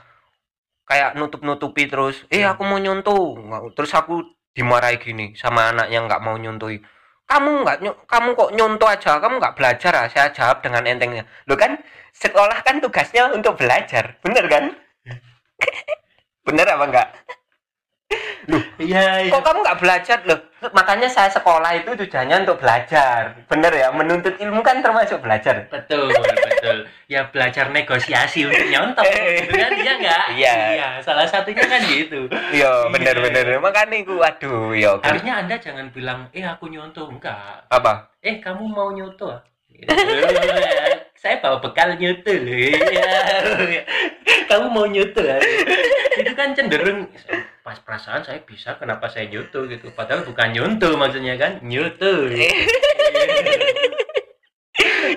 kayak 0.85 1.17
nutup-nutupi 1.17 1.89
terus, 1.89 2.21
"Eh, 2.29 2.45
aku 2.45 2.69
mau 2.69 2.77
nyontoh." 2.77 3.41
Terus 3.73 3.97
aku 3.97 4.29
dimarahi 4.53 5.01
gini 5.01 5.27
sama 5.41 5.73
anak 5.73 5.89
yang 5.89 6.05
nggak 6.05 6.21
mau 6.21 6.37
nyontoi. 6.37 6.85
Kamu 7.29 7.51
nggak 7.61 7.79
kamu 8.09 8.29
kok 8.33 8.51
nyontoh 8.57 8.89
aja, 8.89 9.21
kamu 9.21 9.37
nggak 9.37 9.57
belajar 9.61 9.93
ah? 9.93 10.07
Saya 10.09 10.33
jawab 10.33 10.65
dengan 10.65 10.89
entengnya. 10.89 11.29
Lo 11.45 11.61
kan 11.61 11.77
sekolah 12.17 12.65
kan 12.65 12.81
tugasnya 12.81 13.29
untuk 13.37 13.61
belajar, 13.61 14.17
bener 14.25 14.49
kan? 14.49 14.65
bener 16.49 16.67
apa 16.67 16.85
enggak? 16.89 17.09
Iya 18.81 19.29
Kok 19.29 19.43
kamu 19.45 19.59
nggak 19.61 19.81
belajar 19.83 20.19
loh? 20.25 20.41
Makanya 20.73 21.07
saya 21.07 21.31
sekolah 21.31 21.71
itu 21.77 21.91
tujuannya 21.95 22.43
untuk 22.43 22.59
belajar. 22.59 23.37
Bener 23.47 23.71
ya, 23.71 23.89
menuntut 23.93 24.35
ilmu 24.41 24.65
kan 24.65 24.81
termasuk 24.83 25.21
belajar. 25.23 25.69
betul 25.69 26.11
betul 26.11 26.89
ya 27.07 27.29
belajar 27.31 27.71
negosiasi 27.71 28.49
untuk 28.49 28.67
nyontoh 28.73 29.05
gitu 29.05 29.53
kan 29.55 29.73
iya 29.77 29.93
nggak 30.01 30.25
Iya. 30.35 30.57
salah 31.05 31.27
satunya 31.29 31.63
kan 31.69 31.81
gitu 31.85 32.27
Iya, 32.51 32.89
bener 32.91 33.17
bener. 33.21 33.47
Makanya 33.61 34.03
aku 34.03 34.15
aduh, 34.25 34.73
ya 34.75 34.97
oke. 34.99 35.05
harusnya 35.07 35.35
anda 35.45 35.57
jangan 35.61 35.87
bilang 35.93 36.27
eh 36.33 36.43
aku 36.43 36.67
nyontoh 36.73 37.07
enggak 37.13 37.69
apa? 37.71 38.09
eh 38.25 38.41
kamu 38.41 38.65
mau? 38.67 38.91
Gitu. 38.91 39.29
saya 41.23 41.39
bawa 41.39 41.63
bekal 41.63 41.95
nyoto 41.95 42.31
loh 42.35 42.57
Iya. 42.57 43.15
kamu 44.51 44.67
mau 44.71 44.87
ah? 44.87 45.39
itu 46.19 46.33
kan 46.35 46.51
cenderung 46.57 47.07
pas 47.69 47.77
perasaan 47.85 48.25
saya 48.25 48.41
bisa 48.49 48.81
kenapa 48.81 49.13
saya 49.13 49.29
nyoto 49.29 49.69
gitu 49.69 49.93
padahal 49.93 50.25
bukan 50.25 50.57
nyonto 50.57 50.97
maksudnya 50.97 51.37
kan 51.37 51.61
nyoto 51.61 52.33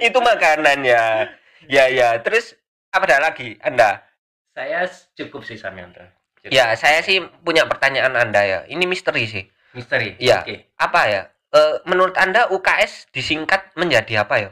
itu 0.02 0.20
makanan 0.20 0.80
ya. 0.84 1.30
Ya 1.70 1.86
ya. 1.88 2.18
Terus 2.20 2.58
apa 2.92 3.08
ada 3.08 3.32
lagi 3.32 3.56
Anda? 3.62 4.04
saya 4.52 4.84
cukup 5.16 5.48
sih 5.48 5.56
Samyanto 5.56 6.04
Cukup. 6.44 6.52
Ya, 6.52 6.76
saya 6.76 7.00
sih 7.00 7.24
punya 7.40 7.64
pertanyaan 7.70 8.20
Anda 8.20 8.44
ya. 8.44 8.60
Ini 8.68 8.84
misteri 8.84 9.24
sih. 9.30 9.48
misteri 9.72 10.20
Iya. 10.20 10.44
oke 10.44 10.76
Apa 10.76 11.02
ya? 11.08 11.22
Eh, 11.56 11.76
menurut 11.88 12.20
Anda 12.20 12.52
UKS 12.52 13.16
disingkat 13.16 13.72
menjadi 13.80 14.28
apa 14.28 14.36
ya? 14.44 14.52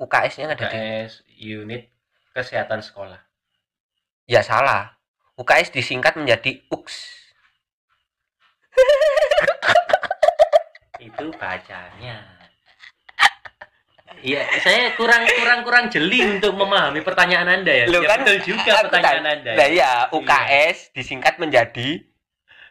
UKS-nya 0.00 0.56
ada 0.56 0.56
di 0.56 0.64
UKS 0.64 1.12
unit 1.36 1.82
kesehatan 2.32 2.80
sekolah 2.80 3.20
Ya 4.24 4.40
salah. 4.40 4.96
UKS 5.34 5.70
disingkat 5.70 6.14
menjadi 6.14 6.62
UKS. 6.68 6.96
itu 11.02 11.26
bacanya 11.34 12.16
Iya, 14.22 14.46
saya 14.62 14.94
kurang 14.94 15.26
kurang 15.26 15.66
kurang 15.66 15.84
jeli 15.90 16.22
untuk 16.22 16.54
memahami 16.54 17.02
pertanyaan 17.02 17.58
Anda 17.58 17.74
ya. 17.74 17.84
Loh, 17.90 18.00
Ya, 18.00 18.06
kan 18.06 18.22
betul 18.22 18.38
juga 18.46 18.86
pertanyaan 18.86 19.18
tanya- 19.18 19.34
Anda. 19.34 19.50
Nah 19.58 19.66
iya, 19.66 19.92
UKS 20.14 20.94
disingkat 20.94 21.42
menjadi 21.42 22.06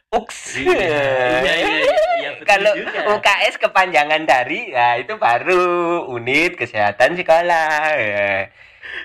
UKS. 0.07 0.63
Iya, 0.63 0.71
iya, 0.71 1.03
iya, 1.35 1.53
iya, 1.59 1.75
iya, 2.23 2.31
Kalau 2.47 2.71
juga. 2.71 3.03
UKS 3.15 3.59
kepanjangan 3.59 4.23
dari, 4.23 4.71
ya 4.71 4.95
itu 4.95 5.11
baru 5.15 5.63
unit 6.07 6.55
kesehatan 6.55 7.19
sekolah. 7.19 7.99
Ya. 7.99 8.47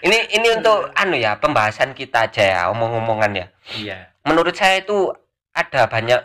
Ini 0.07 0.39
ini 0.39 0.49
untuk 0.55 0.95
anu 0.95 1.19
ya 1.19 1.35
pembahasan 1.43 1.91
kita 1.91 2.31
aja 2.31 2.43
ya 2.47 2.61
omong-omongan 2.71 3.33
ya. 3.35 3.47
Iya. 3.75 3.99
Menurut 4.23 4.55
saya 4.55 4.79
itu 4.79 5.11
ada 5.51 5.91
banyak 5.91 6.23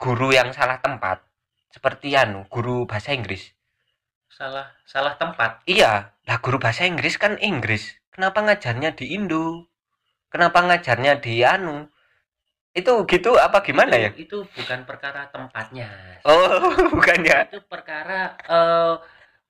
guru 0.00 0.32
yang 0.32 0.48
salah 0.56 0.80
tempat. 0.80 1.20
Seperti 1.68 2.16
anu 2.16 2.48
guru 2.48 2.88
bahasa 2.88 3.12
Inggris. 3.12 3.52
Salah 4.32 4.72
salah 4.88 5.20
tempat. 5.20 5.60
Iya, 5.68 6.16
lah 6.24 6.38
guru 6.40 6.56
bahasa 6.56 6.88
Inggris 6.88 7.20
kan 7.20 7.36
Inggris. 7.36 8.00
Kenapa 8.16 8.40
ngajarnya 8.40 8.96
di 8.96 9.12
Indo? 9.12 9.68
Kenapa 10.32 10.64
ngajarnya 10.64 11.20
di 11.20 11.44
anu? 11.44 11.92
Itu 12.72 13.04
gitu 13.04 13.36
apa 13.36 13.60
gimana 13.60 13.92
ya? 14.00 14.08
Itu, 14.16 14.48
itu 14.48 14.56
bukan 14.56 14.88
perkara 14.88 15.28
tempatnya. 15.28 15.92
Oh, 16.24 16.72
bukan 16.96 17.20
ya. 17.20 17.44
Itu 17.44 17.60
perkara 17.68 18.40
eh, 18.48 18.94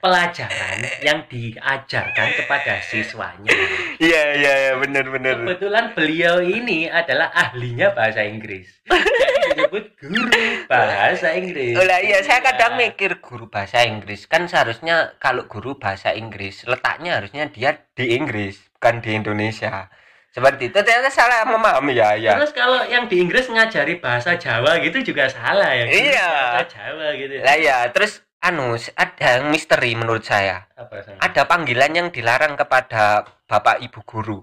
pelajaran 0.02 0.82
yang 0.98 1.22
diajarkan 1.30 2.28
kepada 2.42 2.82
siswanya. 2.82 3.54
Iya, 4.02 4.22
iya, 4.34 4.52
iya, 4.66 4.72
bener 4.74 5.06
bener. 5.06 5.38
Kebetulan 5.46 5.94
beliau 5.94 6.42
ini 6.42 6.90
adalah 6.90 7.30
ahlinya 7.30 7.94
bahasa 7.94 8.26
Inggris. 8.26 8.82
Jadi 8.82 9.62
disebut 9.62 9.84
guru 10.02 10.42
bahasa 10.66 11.30
Inggris. 11.38 11.78
Oh 11.78 11.86
iya, 11.86 12.18
saya 12.26 12.42
kadang 12.42 12.72
Nah, 12.72 12.88
mikir 12.88 13.20
guru 13.20 13.52
bahasa 13.52 13.84
Inggris 13.84 14.24
kan 14.24 14.48
seharusnya 14.48 15.12
kalau 15.20 15.44
guru 15.44 15.76
bahasa 15.76 16.16
Inggris 16.16 16.64
letaknya 16.64 17.20
harusnya 17.20 17.52
dia 17.52 17.84
di 17.92 18.16
Inggris, 18.16 18.58
bukan 18.80 19.04
di 19.04 19.12
Indonesia. 19.12 19.92
Seperti 20.32 20.72
itu 20.72 20.78
ternyata 20.80 21.12
salah 21.12 21.44
memahami 21.44 21.92
ya, 21.92 22.16
ya. 22.16 22.40
Terus 22.40 22.56
kalau 22.56 22.80
yang 22.88 23.12
di 23.12 23.20
Inggris 23.20 23.52
ngajari 23.52 24.00
bahasa 24.00 24.40
Jawa 24.40 24.80
gitu 24.80 25.12
juga 25.12 25.28
salah 25.28 25.68
ya. 25.76 25.84
Iya. 25.84 26.32
Bahasa 26.32 26.72
Jawa 26.72 27.06
gitu. 27.12 27.32
Lah 27.44 27.56
ya, 27.60 27.78
terus 27.92 28.24
anu 28.42 28.74
ada 28.74 29.26
yang 29.38 29.54
misteri 29.54 29.94
menurut 29.94 30.26
saya. 30.26 30.66
Apa? 30.74 31.16
Ada 31.22 31.46
panggilan 31.46 31.94
yang 31.94 32.08
dilarang 32.10 32.58
kepada 32.58 33.22
Bapak 33.46 33.78
Ibu 33.78 34.02
guru. 34.02 34.38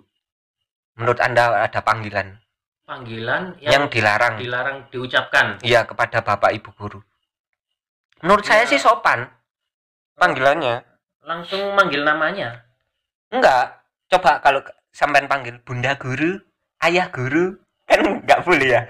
Menurut 0.95 1.19
Anda 1.19 1.63
ada 1.63 1.79
panggilan 1.79 2.39
Panggilan 2.83 3.53
yang, 3.61 3.71
yang, 3.71 3.83
dilarang 3.85 4.35
dilarang 4.41 4.77
diucapkan. 4.89 5.61
iya 5.61 5.85
kepada 5.85 6.25
Bapak 6.25 6.51
Ibu 6.57 6.71
guru. 6.73 6.99
Menurut 8.25 8.43
saya 8.43 8.65
Iya. 8.65 8.71
sih 8.75 8.79
sopan 8.81 9.29
panggilannya. 10.17 10.81
Langsung 11.23 11.77
manggil 11.77 12.01
namanya. 12.01 12.65
Enggak. 13.29 13.79
Coba 14.09 14.41
kalau 14.41 14.65
sampean 14.89 15.29
panggil 15.29 15.61
Bunda 15.61 15.93
Guru, 16.01 16.41
Ayah 16.81 17.13
Guru, 17.13 17.53
kan 17.85 18.01
enggak 18.01 18.41
boleh 18.41 18.67
ya. 18.73 18.81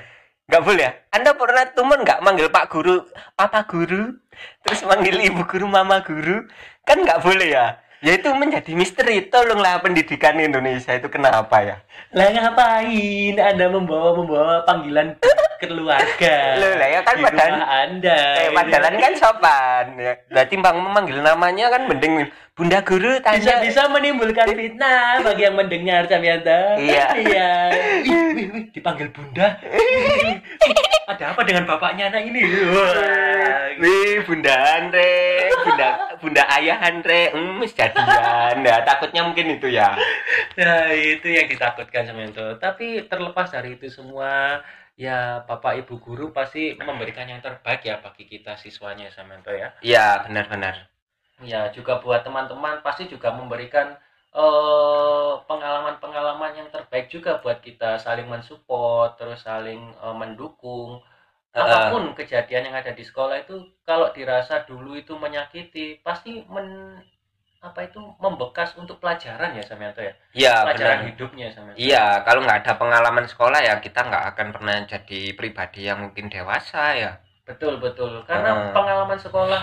Enggak 0.50 0.66
boleh 0.66 0.82
ya. 0.82 0.91
Anda 1.14 1.32
pernah 1.38 1.64
temen 1.70 2.02
enggak 2.02 2.26
manggil 2.26 2.50
Pak 2.50 2.74
Guru, 2.74 3.06
Papa 3.38 3.70
Guru, 3.70 4.18
terus 4.66 4.82
manggil 4.82 5.22
Ibu 5.22 5.45
Guru, 5.45 5.70
Mama 5.70 6.02
Guru? 6.02 6.41
Kan 6.82 7.06
enggak 7.06 7.22
boleh 7.22 7.54
ya. 7.54 7.78
Ya 8.02 8.18
itu 8.18 8.34
menjadi 8.34 8.74
misteri. 8.74 9.30
Tolonglah 9.30 9.78
pendidikan 9.78 10.41
Indonesia 10.41 10.89
itu 10.97 11.06
kenapa 11.06 11.62
ya? 11.62 11.78
Lah 12.18 12.34
ngapain 12.34 13.36
Anda 13.38 13.70
membawa 13.70 14.18
membawa 14.18 14.66
panggilan 14.66 15.22
keluarga? 15.62 16.36
Loh, 16.64 16.74
lah 16.82 16.88
ya 16.88 17.00
kan 17.06 17.14
di 17.14 17.24
padahal- 17.30 17.62
Anda. 17.62 18.18
Eh, 18.41 18.50
padahal 18.50 18.95
kan 18.97 19.14
sopan 19.22 19.86
ya. 20.02 20.14
Nah, 20.34 20.43
timbang 20.50 20.82
memanggil 20.82 21.22
namanya 21.22 21.70
kan 21.70 21.86
mending 21.86 22.26
Bunda 22.60 22.84
Guru 22.84 23.24
tanya. 23.24 23.39
bisa-bisa 23.39 23.88
menimbulkan 23.88 24.51
fitnah 24.51 25.24
bagi 25.24 25.47
yang 25.47 25.55
mendengar 25.55 26.03
Samyanta. 26.12 26.76
Iya. 26.76 27.07
Iya. 27.24 27.49
Wih, 28.03 28.28
wih, 28.36 28.47
wih, 28.51 28.64
dipanggil 28.76 29.07
bunda. 29.16 29.55
Wih, 29.64 30.43
Ada 31.12 31.32
apa 31.32 31.41
dengan 31.47 31.64
bapaknya 31.64 32.12
anak 32.12 32.28
ini? 32.28 32.43
Wah. 32.43 33.72
Wih, 33.80 34.28
Bunda 34.28 34.51
Andre, 34.76 35.12
Bunda 35.64 35.89
Bunda 36.20 36.43
Ayah 36.51 36.78
Andre, 36.84 37.32
hmm, 37.32 37.64
jadian. 37.64 38.55
Nah, 38.60 38.78
takutnya 38.84 39.24
mungkin 39.24 39.55
itu 39.55 39.72
ya. 39.72 39.95
Nah, 40.60 40.91
itu 40.91 41.32
yang 41.32 41.47
ditakutkan 41.47 42.12
Samyanto. 42.12 42.60
Tapi 42.60 43.07
terlepas 43.07 43.55
dari 43.55 43.80
itu 43.80 43.88
semua, 43.88 44.60
ya 44.99 45.47
Bapak 45.47 45.80
Ibu 45.88 45.95
guru 46.03 46.36
pasti 46.36 46.76
memberikan 46.76 47.26
yang 47.26 47.39
terbaik 47.39 47.88
ya 47.88 48.03
bagi 48.03 48.28
kita 48.28 48.60
siswanya 48.60 49.07
Samyanto 49.10 49.55
ya. 49.55 49.72
Iya, 49.80 50.28
benar-benar. 50.28 50.89
Ya, 51.40 51.72
juga 51.72 51.94
buat 52.04 52.22
teman-teman 52.28 52.84
pasti 52.86 53.08
juga 53.08 53.32
memberikan 53.32 53.96
eh, 54.36 55.34
pengalaman-pengalaman 55.50 56.52
yang 56.60 56.68
terbaik 56.76 57.08
juga 57.16 57.40
buat 57.44 57.58
kita 57.64 57.96
saling 58.06 58.28
mensupport, 58.34 59.16
terus 59.20 59.40
saling 59.48 59.82
eh, 60.06 60.16
mendukung. 60.22 61.00
Apa 61.52 61.92
pun 61.92 62.04
kejadian 62.20 62.64
yang 62.72 62.76
ada 62.82 62.92
di 63.00 63.04
sekolah 63.10 63.36
itu 63.44 63.56
kalau 63.90 64.08
dirasa 64.18 64.56
dulu 64.70 64.92
itu 65.02 65.14
menyakiti, 65.18 66.00
pasti 66.08 66.32
men 66.54 66.68
apa 67.60 67.80
itu 67.88 68.00
membekas 68.24 68.70
untuk 68.82 68.98
pelajaran 69.04 69.52
ya 69.60 69.64
Samyanto 69.70 70.02
ya. 70.04 70.14
Iya, 70.40 70.54
Pelajaran 70.64 71.00
benar. 71.00 71.08
hidupnya 71.12 71.48
Samyanto. 71.56 71.82
Iya, 71.86 72.06
kalau 72.26 72.40
nggak 72.46 72.60
ada 72.64 72.74
pengalaman 72.82 73.26
sekolah 73.32 73.60
ya 73.68 73.74
kita 73.86 74.00
nggak 74.08 74.24
akan 74.36 74.48
pernah 74.56 74.76
jadi 74.94 75.20
pribadi 75.40 75.82
yang 75.90 76.00
mungkin 76.04 76.26
dewasa 76.34 76.82
ya. 77.04 77.12
Betul 77.48 77.82
betul. 77.84 78.12
Karena 78.30 78.52
Heeh. 78.54 78.74
pengalaman 78.76 79.20
sekolah 79.20 79.62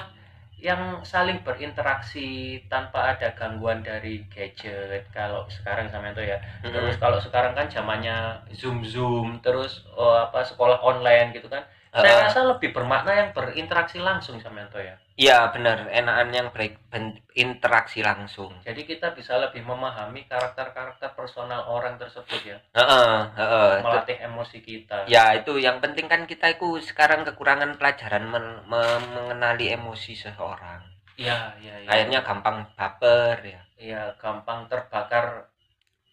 yang 0.57 1.05
saling 1.05 1.45
berinteraksi 1.45 2.59
tanpa 2.73 3.13
ada 3.13 3.37
gangguan 3.37 3.85
dari 3.85 4.25
gadget. 4.33 5.05
Kalau 5.13 5.45
sekarang 5.53 5.93
sama 5.93 6.17
itu 6.17 6.25
ya. 6.25 6.41
Terus 6.65 6.97
kalau 6.97 7.21
sekarang 7.21 7.53
kan 7.53 7.69
zamannya 7.69 8.41
zoom 8.57 8.81
zoom, 8.81 9.37
terus 9.45 9.85
oh, 9.93 10.17
apa 10.17 10.41
sekolah 10.49 10.81
online 10.81 11.37
gitu 11.37 11.53
kan. 11.53 11.65
Saya 11.97 12.13
Heeh. 12.13 12.25
rasa 12.29 12.41
lebih 12.45 12.77
bermakna 12.77 13.13
yang 13.17 13.31
berinteraksi 13.33 13.97
langsung 13.97 14.37
sama 14.37 14.61
Yanto 14.61 14.77
ya 14.77 14.97
Iya 15.17 15.49
bener, 15.49 15.89
enakan 15.89 16.29
yang 16.29 16.49
berinteraksi 16.53 18.05
langsung. 18.05 18.53
jadi 18.61 18.85
kita 18.85 19.17
bisa 19.17 19.41
lebih 19.41 19.65
memahami 19.65 20.29
karakter-karakter 20.29 21.17
personal 21.17 21.65
orang 21.67 21.97
tersebut 21.97 22.37
ya 22.45 22.59
Heeh, 22.77 23.17
heeh. 23.33 23.73
melatih 23.81 24.21
emosi 24.21 24.61
kita 24.61 25.09
Ya 25.09 25.33
itu 25.33 25.57
yang 25.57 25.81
penting 25.81 26.05
kan 26.05 26.29
kita 26.29 26.53
itu 26.53 26.77
sekarang 26.85 27.25
kekurangan 27.25 27.81
pelajaran 27.81 28.29
men- 28.29 28.61
me- 28.69 29.09
mengenali 29.17 29.73
emosi 29.73 30.13
seseorang. 30.13 30.85
iya 31.17 31.57
iya 31.57 31.81
iya 31.81 31.89
Akhirnya 31.89 32.21
gampang 32.21 32.69
baper 32.77 33.41
ya. 33.41 33.61
iya 33.81 34.03
gampang 34.21 34.69
terbakar 34.69 35.49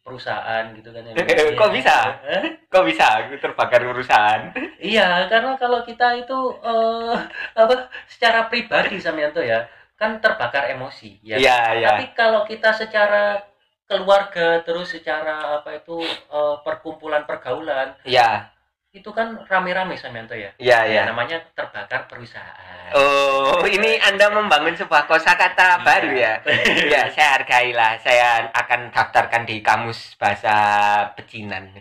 perusahaan 0.03 0.63
gitu 0.75 0.91
kan 0.91 1.01
ya 1.07 1.15
Kok 1.55 1.71
bisa? 1.71 1.95
Hah? 2.19 2.43
Kok 2.67 2.83
bisa 2.85 3.07
terbakar 3.39 3.81
urusan? 3.87 4.51
Iya, 4.83 5.31
karena 5.31 5.55
kalau 5.55 5.81
kita 5.87 6.19
itu 6.19 6.39
eh 6.59 7.15
apa 7.55 7.87
secara 8.05 8.51
pribadi 8.51 8.99
Samyanto 8.99 9.39
ya, 9.39 9.63
kan 9.95 10.19
terbakar 10.19 10.67
emosi 10.75 11.23
ya. 11.23 11.39
Iya, 11.39 11.59
iya. 11.79 11.89
Tapi 11.95 12.11
kalau 12.13 12.43
kita 12.43 12.75
secara 12.75 13.39
keluarga 13.87 14.59
terus 14.63 14.91
secara 14.91 15.59
apa 15.59 15.75
itu 15.79 15.99
eh, 16.03 16.55
perkumpulan 16.63 17.23
pergaulan 17.27 17.95
Iya, 18.03 18.52
itu 18.93 19.09
kan 19.09 19.41
rame-rame 19.49 19.97
Samyanto 19.97 20.37
ya. 20.37 20.53
iya, 20.61 20.85
Ya, 20.85 21.01
iya. 21.01 21.03
namanya 21.09 21.41
terbakar 21.57 22.05
perusahaan. 22.05 22.93
Oh, 22.93 23.65
ini 23.65 23.97
Anda 23.97 24.29
membangun 24.29 24.77
sebuah 24.77 25.09
kosakata 25.09 25.81
baru 25.81 26.13
ya. 26.13 26.37
Ya, 26.85 27.09
saya 27.09 27.41
hargailah. 27.41 27.97
Saya 28.05 28.53
akan 28.53 28.93
daftarkan 28.93 29.49
di 29.49 29.65
kamus 29.65 30.13
bahasa 30.21 30.53
pecinan. 31.17 31.73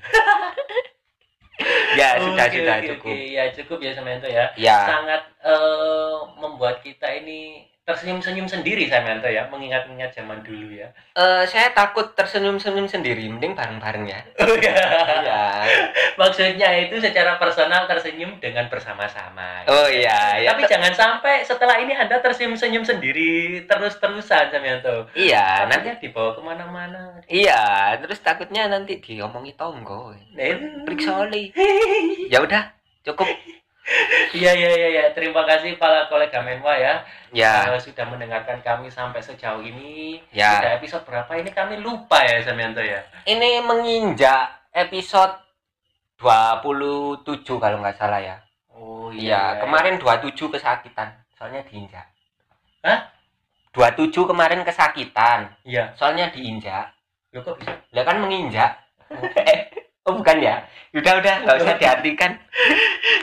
ya, 2.01 2.17
sudah, 2.17 2.49
Oke, 2.49 2.57
sudah 2.65 2.77
oke, 2.81 2.89
cukup. 2.97 3.13
oke. 3.13 3.29
Ya 3.29 3.45
cukup 3.53 3.79
ya 3.85 3.93
Samyanto 3.93 4.29
ya. 4.33 4.49
Ya, 4.57 4.79
Sangat 4.89 5.23
eh, 5.45 6.17
membuat 6.41 6.81
kita 6.81 7.13
ini 7.13 7.69
tersenyum-senyum 7.83 8.47
sendiri 8.47 8.87
Samyanto 8.87 9.27
ya, 9.27 9.51
mengingat-ingat 9.51 10.15
zaman 10.15 10.39
dulu 10.41 10.71
ya. 10.71 10.87
eh, 11.13 11.43
saya 11.45 11.75
takut 11.75 12.15
tersenyum-senyum 12.15 12.87
sendiri. 12.87 13.27
Mending 13.27 13.59
bareng-bareng 13.59 14.07
ya. 14.07 14.21
Oh 14.43 14.55
ya. 14.55 14.75
Iya. 15.23 15.43
Maksudnya 16.15 16.69
itu 16.79 16.99
secara 16.99 17.37
personal 17.37 17.87
tersenyum 17.87 18.39
dengan 18.39 18.71
bersama-sama. 18.71 19.67
Oh 19.67 19.91
iya, 19.91 20.39
ya. 20.39 20.55
Tapi 20.55 20.63
jangan 20.67 20.95
sampai 20.95 21.43
setelah 21.43 21.79
ini 21.79 21.91
Anda 21.93 22.23
tersenyum-senyum 22.23 22.87
sendiri 22.87 23.65
terus-terusan 23.67 24.55
Samyanto. 24.55 25.11
Iya, 25.13 25.67
nanti 25.67 25.91
Nanti 25.91 26.07
dibawa 26.07 26.31
ke 26.33 26.41
mana-mana. 26.41 27.03
iya, 27.27 27.63
terus 27.99 28.23
takutnya 28.23 28.71
nanti 28.71 28.99
diomongi 28.99 29.55
tonggo. 29.55 30.15
Periksa 30.87 31.27
oli. 31.27 31.51
Ya 32.29 32.39
udah, 32.41 32.71
cukup. 33.03 33.27
Iya 34.33 34.53
iya 34.55 34.71
iya 34.71 34.89
ya. 34.89 35.05
Terima 35.13 35.43
kasih 35.45 35.77
para 35.77 36.07
kolega 36.07 36.39
Menwa 36.41 36.73
ya, 36.79 37.03
Ya, 37.35 37.67
eh, 37.75 37.81
sudah 37.83 38.07
mendengarkan 38.07 38.63
kami 38.63 38.89
sampai 38.89 39.19
sejauh 39.21 39.61
ini. 39.61 40.23
ya. 40.31 40.57
Sudah 40.63 40.73
episode 40.79 41.05
berapa 41.05 41.33
ini 41.37 41.51
kami 41.51 41.81
lupa 41.83 42.23
ya 42.23 42.41
Samyanto 42.41 42.81
ya. 42.81 43.03
Ini 43.27 43.61
menginjak 43.67 44.71
episode 44.73 45.35
27 46.23 47.59
kalau 47.59 47.83
nggak 47.83 47.99
salah 47.99 48.23
ya. 48.23 48.37
Oh 48.73 49.11
Iya, 49.13 49.59
kemarin 49.61 49.99
27 49.99 50.49
kesakitan. 50.49 51.13
Soalnya 51.37 51.61
diinjak. 51.67 52.07
Hah? 52.87 53.11
27 53.75 54.15
kemarin 54.31 54.63
kesakitan. 54.63 55.51
Iya. 55.67 55.91
Soalnya 55.99 56.31
diinjak. 56.31 56.95
Loh 57.35 57.43
kok 57.43 57.59
bisa? 57.59 57.75
Lah 57.93 58.05
kan 58.07 58.21
menginjak. 58.23 58.73
oh 60.07 60.15
bukan 60.19 60.37
ya? 60.43 60.67
Udah 60.93 61.13
udah 61.19 61.35
nggak 61.47 61.59
usah 61.63 61.75
diartikan. 61.79 62.33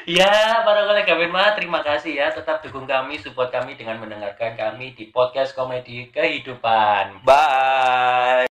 Ya, 0.10 0.66
para 0.66 0.90
kolega 0.90 1.14
Benma, 1.14 1.54
terima 1.54 1.86
kasih 1.86 2.18
ya. 2.18 2.34
Tetap 2.34 2.66
dukung 2.66 2.90
kami, 2.90 3.22
support 3.22 3.54
kami 3.54 3.78
dengan 3.78 4.02
mendengarkan 4.02 4.58
kami 4.58 4.98
di 4.98 5.14
podcast 5.14 5.54
komedi 5.54 6.10
kehidupan. 6.10 7.22
Bye. 7.22 8.49